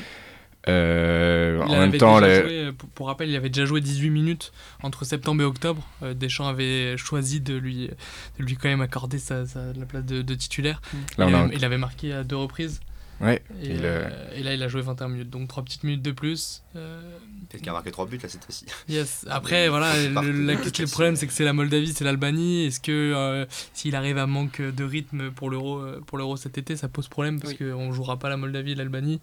Euh, 0.66 1.61
en 1.62 1.79
même 1.79 1.92
temps, 1.99 2.18
joué, 2.18 2.70
pour, 2.77 2.88
pour 2.90 3.07
rappel, 3.09 3.29
il 3.29 3.37
avait 3.37 3.51
déjà 3.51 3.66
joué 3.66 3.81
18 3.81 4.11
minutes 4.11 4.53
entre 4.83 5.05
septembre 5.05 5.42
et 5.42 5.44
octobre. 5.44 5.87
Euh, 6.03 6.14
Deschamps 6.14 6.47
avait 6.49 6.97
choisi 6.97 7.40
de 7.40 7.55
lui, 7.55 7.90
de 8.38 8.44
lui 8.44 8.57
quand 8.57 8.68
même 8.68 8.81
accorder 8.81 9.18
sa, 9.18 9.47
sa- 9.47 9.73
la 9.79 9.85
place 9.87 10.05
de, 10.05 10.23
de 10.23 10.35
titulaire. 10.35 10.81
là, 11.18 11.49
il 11.53 11.64
avait 11.64 11.79
marqué 11.79 12.12
à 12.12 12.25
deux 12.25 12.37
reprises. 12.37 12.81
Ouais, 13.20 13.42
Et, 13.62 13.70
il, 13.70 13.81
euh, 13.85 14.09
et 14.35 14.42
là, 14.42 14.55
il 14.55 14.62
a 14.62 14.68
joué 14.68 14.83
21 14.83 15.09
minutes. 15.09 15.31
Donc, 15.31 15.48
trois 15.48 15.62
petites 15.62 15.85
minutes 15.85 16.03
de 16.03 16.11
plus. 16.11 16.62
Euh, 16.74 17.00
Peut-être 17.48 17.61
qu'il 17.62 17.70
a 17.70 17.72
marqué 17.72 17.92
3 17.92 18.07
buts 18.07 18.18
là 18.22 18.29
cette 18.29 18.44
fois-ci. 18.44 18.66
Yes. 18.88 19.24
Après, 19.31 19.68
voilà, 19.68 19.94
le, 19.96 20.44
la- 20.46 20.87
problème, 20.88 21.14
c'est 21.14 21.27
que 21.29 21.33
c'est 21.33 21.44
la 21.44 21.53
Moldavie, 21.53 21.92
c'est 21.94 22.05
l'Albanie. 22.05 22.64
Est-ce 22.66 22.81
que 22.81 22.90
euh, 22.92 23.46
s'il 23.72 23.94
arrive 23.94 24.18
à 24.18 24.27
manque 24.27 24.61
de 24.61 24.85
rythme 24.85 25.31
pour 25.31 25.48
l'euro, 25.48 25.79
euh, 25.79 26.00
pour 26.07 26.18
l'euro 26.18 26.37
cet 26.37 26.59
été, 26.59 26.77
ça 26.77 26.88
pose 26.88 27.07
problème 27.09 27.38
parce 27.40 27.55
Oui. 27.55 27.70
qu'on 27.70 27.92
jouera 27.92 28.18
pas 28.18 28.29
la 28.29 28.37
Moldavie 28.37 28.72
et 28.72 28.74
l'Albanie. 28.74 29.20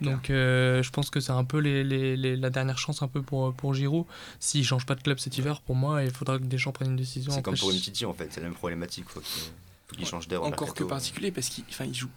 Donc, 0.00 0.30
euh, 0.30 0.82
je 0.82 0.90
pense 0.90 1.10
que 1.10 1.18
c'est 1.20 1.32
un 1.32 1.44
peu 1.44 1.58
les, 1.58 1.82
les- 1.82 2.16
les- 2.16 2.36
la 2.36 2.50
dernière 2.50 2.78
chance 2.78 3.02
un 3.02 3.08
peu 3.08 3.20
pour 3.22 3.52
pour 3.54 3.74
Giroud. 3.74 4.06
S'il 4.38 4.64
change 4.64 4.86
pas 4.86 4.94
de 4.94 5.02
club 5.02 5.18
cet 5.18 5.36
hiver, 5.36 5.60
pour 5.60 5.74
moi, 5.74 6.04
il 6.04 6.10
faudra 6.12 6.38
que 6.38 6.44
Deschamps 6.44 6.72
prenne 6.72 6.90
une 6.90 6.96
décision. 6.96 7.32
C'est 7.32 7.42
comme 7.42 7.56
pour 7.56 7.70
je- 7.70 7.76
une 7.76 7.80
Titi 7.82 8.04
en 8.06 8.14
fait, 8.14 8.28
c'est 8.30 8.40
la 8.40 8.46
même 8.46 8.54
problématique. 8.56 9.06
Faut 9.08 9.20
qu'il 9.20 9.42
faut 9.88 9.94
qu'il 9.96 10.04
Ouais. 10.04 10.10
change 10.10 10.28
au 10.32 10.36
Encore 10.44 10.72
que 10.74 10.84
particulier 10.84 11.30
parce 11.32 11.48
qu'il 11.48 11.64
il 11.86 11.94
joue 11.94 12.08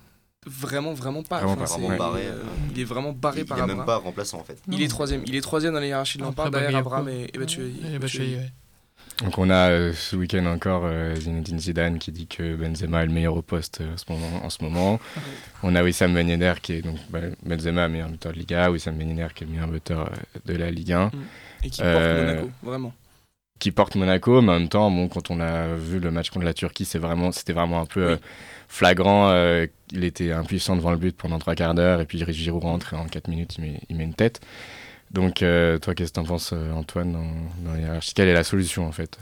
vraiment, 0.48 0.94
vraiment 0.94 1.24
pas. 1.24 1.38
Vraiment 1.38 1.54
Enfin, 1.54 1.62
pas, 1.62 1.68
c'est- 1.68 1.80
vraiment 1.82 1.98
barré, 1.98 2.26
euh, 2.28 2.42
il 2.74 2.80
est 2.82 2.84
vraiment 2.86 3.12
barré 3.12 3.42
Il 3.42 3.46
par 3.46 3.58
il 3.60 3.64
est 3.64 3.68
même 3.76 3.86
pas 3.86 3.98
remplaçant 3.98 4.40
en 4.40 4.44
fait. 4.44 4.58
Il 4.72 4.82
est 4.82 4.88
troisième. 4.88 5.22
Il 5.26 5.36
est 5.36 5.42
troisième 5.42 5.74
dans 5.74 5.80
la 5.80 5.88
hiérarchie 5.88 6.18
de 6.18 6.24
Lampard 6.24 6.52
derrière. 6.52 6.78
Abraham 6.80 7.10
et, 7.10 7.28
et 7.34 7.38
Batshuayi. 7.38 8.36
Ouais. 8.38 8.52
Donc 9.24 9.40
on 9.40 9.50
a 9.50 9.70
euh, 9.72 9.94
ce 9.94 10.16
week-end 10.16 10.46
encore 10.46 10.84
euh, 10.86 11.16
Zinedine 11.16 11.60
Zidane 11.60 11.98
qui 11.98 12.12
dit 12.12 12.28
que 12.28 12.56
Benzema 12.56 13.02
est 13.02 13.08
le 13.08 13.14
meilleur 13.14 13.36
au 13.36 13.42
poste 13.42 13.82
euh, 13.82 13.94
en 13.94 13.98
ce 13.98 14.06
moment. 14.12 14.46
En 14.46 14.50
ce 14.52 14.64
moment. 14.64 15.00
On 15.64 15.74
a 15.76 15.84
Wissam 15.84 16.14
Ben 16.14 16.30
Yedder 16.30 16.54
qui 16.62 16.74
est 16.74 16.82
donc 16.84 16.98
bah, 17.10 17.22
Benzema 17.44 17.88
meilleur 17.88 18.10
buteur 18.10 18.32
de 18.34 18.38
Liga, 18.38 18.70
Wissam 18.70 18.96
Ben 18.96 19.10
Yedder 19.10 19.28
qui 19.34 19.44
est 19.44 19.48
le 19.48 19.54
meilleur 19.54 19.70
buteur 19.70 20.12
de 20.46 20.54
la 20.54 20.70
Ligue 20.70 20.92
1, 20.94 21.10
Et 21.64 21.70
qui 21.72 21.82
porte 21.82 21.96
Monaco, 21.96 22.52
vraiment. 22.62 22.94
Qui 23.60 23.72
porte 23.72 23.96
Monaco. 23.96 24.42
Mais 24.42 24.52
en 24.54 24.60
même 24.60 24.70
temps, 24.70 24.90
bon, 24.92 25.08
quand 25.08 25.30
on 25.32 25.40
a 25.40 25.76
vu 25.76 26.00
le 26.00 26.12
match 26.12 26.30
contre 26.30 26.46
la 26.46 26.54
Turquie, 26.54 26.86
c'est 26.86 27.00
vraiment, 27.00 27.32
c'était 27.32 27.54
vraiment 27.54 27.82
un 27.82 27.86
peu 27.86 28.06
Oui. 28.06 28.12
euh, 28.14 28.18
flagrant. 28.68 29.30
euh, 29.32 29.66
il 29.92 30.04
était 30.04 30.32
impuissant 30.32 30.76
devant 30.76 30.92
le 30.92 30.98
but 30.98 31.16
pendant 31.16 31.40
trois 31.40 31.56
quarts 31.56 31.74
d'heure 31.76 32.02
et 32.02 32.06
puis 32.06 32.24
Giroud 32.34 32.64
rentre 32.64 32.94
et 32.94 32.98
en 32.98 33.06
4 33.08 33.30
minutes 33.30 33.56
il 33.58 33.62
met, 33.64 33.80
il 33.90 33.96
met 33.96 34.04
une 34.04 34.14
tête. 34.14 34.42
Donc 35.12 35.42
euh, 35.42 35.78
toi, 35.80 35.96
qu'est-ce 35.96 36.10
que 36.12 36.16
t'en 36.16 36.26
penses, 36.26 36.54
Antoine, 36.76 37.14
dans, 37.14 37.66
dans 37.66 37.74
la 37.74 37.80
hiérarchie? 37.80 38.14
Quelle 38.14 38.28
est 38.28 38.34
la 38.34 38.44
solution 38.44 38.86
en 38.88 38.92
fait 38.92 39.18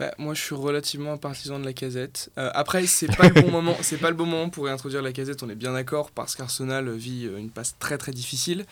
Bah, 0.00 0.12
moi, 0.18 0.34
je 0.34 0.42
suis 0.42 0.54
relativement 0.56 1.16
partisan 1.18 1.58
de 1.60 1.64
la 1.64 1.72
casette. 1.72 2.30
Euh, 2.36 2.50
après, 2.54 2.84
c'est 2.86 3.14
pas 3.16 3.28
le 3.28 3.40
bon 3.40 3.50
moment. 3.52 3.76
C'est 3.80 3.96
pas 3.98 4.10
le 4.10 4.16
bon 4.16 4.26
moment 4.26 4.50
pour 4.50 4.64
réintroduire 4.64 5.02
la 5.02 5.12
casette. 5.12 5.42
On 5.42 5.48
est 5.48 5.54
bien 5.54 5.72
d'accord 5.72 6.10
parce 6.10 6.34
qu'Arsenal 6.34 6.90
vit 6.90 7.26
une 7.38 7.50
passe 7.50 7.76
très 7.78 7.96
très 7.96 8.12
difficile. 8.12 8.66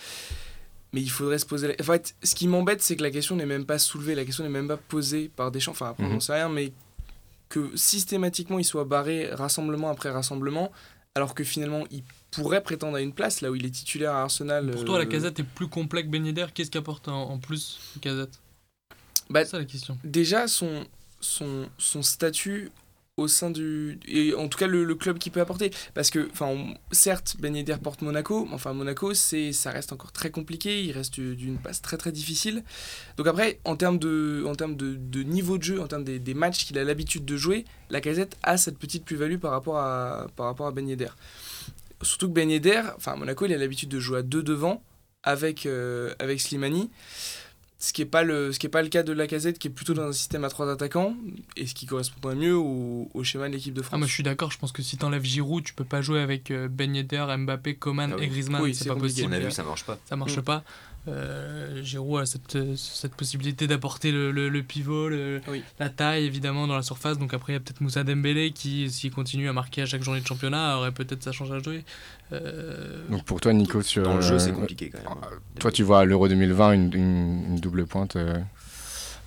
Mais 0.92 1.00
il 1.00 1.10
faudrait 1.10 1.38
se 1.38 1.46
poser. 1.46 1.68
la- 1.68 1.74
En 1.80 1.84
fait, 1.84 2.14
ce 2.22 2.34
qui 2.34 2.46
m'embête, 2.48 2.82
c'est 2.82 2.96
que 2.96 3.02
la 3.02 3.10
question 3.10 3.34
n'est 3.36 3.46
même 3.46 3.64
pas 3.64 3.78
soulevée. 3.78 4.14
La 4.14 4.24
question 4.24 4.44
n'est 4.44 4.50
même 4.50 4.68
pas 4.68 4.76
posée 4.76 5.30
par 5.34 5.50
Deschamps. 5.50 5.70
Enfin, 5.72 5.90
après, 5.90 6.04
on 6.04 6.08
Mhm. 6.08 6.12
n'en 6.14 6.20
sait 6.20 6.34
rien, 6.34 6.48
mais 6.50 6.72
que 7.48 7.70
systématiquement 7.76 8.58
il 8.58 8.64
soit 8.64 8.84
barré 8.84 9.28
rassemblement 9.32 9.90
après 9.90 10.10
rassemblement, 10.10 10.70
alors 11.14 11.34
que 11.34 11.44
finalement 11.44 11.84
il 11.90 12.02
pourrait 12.30 12.62
prétendre 12.62 12.96
à 12.96 13.00
une 13.02 13.12
place 13.12 13.42
là 13.42 13.50
où 13.50 13.54
il 13.54 13.66
est 13.66 13.70
titulaire 13.70 14.12
à 14.12 14.22
Arsenal. 14.22 14.70
Pour 14.70 14.84
toi, 14.86 14.98
la 14.98 15.04
euh, 15.04 15.08
casette 15.08 15.38
est 15.40 15.44
plus 15.44 15.68
complet 15.68 16.02
que 16.02 16.08
Ben. 16.08 16.34
Qu'est-ce 16.54 16.70
qu'apporte 16.70 17.08
en, 17.08 17.30
en 17.30 17.38
plus 17.38 17.78
casette? 18.00 18.38
Bah, 19.28 19.44
C'est 19.44 19.50
ça 19.52 19.58
la 19.58 19.64
question. 19.66 19.98
déjà 20.04 20.46
son, 20.48 20.86
son, 21.20 21.68
son 21.78 22.02
statut 22.02 22.70
au 23.16 23.28
sein 23.28 23.50
du. 23.50 23.98
Et 24.06 24.34
en 24.34 24.48
tout 24.48 24.58
cas, 24.58 24.66
le, 24.66 24.94
club 24.94 25.18
qui 25.18 25.30
peut 25.30 25.40
apporter. 25.40 25.70
Parce 25.94 26.10
que, 26.10 26.28
enfin, 26.30 26.74
certes, 26.90 27.36
Ben 27.38 27.54
Yedder 27.54 27.76
porte 27.82 28.02
Monaco, 28.02 28.46
mais 28.46 28.54
enfin, 28.54 28.72
Monaco, 28.72 29.14
c'est, 29.14 29.52
ça 29.52 29.70
reste 29.70 29.92
encore 29.92 30.12
très 30.12 30.30
compliqué. 30.30 30.82
Il 30.82 30.92
reste 30.92 31.20
d'une 31.20 31.58
passe 31.58 31.82
très 31.82 31.96
très 31.96 32.12
difficile. 32.12 32.62
Donc, 33.16 33.26
après, 33.26 33.60
en 33.64 33.76
termes 33.76 33.98
de, 33.98 34.44
en 34.46 34.54
termes 34.54 34.76
de, 34.76 34.94
de 34.94 35.22
niveau 35.22 35.58
de 35.58 35.62
jeu, 35.62 35.80
en 35.80 35.86
termes 35.86 36.04
des, 36.04 36.18
des 36.18 36.34
matchs 36.34 36.66
qu'il 36.66 36.78
a 36.78 36.84
l'habitude 36.84 37.24
de 37.24 37.36
jouer, 37.36 37.64
la 37.90 38.00
casette 38.00 38.36
a 38.42 38.56
cette 38.56 38.78
petite 38.78 39.04
plus-value 39.04 39.38
par 39.38 39.50
rapport 39.50 39.78
à, 39.78 40.28
par 40.36 40.46
rapport 40.46 40.66
à 40.66 40.72
Ben 40.72 40.88
Yedder. 40.88 41.10
Surtout 42.02 42.28
que 42.28 42.34
Ben 42.34 42.50
Yedder, 42.50 42.82
enfin, 42.96 43.16
Monaco, 43.16 43.44
il 43.46 43.52
a 43.52 43.58
l'habitude 43.58 43.88
de 43.88 44.00
jouer 44.00 44.18
à 44.18 44.22
deux 44.22 44.42
devant 44.42 44.82
avec, 45.22 45.66
euh, 45.66 46.14
avec 46.18 46.40
Slimani. 46.40 46.90
Ce 47.84 47.92
qui 47.92 48.00
n'est 48.02 48.06
pas, 48.06 48.22
le- 48.22 48.52
ce 48.52 48.60
qui 48.60 48.66
est 48.66 48.70
pas 48.70 48.80
le 48.80 48.88
cas 48.88 49.02
de 49.02 49.12
la 49.12 49.26
casette, 49.26 49.58
qui 49.58 49.66
est 49.66 49.70
plutôt 49.72 49.92
dans 49.92 50.04
un 50.04 50.12
système 50.12 50.44
à 50.44 50.48
trois 50.48 50.70
attaquants, 50.70 51.16
et 51.56 51.66
ce 51.66 51.74
qui 51.74 51.84
correspondrait 51.86 52.36
mieux 52.36 52.54
au, 52.56 53.10
au 53.12 53.24
schéma 53.24 53.48
de 53.48 53.54
l'équipe 53.54 53.74
de 53.74 53.80
Ah, 53.80 53.84
France. 53.84 53.98
moi 53.98 54.06
je 54.06 54.12
suis 54.14 54.22
d'accord, 54.22 54.52
je 54.52 54.58
pense 54.58 54.70
que 54.70 54.82
si 54.82 54.96
t'enlèves 54.96 55.24
Giroud, 55.24 55.64
tu 55.64 55.74
peux 55.74 55.82
pas 55.84 56.00
jouer 56.00 56.20
avec 56.20 56.52
euh, 56.52 56.68
Ben 56.68 56.94
Yedder, 56.94 57.26
Mbappé, 57.38 57.74
Coman 57.74 58.12
Ah 58.12 58.16
oui. 58.20 58.24
et 58.26 58.28
Griezmann, 58.28 58.62
Oui, 58.62 58.72
c'est 58.76 58.86
pas 58.86 58.94
compliqué. 58.94 59.22
possible. 59.22 59.34
On 59.34 59.36
a 59.36 59.40
vu, 59.40 59.50
ça 59.50 59.64
marche 59.64 59.82
pas. 59.84 59.98
ça 60.08 60.14
marche 60.14 60.36
Mm. 60.38 60.42
pas. 60.42 60.62
Euh, 61.08 61.82
Giroud 61.82 62.20
a 62.22 62.26
cette, 62.26 62.54
euh, 62.54 62.76
cette 62.76 63.16
possibilité 63.16 63.66
d'apporter 63.66 64.12
le, 64.12 64.30
le- 64.30 64.48
le 64.48 64.62
pivot, 64.62 65.08
le- 65.08 65.40
Oui. 65.48 65.64
la 65.80 65.88
taille 65.88 66.24
évidemment 66.24 66.68
dans 66.68 66.76
la 66.76 66.82
surface. 66.82 67.18
Donc 67.18 67.34
après 67.34 67.52
il 67.52 67.56
y 67.56 67.56
a 67.56 67.60
peut-être 67.60 67.80
Moussa 67.80 68.04
Dembélé 68.04 68.52
qui, 68.52 68.88
s'il 68.88 69.10
continue 69.10 69.48
à 69.48 69.52
marquer 69.52 69.82
à 69.82 69.86
chaque 69.86 70.04
journée 70.04 70.20
de 70.20 70.26
championnat, 70.26 70.78
aurait 70.78 70.92
peut-être 70.92 71.22
sa 71.24 71.32
chance 71.32 71.50
à 71.50 71.58
jouer. 71.58 71.84
Euh, 72.32 73.02
Donc 73.10 73.24
pour 73.24 73.40
toi, 73.40 73.52
Nico, 73.52 73.82
sur 73.82 74.04
Dans 74.04 74.14
le 74.16 74.20
jeu, 74.22 74.34
euh, 74.34 74.38
c'est 74.38 74.52
compliqué 74.52 74.90
quand 74.90 74.98
même. 74.98 75.18
Toi, 75.58 75.72
tu 75.72 75.82
vois 75.82 76.00
à 76.00 76.04
l'Euro 76.04 76.28
2020 76.28 76.72
une, 76.72 76.94
une- 76.94 77.44
une 77.48 77.56
double 77.58 77.84
pointe. 77.86 78.14
euh, 78.14 78.38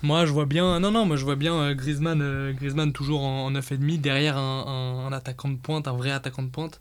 Moi, 0.02 0.24
je 0.24 0.32
vois 0.32 0.46
bien. 0.46 0.80
Non, 0.80 0.90
non, 0.90 1.04
moi, 1.04 1.16
je 1.16 1.24
vois 1.24 1.36
bien 1.36 1.54
euh, 1.54 1.74
Griezmann, 1.74 2.20
euh, 2.22 2.52
Griezmann 2.54 2.92
toujours 2.92 3.20
en, 3.22 3.46
en 3.46 3.50
9,5 3.52 4.00
derrière 4.00 4.38
un, 4.38 4.64
un- 4.66 5.06
un 5.08 5.12
attaquant 5.12 5.50
de 5.50 5.56
pointe, 5.56 5.88
un 5.88 5.92
vrai 5.92 6.10
attaquant 6.10 6.42
de 6.42 6.48
pointe, 6.50 6.80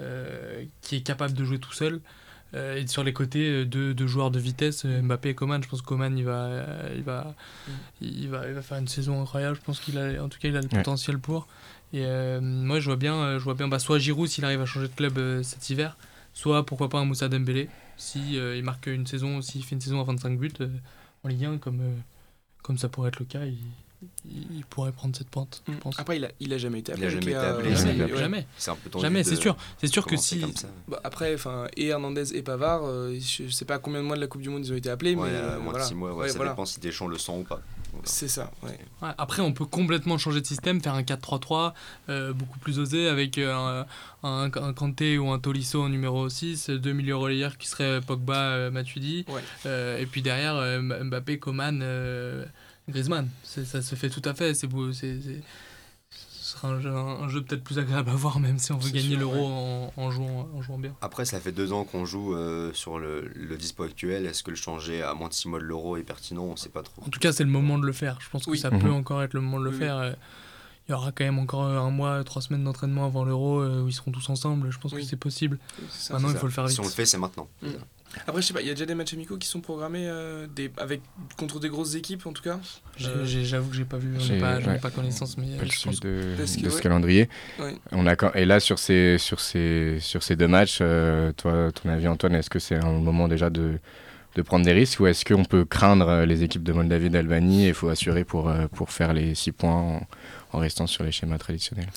euh, 0.00 0.64
qui 0.82 0.96
est 0.96 1.00
capable 1.02 1.32
de 1.32 1.44
jouer 1.44 1.58
tout 1.58 1.72
seul. 1.72 2.00
Euh, 2.54 2.76
et 2.76 2.86
sur 2.86 3.02
les 3.04 3.12
côtés, 3.12 3.48
euh, 3.50 3.64
deux, 3.64 3.94
deux 3.94 4.06
joueurs 4.06 4.30
de 4.30 4.38
vitesse, 4.38 4.84
euh, 4.84 5.02
Mbappé 5.02 5.30
et 5.30 5.34
Coman. 5.34 5.62
Je 5.62 5.68
pense 5.68 5.82
que 5.82 5.86
Coman, 5.86 6.16
il 6.16 6.24
va, 6.24 6.44
euh, 6.44 6.94
il 6.96 7.02
va, 7.02 7.34
il 8.00 8.28
va, 8.28 8.46
il 8.46 8.54
va 8.54 8.62
faire 8.62 8.78
une 8.78 8.88
saison 8.88 9.20
incroyable. 9.20 9.56
Je 9.56 9.62
pense 9.62 9.80
qu'il 9.80 9.98
a, 9.98 10.22
en 10.22 10.28
tout 10.28 10.38
cas, 10.38 10.48
il 10.48 10.56
a 10.56 10.60
le 10.60 10.68
Ouais. 10.68 10.78
potentiel 10.78 11.18
pour. 11.18 11.46
Et 11.92 12.04
euh, 12.04 12.40
moi, 12.40 12.80
je 12.80 12.86
vois 12.86 12.96
bien, 12.96 13.14
euh, 13.16 13.38
je 13.38 13.44
vois 13.44 13.54
bien, 13.54 13.68
bah, 13.68 13.78
soit 13.78 13.98
Giroud 13.98 14.28
s'il 14.28 14.44
arrive 14.44 14.60
à 14.60 14.66
changer 14.66 14.88
de 14.88 14.94
club 14.94 15.18
euh, 15.18 15.42
cet 15.42 15.68
hiver, 15.70 15.96
soit 16.32 16.64
pourquoi 16.66 16.88
pas 16.88 16.98
un 16.98 17.04
Moussa 17.04 17.28
Dembélé 17.28 17.68
si 17.96 18.38
euh, 18.38 18.56
il 18.56 18.64
marque 18.64 18.86
une 18.88 19.06
saison, 19.06 19.40
s'il 19.42 19.64
fait 19.64 19.74
une 19.76 19.80
saison 19.80 20.00
à 20.00 20.04
25 20.04 20.38
buts 20.38 20.52
euh, 20.60 20.68
en 21.22 21.28
Ligue 21.28 21.44
1 21.44 21.58
comme. 21.58 21.80
euh, 21.80 21.94
comme 22.62 22.78
ça 22.78 22.88
pourrait 22.88 23.08
être 23.08 23.18
le 23.20 23.26
cas, 23.26 23.44
il, 23.44 23.58
il, 24.24 24.56
il 24.58 24.64
pourrait 24.64 24.92
prendre 24.92 25.14
cette 25.16 25.30
pente, 25.30 25.62
je 25.66 25.72
Mm. 25.72 25.76
pense. 25.78 25.98
Après, 25.98 26.16
il 26.16 26.24
a, 26.24 26.28
il 26.40 26.52
a 26.52 26.58
jamais 26.58 26.80
été 26.80 26.92
Il 26.92 26.94
appelé. 26.94 27.06
a 27.06 27.10
jamais 27.10 27.26
été 27.32 27.34
appelé, 27.36 27.76
jamais, 27.76 27.96
jamais. 27.96 28.12
ouais. 28.12 28.18
jamais. 28.18 28.46
C'est 28.58 28.70
un 28.70 28.76
peu 28.76 28.90
tendu 28.90 29.02
Jamais, 29.02 29.24
c'est 29.24 29.36
sûr. 29.36 29.56
C'est 29.80 29.86
sûr 29.86 30.06
que 30.06 30.16
si. 30.16 30.42
Bah, 30.88 31.00
après, 31.04 31.34
enfin, 31.34 31.66
et 31.76 31.86
Hernandez 31.88 32.34
et 32.36 32.42
Pavard, 32.42 32.82
euh, 32.84 33.14
je 33.20 33.48
sais 33.48 33.64
pas 33.64 33.78
combien 33.78 34.00
de 34.00 34.06
mois 34.06 34.16
de 34.16 34.20
la 34.20 34.26
Coupe 34.26 34.42
du 34.42 34.48
Monde 34.50 34.64
ils 34.66 34.72
ont 34.72 34.76
été 34.76 34.90
appelés, 34.90 35.14
Ouais, 35.14 35.28
mais 35.30 35.36
euh, 35.36 35.58
moins 35.60 35.70
voilà. 35.72 35.84
de 35.84 35.88
6 35.88 35.94
mois, 35.94 36.12
ouais, 36.12 36.22
Ouais, 36.22 36.28
ça 36.28 36.36
voilà. 36.36 36.50
dépend 36.52 36.64
si 36.64 36.80
Deschamps 36.80 37.08
le 37.08 37.18
sent 37.18 37.32
ou 37.32 37.42
pas. 37.44 37.60
Voilà. 37.92 38.06
C'est 38.06 38.28
ça, 38.28 38.50
ouais. 38.64 38.78
Ouais, 39.02 39.10
après, 39.18 39.40
on 39.42 39.52
peut 39.52 39.66
complètement 39.66 40.18
changer 40.18 40.40
de 40.40 40.46
système, 40.46 40.80
faire 40.82 40.94
un 40.94 41.02
4-3-3 41.02 41.74
euh, 42.08 42.32
beaucoup 42.32 42.58
plus 42.58 42.78
osé 42.80 43.08
avec 43.08 43.38
euh, 43.38 43.54
un, 43.54 43.86
un, 44.28 44.50
un 44.52 44.72
Kanté 44.72 45.16
ou 45.18 45.30
un 45.30 45.38
Tolisso 45.38 45.80
en 45.82 45.88
numéro 45.88 46.28
6, 46.28 46.70
deux 46.70 46.92
milieux 46.92 47.16
relayeurs 47.16 47.56
qui 47.56 47.68
seraient 47.68 48.00
Pogba, 48.00 48.34
euh, 48.36 48.70
Matuidi, 48.70 49.24
Ouais. 49.28 49.40
euh, 49.66 49.98
et 49.98 50.06
puis 50.06 50.22
derrière 50.22 50.56
euh, 50.56 50.80
Mbappé, 51.04 51.38
Coman, 51.38 51.80
euh, 51.82 52.44
Griezmann. 52.88 53.28
Ça 53.44 53.82
se 53.82 53.94
fait 53.94 54.10
tout 54.10 54.22
à 54.24 54.34
fait. 54.34 54.54
C'est 54.54 54.66
beau, 54.66 54.92
c'est, 54.92 55.20
c'est- 55.20 55.42
ce 56.10 56.58
sera 56.58 56.68
un 56.68 57.28
jeu, 57.28 57.42
peut-être 57.42 57.64
plus 57.64 57.78
agréable 57.78 58.10
à 58.10 58.14
voir, 58.14 58.38
même 58.38 58.58
si 58.58 58.70
on 58.70 58.76
veut 58.78 58.90
gagner 58.90 59.16
l'euro 59.16 59.34
ouais. 59.34 59.92
en, 59.96 60.02
en 60.02 60.10
jouant, 60.10 60.48
en 60.54 60.60
jouant 60.62 60.78
bien. 60.78 60.94
Après, 61.00 61.24
ça 61.24 61.40
fait 61.40 61.52
deux 61.52 61.72
ans 61.72 61.84
qu'on 61.84 62.04
joue 62.04 62.34
euh, 62.36 62.70
sur 62.74 62.98
le, 62.98 63.30
le 63.34 63.56
dispo 63.56 63.82
actuel. 63.82 64.26
Est-ce 64.26 64.42
que 64.42 64.50
le 64.50 64.56
changer 64.56 65.02
à 65.02 65.14
moins 65.14 65.28
de 65.28 65.32
6 65.34 65.48
mois 65.48 65.58
de 65.58 65.64
l'euro 65.64 65.96
est 65.96 66.02
pertinent? 66.02 66.42
On 66.44 66.56
sait 66.56 66.68
pas 66.68 66.82
trop. 66.82 67.02
En 67.04 67.08
tout 67.08 67.18
cas, 67.18 67.32
c'est 67.32 67.44
le 67.44 67.50
moment 67.50 67.78
de 67.78 67.86
le 67.86 67.92
faire. 67.92 68.18
Je 68.20 68.28
pense 68.28 68.44
que 68.44 68.54
ça 68.56 68.70
Mhm. 68.70 68.78
peut 68.78 68.90
encore 68.90 69.22
être 69.22 69.32
le 69.32 69.40
moment 69.40 69.58
de 69.58 69.64
le 69.64 69.70
Oui, 69.70 69.78
faire. 69.78 69.96
Euh, 69.96 70.12
Il 70.86 70.90
y 70.92 70.94
aura 70.94 71.12
quand 71.12 71.24
même 71.24 71.38
encore 71.38 71.62
un 71.64 71.90
mois, 71.90 72.22
trois 72.24 72.42
semaines 72.42 72.62
d'entraînement 72.62 73.06
avant 73.06 73.24
l'euro 73.24 73.60
euh, 73.60 73.80
où 73.82 73.88
ils 73.88 73.94
seront 73.94 74.12
tous 74.12 74.28
ensemble. 74.28 74.70
Je 74.70 74.78
pense 74.78 74.92
Oui. 74.92 75.00
que 75.00 75.06
c'est 75.08 75.16
possible. 75.16 75.58
Ça. 75.88 76.12
Maintenant, 76.12 76.28
il 76.28 76.34
ça. 76.34 76.40
faut 76.40 76.46
le 76.46 76.52
faire 76.52 76.66
vite. 76.66 76.74
Si 76.74 76.80
on 76.80 76.84
le 76.84 76.90
fait, 76.90 77.06
c'est 77.06 77.16
maintenant. 77.16 77.48
Mm. 77.62 77.68
Après, 78.26 78.40
je 78.42 78.46
sais 78.46 78.54
pas, 78.54 78.60
il 78.62 78.66
y 78.66 78.70
a 78.70 78.74
déjà 78.74 78.86
des 78.86 78.94
matchs 78.94 79.14
amicaux 79.14 79.36
qui 79.36 79.48
sont 79.48 79.60
programmés 79.60 80.06
euh, 80.08 80.46
des, 80.46 80.70
avec, 80.78 81.00
contre 81.36 81.60
des 81.60 81.68
grosses 81.68 81.94
équipes 81.94 82.26
en 82.26 82.32
tout 82.32 82.42
cas. 82.42 82.58
Euh, 83.04 83.24
J'avoue 83.24 83.70
que 83.70 83.76
j'ai 83.76 83.84
pas 83.84 83.98
vu, 83.98 84.14
j'en 84.14 84.20
ai 84.20 84.26
j'ai- 84.26 84.38
pas, 84.40 84.58
ouais. 84.58 84.78
pas 84.78 84.90
connaissance, 84.90 85.36
mais 85.36 85.54
euh, 85.54 85.58
Pas 85.58 85.64
le 85.64 85.70
je 85.70 85.78
suivi 85.78 85.96
pense 85.96 86.00
de, 86.00 86.34
que, 86.36 86.40
de 86.42 86.46
ce 86.46 86.76
ouais. 86.76 86.80
calendrier. 86.82 87.28
Ouais. 87.58 87.74
On 87.92 88.06
a, 88.06 88.14
et 88.36 88.44
là, 88.44 88.60
sur 88.60 88.78
ces, 88.78 89.18
sur 89.18 89.40
ces, 89.40 89.98
sur 90.00 90.22
ces 90.22 90.36
deux 90.36 90.48
matchs, 90.48 90.78
euh, 90.80 91.32
toi, 91.32 91.70
ton 91.72 91.88
avis, 91.90 92.08
Antoine, 92.08 92.34
est-ce 92.34 92.50
que 92.50 92.58
c'est 92.58 92.76
un 92.76 92.92
moment 92.92 93.28
déjà 93.28 93.50
de, 93.50 93.78
de 94.36 94.42
prendre 94.42 94.64
des 94.64 94.72
risques 94.72 95.00
ou 95.00 95.06
est-ce 95.06 95.24
qu'on 95.24 95.44
peut 95.44 95.64
craindre 95.64 96.24
les 96.24 96.42
équipes 96.42 96.62
de 96.64 96.72
Moldavie 96.72 97.06
et 97.06 97.10
d'Albanie 97.10 97.64
et 97.66 97.68
il 97.68 97.74
faut 97.74 97.88
assurer 97.88 98.24
pour, 98.24 98.52
pour 98.74 98.90
faire 98.90 99.12
les 99.12 99.34
six 99.34 99.52
points 99.52 99.72
en, 99.72 100.06
en 100.52 100.58
restant 100.58 100.86
sur 100.86 101.04
les 101.04 101.12
schémas 101.12 101.38
traditionnels? 101.38 101.90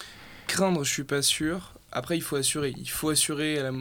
Craindre, 0.48 0.84
je 0.84 0.92
suis 0.92 1.04
pas 1.04 1.22
sûr. 1.22 1.74
Après, 1.91 2.17
il 2.17 2.21
faut 2.21 2.36
assurer. 2.36 2.73
Il 2.78 2.89
faut 2.89 3.10
assurer 3.10 3.56
la 3.56 3.71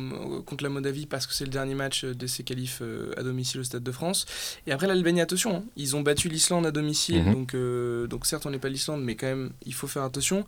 contre 0.44 0.62
la 0.62 0.70
Moldavie 0.70 1.06
parce 1.06 1.26
que 1.26 1.34
c'est 1.34 1.44
le 1.44 1.50
dernier 1.50 1.74
match 1.74 2.04
euh, 2.04 2.14
de 2.14 2.26
ces 2.26 2.44
qualifs 2.44 2.78
euh, 2.80 3.12
à 3.16 3.22
domicile 3.22 3.60
au 3.60 3.64
Stade 3.64 3.82
de 3.82 3.92
France. 3.92 4.26
Et 4.66 4.72
après, 4.72 4.86
l'Albanie, 4.86 5.20
attention, 5.20 5.56
hein, 5.56 5.64
ils 5.76 5.96
ont 5.96 6.02
battu 6.02 6.28
l'Islande 6.28 6.66
à 6.66 6.70
domicile. 6.70 7.24
Mhm. 7.24 7.32
donc, 7.32 7.54
euh, 7.54 8.06
donc, 8.06 8.26
certes, 8.26 8.46
on 8.46 8.50
n'est 8.50 8.58
pas 8.58 8.68
l'Islande, 8.68 9.02
mais 9.02 9.16
quand 9.16 9.26
même, 9.26 9.50
il 9.64 9.74
faut 9.74 9.88
faire 9.88 10.04
attention. 10.04 10.46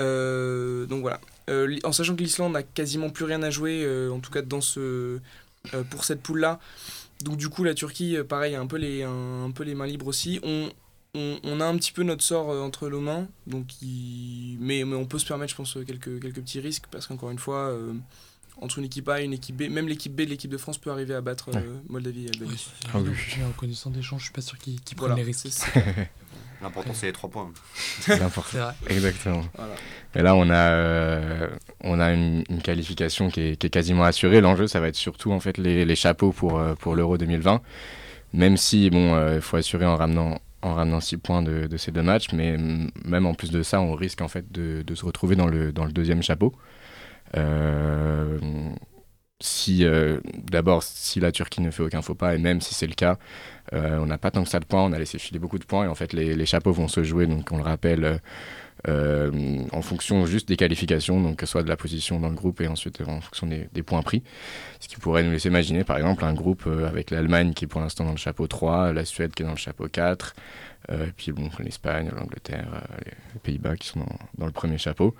Euh, 0.00 0.86
donc 0.86 1.02
voilà. 1.02 1.20
Euh, 1.48 1.78
en 1.84 1.92
sachant 1.92 2.16
que 2.16 2.22
l'Islande 2.22 2.52
n'a 2.52 2.62
quasiment 2.62 3.10
plus 3.10 3.24
rien 3.24 3.42
à 3.42 3.50
jouer, 3.50 3.86
en 4.10 4.18
tout 4.18 4.30
cas 4.30 4.42
dans 4.42 4.60
ce, 4.60 5.18
pour 5.90 6.04
cette 6.04 6.22
poule-là. 6.22 6.58
Donc 7.22 7.36
du 7.36 7.48
coup, 7.48 7.64
la 7.64 7.74
Turquie, 7.74 8.16
pareil, 8.28 8.54
a 8.54 8.60
un 8.60 8.66
peu 8.66 8.78
les, 8.78 9.02
un, 9.02 9.44
un 9.44 9.50
peu 9.50 9.62
les 9.62 9.74
mains 9.74 9.86
libres 9.86 10.06
aussi. 10.06 10.40
On, 10.42 10.70
on, 11.14 11.38
on 11.42 11.60
a 11.60 11.64
un 11.64 11.76
petit 11.76 11.92
peu 11.92 12.02
notre 12.02 12.22
sort 12.22 12.50
euh, 12.50 12.60
entre 12.60 12.88
nos 12.88 13.00
mains, 13.00 13.26
donc 13.46 13.66
il- 13.82 14.56
mais, 14.60 14.84
mais 14.84 14.96
on 14.96 15.06
peut 15.06 15.18
se 15.18 15.26
permettre, 15.26 15.50
je 15.52 15.56
pense, 15.56 15.76
euh, 15.76 15.84
quelques, 15.84 16.20
quelques 16.20 16.40
petits 16.40 16.60
risques, 16.60 16.84
parce 16.90 17.06
qu'encore 17.06 17.30
une 17.30 17.38
fois, 17.38 17.68
euh, 17.70 17.92
entre 18.60 18.78
une 18.78 18.84
équipe 18.84 19.08
A 19.08 19.20
et 19.20 19.24
une 19.24 19.32
équipe 19.32 19.56
B, 19.56 19.62
même 19.70 19.88
l'équipe 19.88 20.14
B 20.14 20.20
de 20.22 20.26
l'équipe 20.30 20.50
de 20.50 20.58
France 20.58 20.78
peut 20.78 20.90
arriver 20.90 21.14
à 21.14 21.20
battre 21.20 21.48
euh, 21.48 21.58
Ouais. 21.60 21.64
Moldavie 21.88 22.26
et 22.26 22.28
Albanie. 22.30 22.66
Ah 22.92 22.98
oui. 23.00 23.10
En 23.48 23.52
connaissant 23.52 23.90
des 23.90 24.02
gens, 24.02 24.18
je 24.18 24.24
suis 24.24 24.32
pas 24.32 24.42
sûr 24.42 24.58
qu'ils 24.58 24.80
qu'ils 24.80 24.98
Voilà, 24.98 25.14
prennent 25.14 25.24
les 25.26 25.32
risques. 25.32 25.64
L'important, 26.62 26.92
c'est 26.92 27.06
les 27.06 27.12
3 27.12 27.30
points. 27.30 27.50
L'important. 28.08 28.50
C'est 28.52 28.58
vrai. 28.58 28.74
Exactement. 28.90 29.42
Voilà. 29.56 29.74
Et 30.14 30.20
là, 30.20 30.34
on 30.34 30.50
a, 30.50 30.72
euh, 30.74 31.48
on 31.82 31.98
a 31.98 32.12
une, 32.12 32.44
une 32.50 32.60
qualification 32.60 33.30
qui 33.30 33.40
est, 33.40 33.56
qui 33.56 33.66
est 33.66 33.70
quasiment 33.70 34.04
assurée. 34.04 34.42
L'enjeu, 34.42 34.66
ça 34.66 34.78
va 34.78 34.88
être 34.88 34.96
surtout 34.96 35.32
en 35.32 35.40
fait 35.40 35.56
les, 35.56 35.86
les 35.86 35.96
chapeaux 35.96 36.32
pour, 36.32 36.60
pour 36.78 36.94
l'Euro 36.94 37.16
2020. 37.16 37.62
Même 38.34 38.58
si, 38.58 38.90
bon, 38.90 39.14
euh, 39.14 39.36
il 39.36 39.40
faut 39.40 39.56
assurer 39.56 39.86
en 39.86 39.96
ramenant, 39.96 40.38
en 40.62 40.74
ramenant 40.74 41.00
6 41.00 41.16
points 41.18 41.42
de, 41.42 41.76
ces 41.76 41.92
deux 41.92 42.02
matchs, 42.02 42.32
mais 42.32 42.56
même 43.04 43.26
en 43.26 43.34
plus 43.34 43.50
de 43.50 43.62
ça, 43.62 43.80
on 43.80 43.94
risque 43.94 44.20
en 44.20 44.28
fait 44.28 44.50
de, 44.52 44.94
se 44.94 45.04
retrouver 45.04 45.36
dans 45.36 45.46
le, 45.46 45.72
deuxième 45.72 46.22
chapeau. 46.22 46.54
Euh, 47.36 48.38
si 49.40 49.84
euh, 49.84 50.20
d'abord 50.50 50.82
si 50.82 51.18
la 51.20 51.32
Turquie 51.32 51.62
ne 51.62 51.70
fait 51.70 51.82
aucun 51.82 52.02
faux 52.02 52.14
pas 52.14 52.34
et 52.34 52.38
même 52.38 52.60
si 52.60 52.74
c'est 52.74 52.86
le 52.86 52.94
cas 52.94 53.18
euh, 53.72 53.98
on 53.98 54.06
n'a 54.06 54.18
pas 54.18 54.30
tant 54.30 54.42
que 54.42 54.48
ça 54.50 54.60
de 54.60 54.66
points 54.66 54.82
on 54.84 54.92
a 54.92 54.98
laissé 54.98 55.18
filer 55.18 55.38
beaucoup 55.38 55.58
de 55.58 55.64
points 55.64 55.84
et 55.84 55.88
en 55.88 55.94
fait 55.94 56.12
les, 56.12 56.44
chapeaux 56.44 56.72
vont 56.72 56.88
se 56.88 57.02
jouer 57.02 57.26
donc 57.26 57.50
on 57.50 57.56
le 57.56 57.62
rappelle 57.62 58.20
en 58.88 59.82
fonction 59.82 60.26
juste 60.26 60.48
des 60.48 60.56
qualifications 60.56 61.20
donc 61.20 61.36
que 61.36 61.46
soit 61.46 61.62
de 61.62 61.68
la 61.68 61.76
position 61.76 62.20
dans 62.20 62.28
le 62.28 62.34
groupe 62.34 62.60
et 62.60 62.68
ensuite 62.68 63.00
euh, 63.00 63.06
en 63.06 63.20
fonction 63.20 63.46
des, 63.46 63.68
des 63.72 63.82
points 63.82 64.02
pris. 64.02 64.22
Ce 64.80 64.88
qui 64.88 64.96
pourrait 64.96 65.22
nous 65.22 65.30
laisser 65.30 65.48
imaginer 65.48 65.84
par 65.84 65.96
exemple 65.96 66.24
un 66.24 66.34
groupe 66.34 66.64
euh, 66.66 66.88
avec 66.88 67.10
l'Allemagne 67.10 67.52
qui 67.52 67.64
est 67.64 67.68
pour 67.68 67.80
l'instant 67.80 68.04
dans 68.04 68.12
le 68.12 68.16
chapeau 68.16 68.46
3 68.46 68.92
la 68.92 69.04
Suède 69.04 69.32
qui 69.34 69.42
est 69.42 69.46
dans 69.46 69.52
le 69.52 69.58
chapeau 69.58 69.88
4 69.88 70.34
euh, 70.36 70.40
et 70.88 71.12
puis 71.16 71.30
bon, 71.32 71.48
l'Espagne, 71.60 72.10
l'Angleterre, 72.16 72.68
euh, 72.74 72.96
les, 73.06 73.40
Pays-Bas 73.42 73.76
qui 73.76 73.88
sont 73.88 74.00
dans, 74.00 74.18
dans 74.38 74.46
le 74.46 74.52
premier 74.52 74.78
chapeau. 74.78 75.14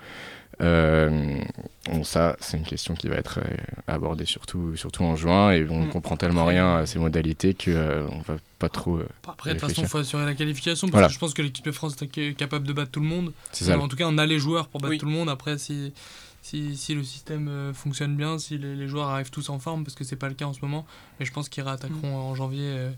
Euh, 0.61 1.41
bon, 1.87 2.05
ça, 2.05 2.37
c'est 2.41 2.57
une 2.59 2.65
question 2.65 2.95
qui 2.95 3.09
va 3.09 3.17
être 3.17 3.39
euh, 3.39 3.57
abordée 3.87 4.27
surtout, 4.27 4.77
surtout 4.77 5.05
en 5.05 5.17
juin 5.17 5.53
et 5.53 5.67
on 5.71 5.85
Mm. 5.87 5.89
comprend 5.91 6.17
tellement 6.17 6.45
rien 6.45 6.77
à 6.77 6.87
ces 6.87 6.99
modalités 6.99 7.55
qu'on 7.55 7.71
ne 7.71 8.23
va 8.25 8.37
pas 8.59 8.69
trop. 8.69 8.99
euh, 8.99 9.09
Après, 9.27 9.55
de 9.55 9.59
toute 9.59 9.69
façon, 9.69 9.83
il 9.83 9.89
faut 9.89 9.99
assurer 9.99 10.27
la 10.27 10.35
qualification 10.35 10.89
parce 10.89 10.93
Voilà. 10.93 11.07
que 11.09 11.15
je 11.15 11.19
pense 11.19 11.33
que 11.35 11.41
l'équipe 11.43 11.65
de 11.65 11.73
France 11.73 11.97
est 12.03 12.15
ca- 12.15 12.33
capable 12.35 12.67
de 12.67 12.73
battre 12.75 12.91
tout 12.91 13.01
le 13.01 13.07
monde. 13.07 13.33
c'est 13.53 13.65
ça. 13.65 13.79
en 13.79 13.89
tout 13.89 13.97
cas, 13.97 14.07
on 14.09 14.19
a 14.19 14.27
les 14.27 14.39
joueurs 14.39 14.69
pour 14.69 14.81
battre 14.81 14.91
Oui. 14.91 14.99
tout 14.99 15.07
le 15.07 15.13
monde. 15.13 15.31
Après, 15.31 15.57
si, 15.57 15.95
si, 16.43 16.77
si 16.77 16.95
le 16.95 17.05
système 17.05 17.49
euh, 17.49 17.73
fonctionne 17.73 18.15
bien, 18.17 18.39
si 18.39 18.59
les, 18.59 18.75
les 18.77 18.89
joueurs 18.89 19.09
arrivent 19.09 19.31
tous 19.31 19.49
en 19.49 19.59
forme, 19.59 19.85
parce 19.85 19.95
que 19.95 20.05
c'est 20.05 20.17
pas 20.17 20.29
le 20.29 20.35
cas 20.35 20.45
en 20.47 20.53
ce 20.53 20.61
moment, 20.61 20.85
mais 21.19 21.25
je 21.27 21.33
pense 21.33 21.49
qu'ils 21.49 21.63
réattaqueront 21.63 22.15
en 22.17 22.35
janvier 22.35 22.65
euh, 22.67 22.91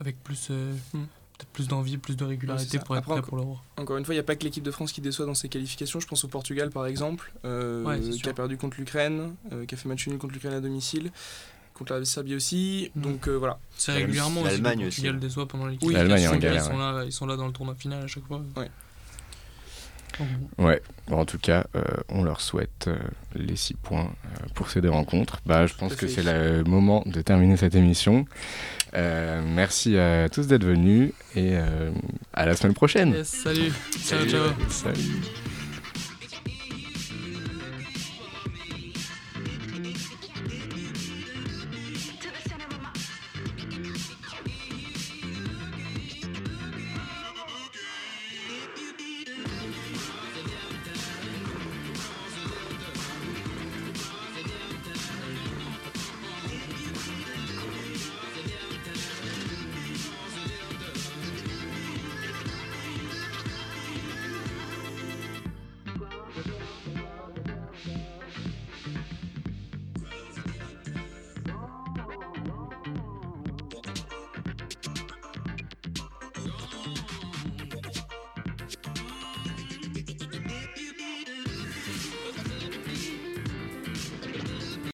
avec 0.00 0.22
plus, 0.22 0.48
euh, 0.50 0.72
Mm. 0.94 1.00
Peut-être 1.40 1.52
plus 1.52 1.68
d'envie, 1.68 1.96
plus 1.98 2.16
de 2.16 2.24
régularité 2.24 2.78
pour 2.78 2.96
être 2.96 3.00
Après, 3.02 3.12
prêt 3.12 3.18
encore- 3.20 3.28
pour 3.28 3.36
l'Euro. 3.38 3.58
Encore 3.76 3.96
une 3.96 4.04
fois, 4.04 4.14
il 4.14 4.16
n'y 4.18 4.20
a 4.20 4.24
pas 4.24 4.36
que 4.36 4.44
l'équipe 4.44 4.62
de 4.62 4.70
France 4.70 4.92
qui 4.92 5.00
déçoit 5.00 5.26
dans 5.26 5.34
ses 5.34 5.48
qualifications. 5.48 6.00
Je 6.00 6.06
pense 6.06 6.24
au 6.24 6.28
Portugal, 6.28 6.70
par 6.70 6.86
exemple, 6.86 7.32
euh, 7.44 7.84
Ouais, 7.84 8.00
qui 8.00 8.12
sûr. 8.12 8.28
a 8.28 8.32
perdu 8.34 8.56
contre 8.56 8.76
l'Ukraine, 8.78 9.34
euh, 9.52 9.64
qui 9.66 9.74
a 9.74 9.78
fait 9.78 9.88
match 9.88 10.06
nul 10.06 10.18
contre 10.18 10.34
l'Ukraine 10.34 10.54
à 10.54 10.60
domicile, 10.60 11.10
contre 11.74 11.94
la 11.94 12.04
Serbie 12.04 12.34
aussi. 12.34 12.90
Mm. 12.94 13.00
Donc 13.00 13.28
euh, 13.28 13.36
voilà. 13.36 13.58
C'est 13.76 13.92
régulièrement 13.92 14.42
aussi. 14.42 14.50
l'Allemagne 14.50 14.80
Le 14.82 14.86
aussi. 14.88 15.00
Portugal 15.00 15.20
déçoit 15.20 15.48
pendant 15.48 15.66
les 15.66 15.78
Oui, 15.82 15.94
Ils 15.94 15.96
sont, 15.96 16.02
là, 16.78 17.04
ils 17.04 17.12
sont 17.12 17.26
là 17.26 17.36
dans 17.36 17.46
le 17.46 17.52
tournoi 17.52 17.74
final 17.74 18.02
à 18.04 18.06
chaque 18.06 18.26
fois. 18.26 18.42
Ouais. 18.56 18.70
Ouais, 20.58 20.80
Bon, 21.08 21.18
en 21.18 21.24
tout 21.24 21.38
cas, 21.38 21.64
euh, 21.74 21.82
on 22.08 22.22
leur 22.22 22.40
souhaite 22.40 22.86
euh, 22.86 22.96
les 23.34 23.56
6 23.56 23.74
points 23.74 24.12
euh, 24.24 24.46
pour 24.54 24.70
ces 24.70 24.80
deux 24.80 24.90
rencontres. 24.90 25.40
Bah, 25.44 25.66
je 25.66 25.74
pense 25.74 25.96
que 25.96 26.06
c'est 26.06 26.22
le 26.22 26.62
moment 26.64 27.02
de 27.06 27.20
terminer 27.20 27.56
cette 27.56 27.74
émission. 27.74 28.26
Euh, 28.94 29.42
merci 29.44 29.98
à 29.98 30.28
tous 30.28 30.46
d'être 30.46 30.64
venus 30.64 31.12
et 31.34 31.50
euh, 31.54 31.90
à 32.32 32.46
la 32.46 32.54
semaine 32.54 32.74
prochaine. 32.74 33.10
Yes, 33.12 33.28
salut. 33.28 33.72
Ciao, 33.92 34.18
Salut. 34.20 34.30
ciao. 34.30 34.50
Salut. 34.68 35.49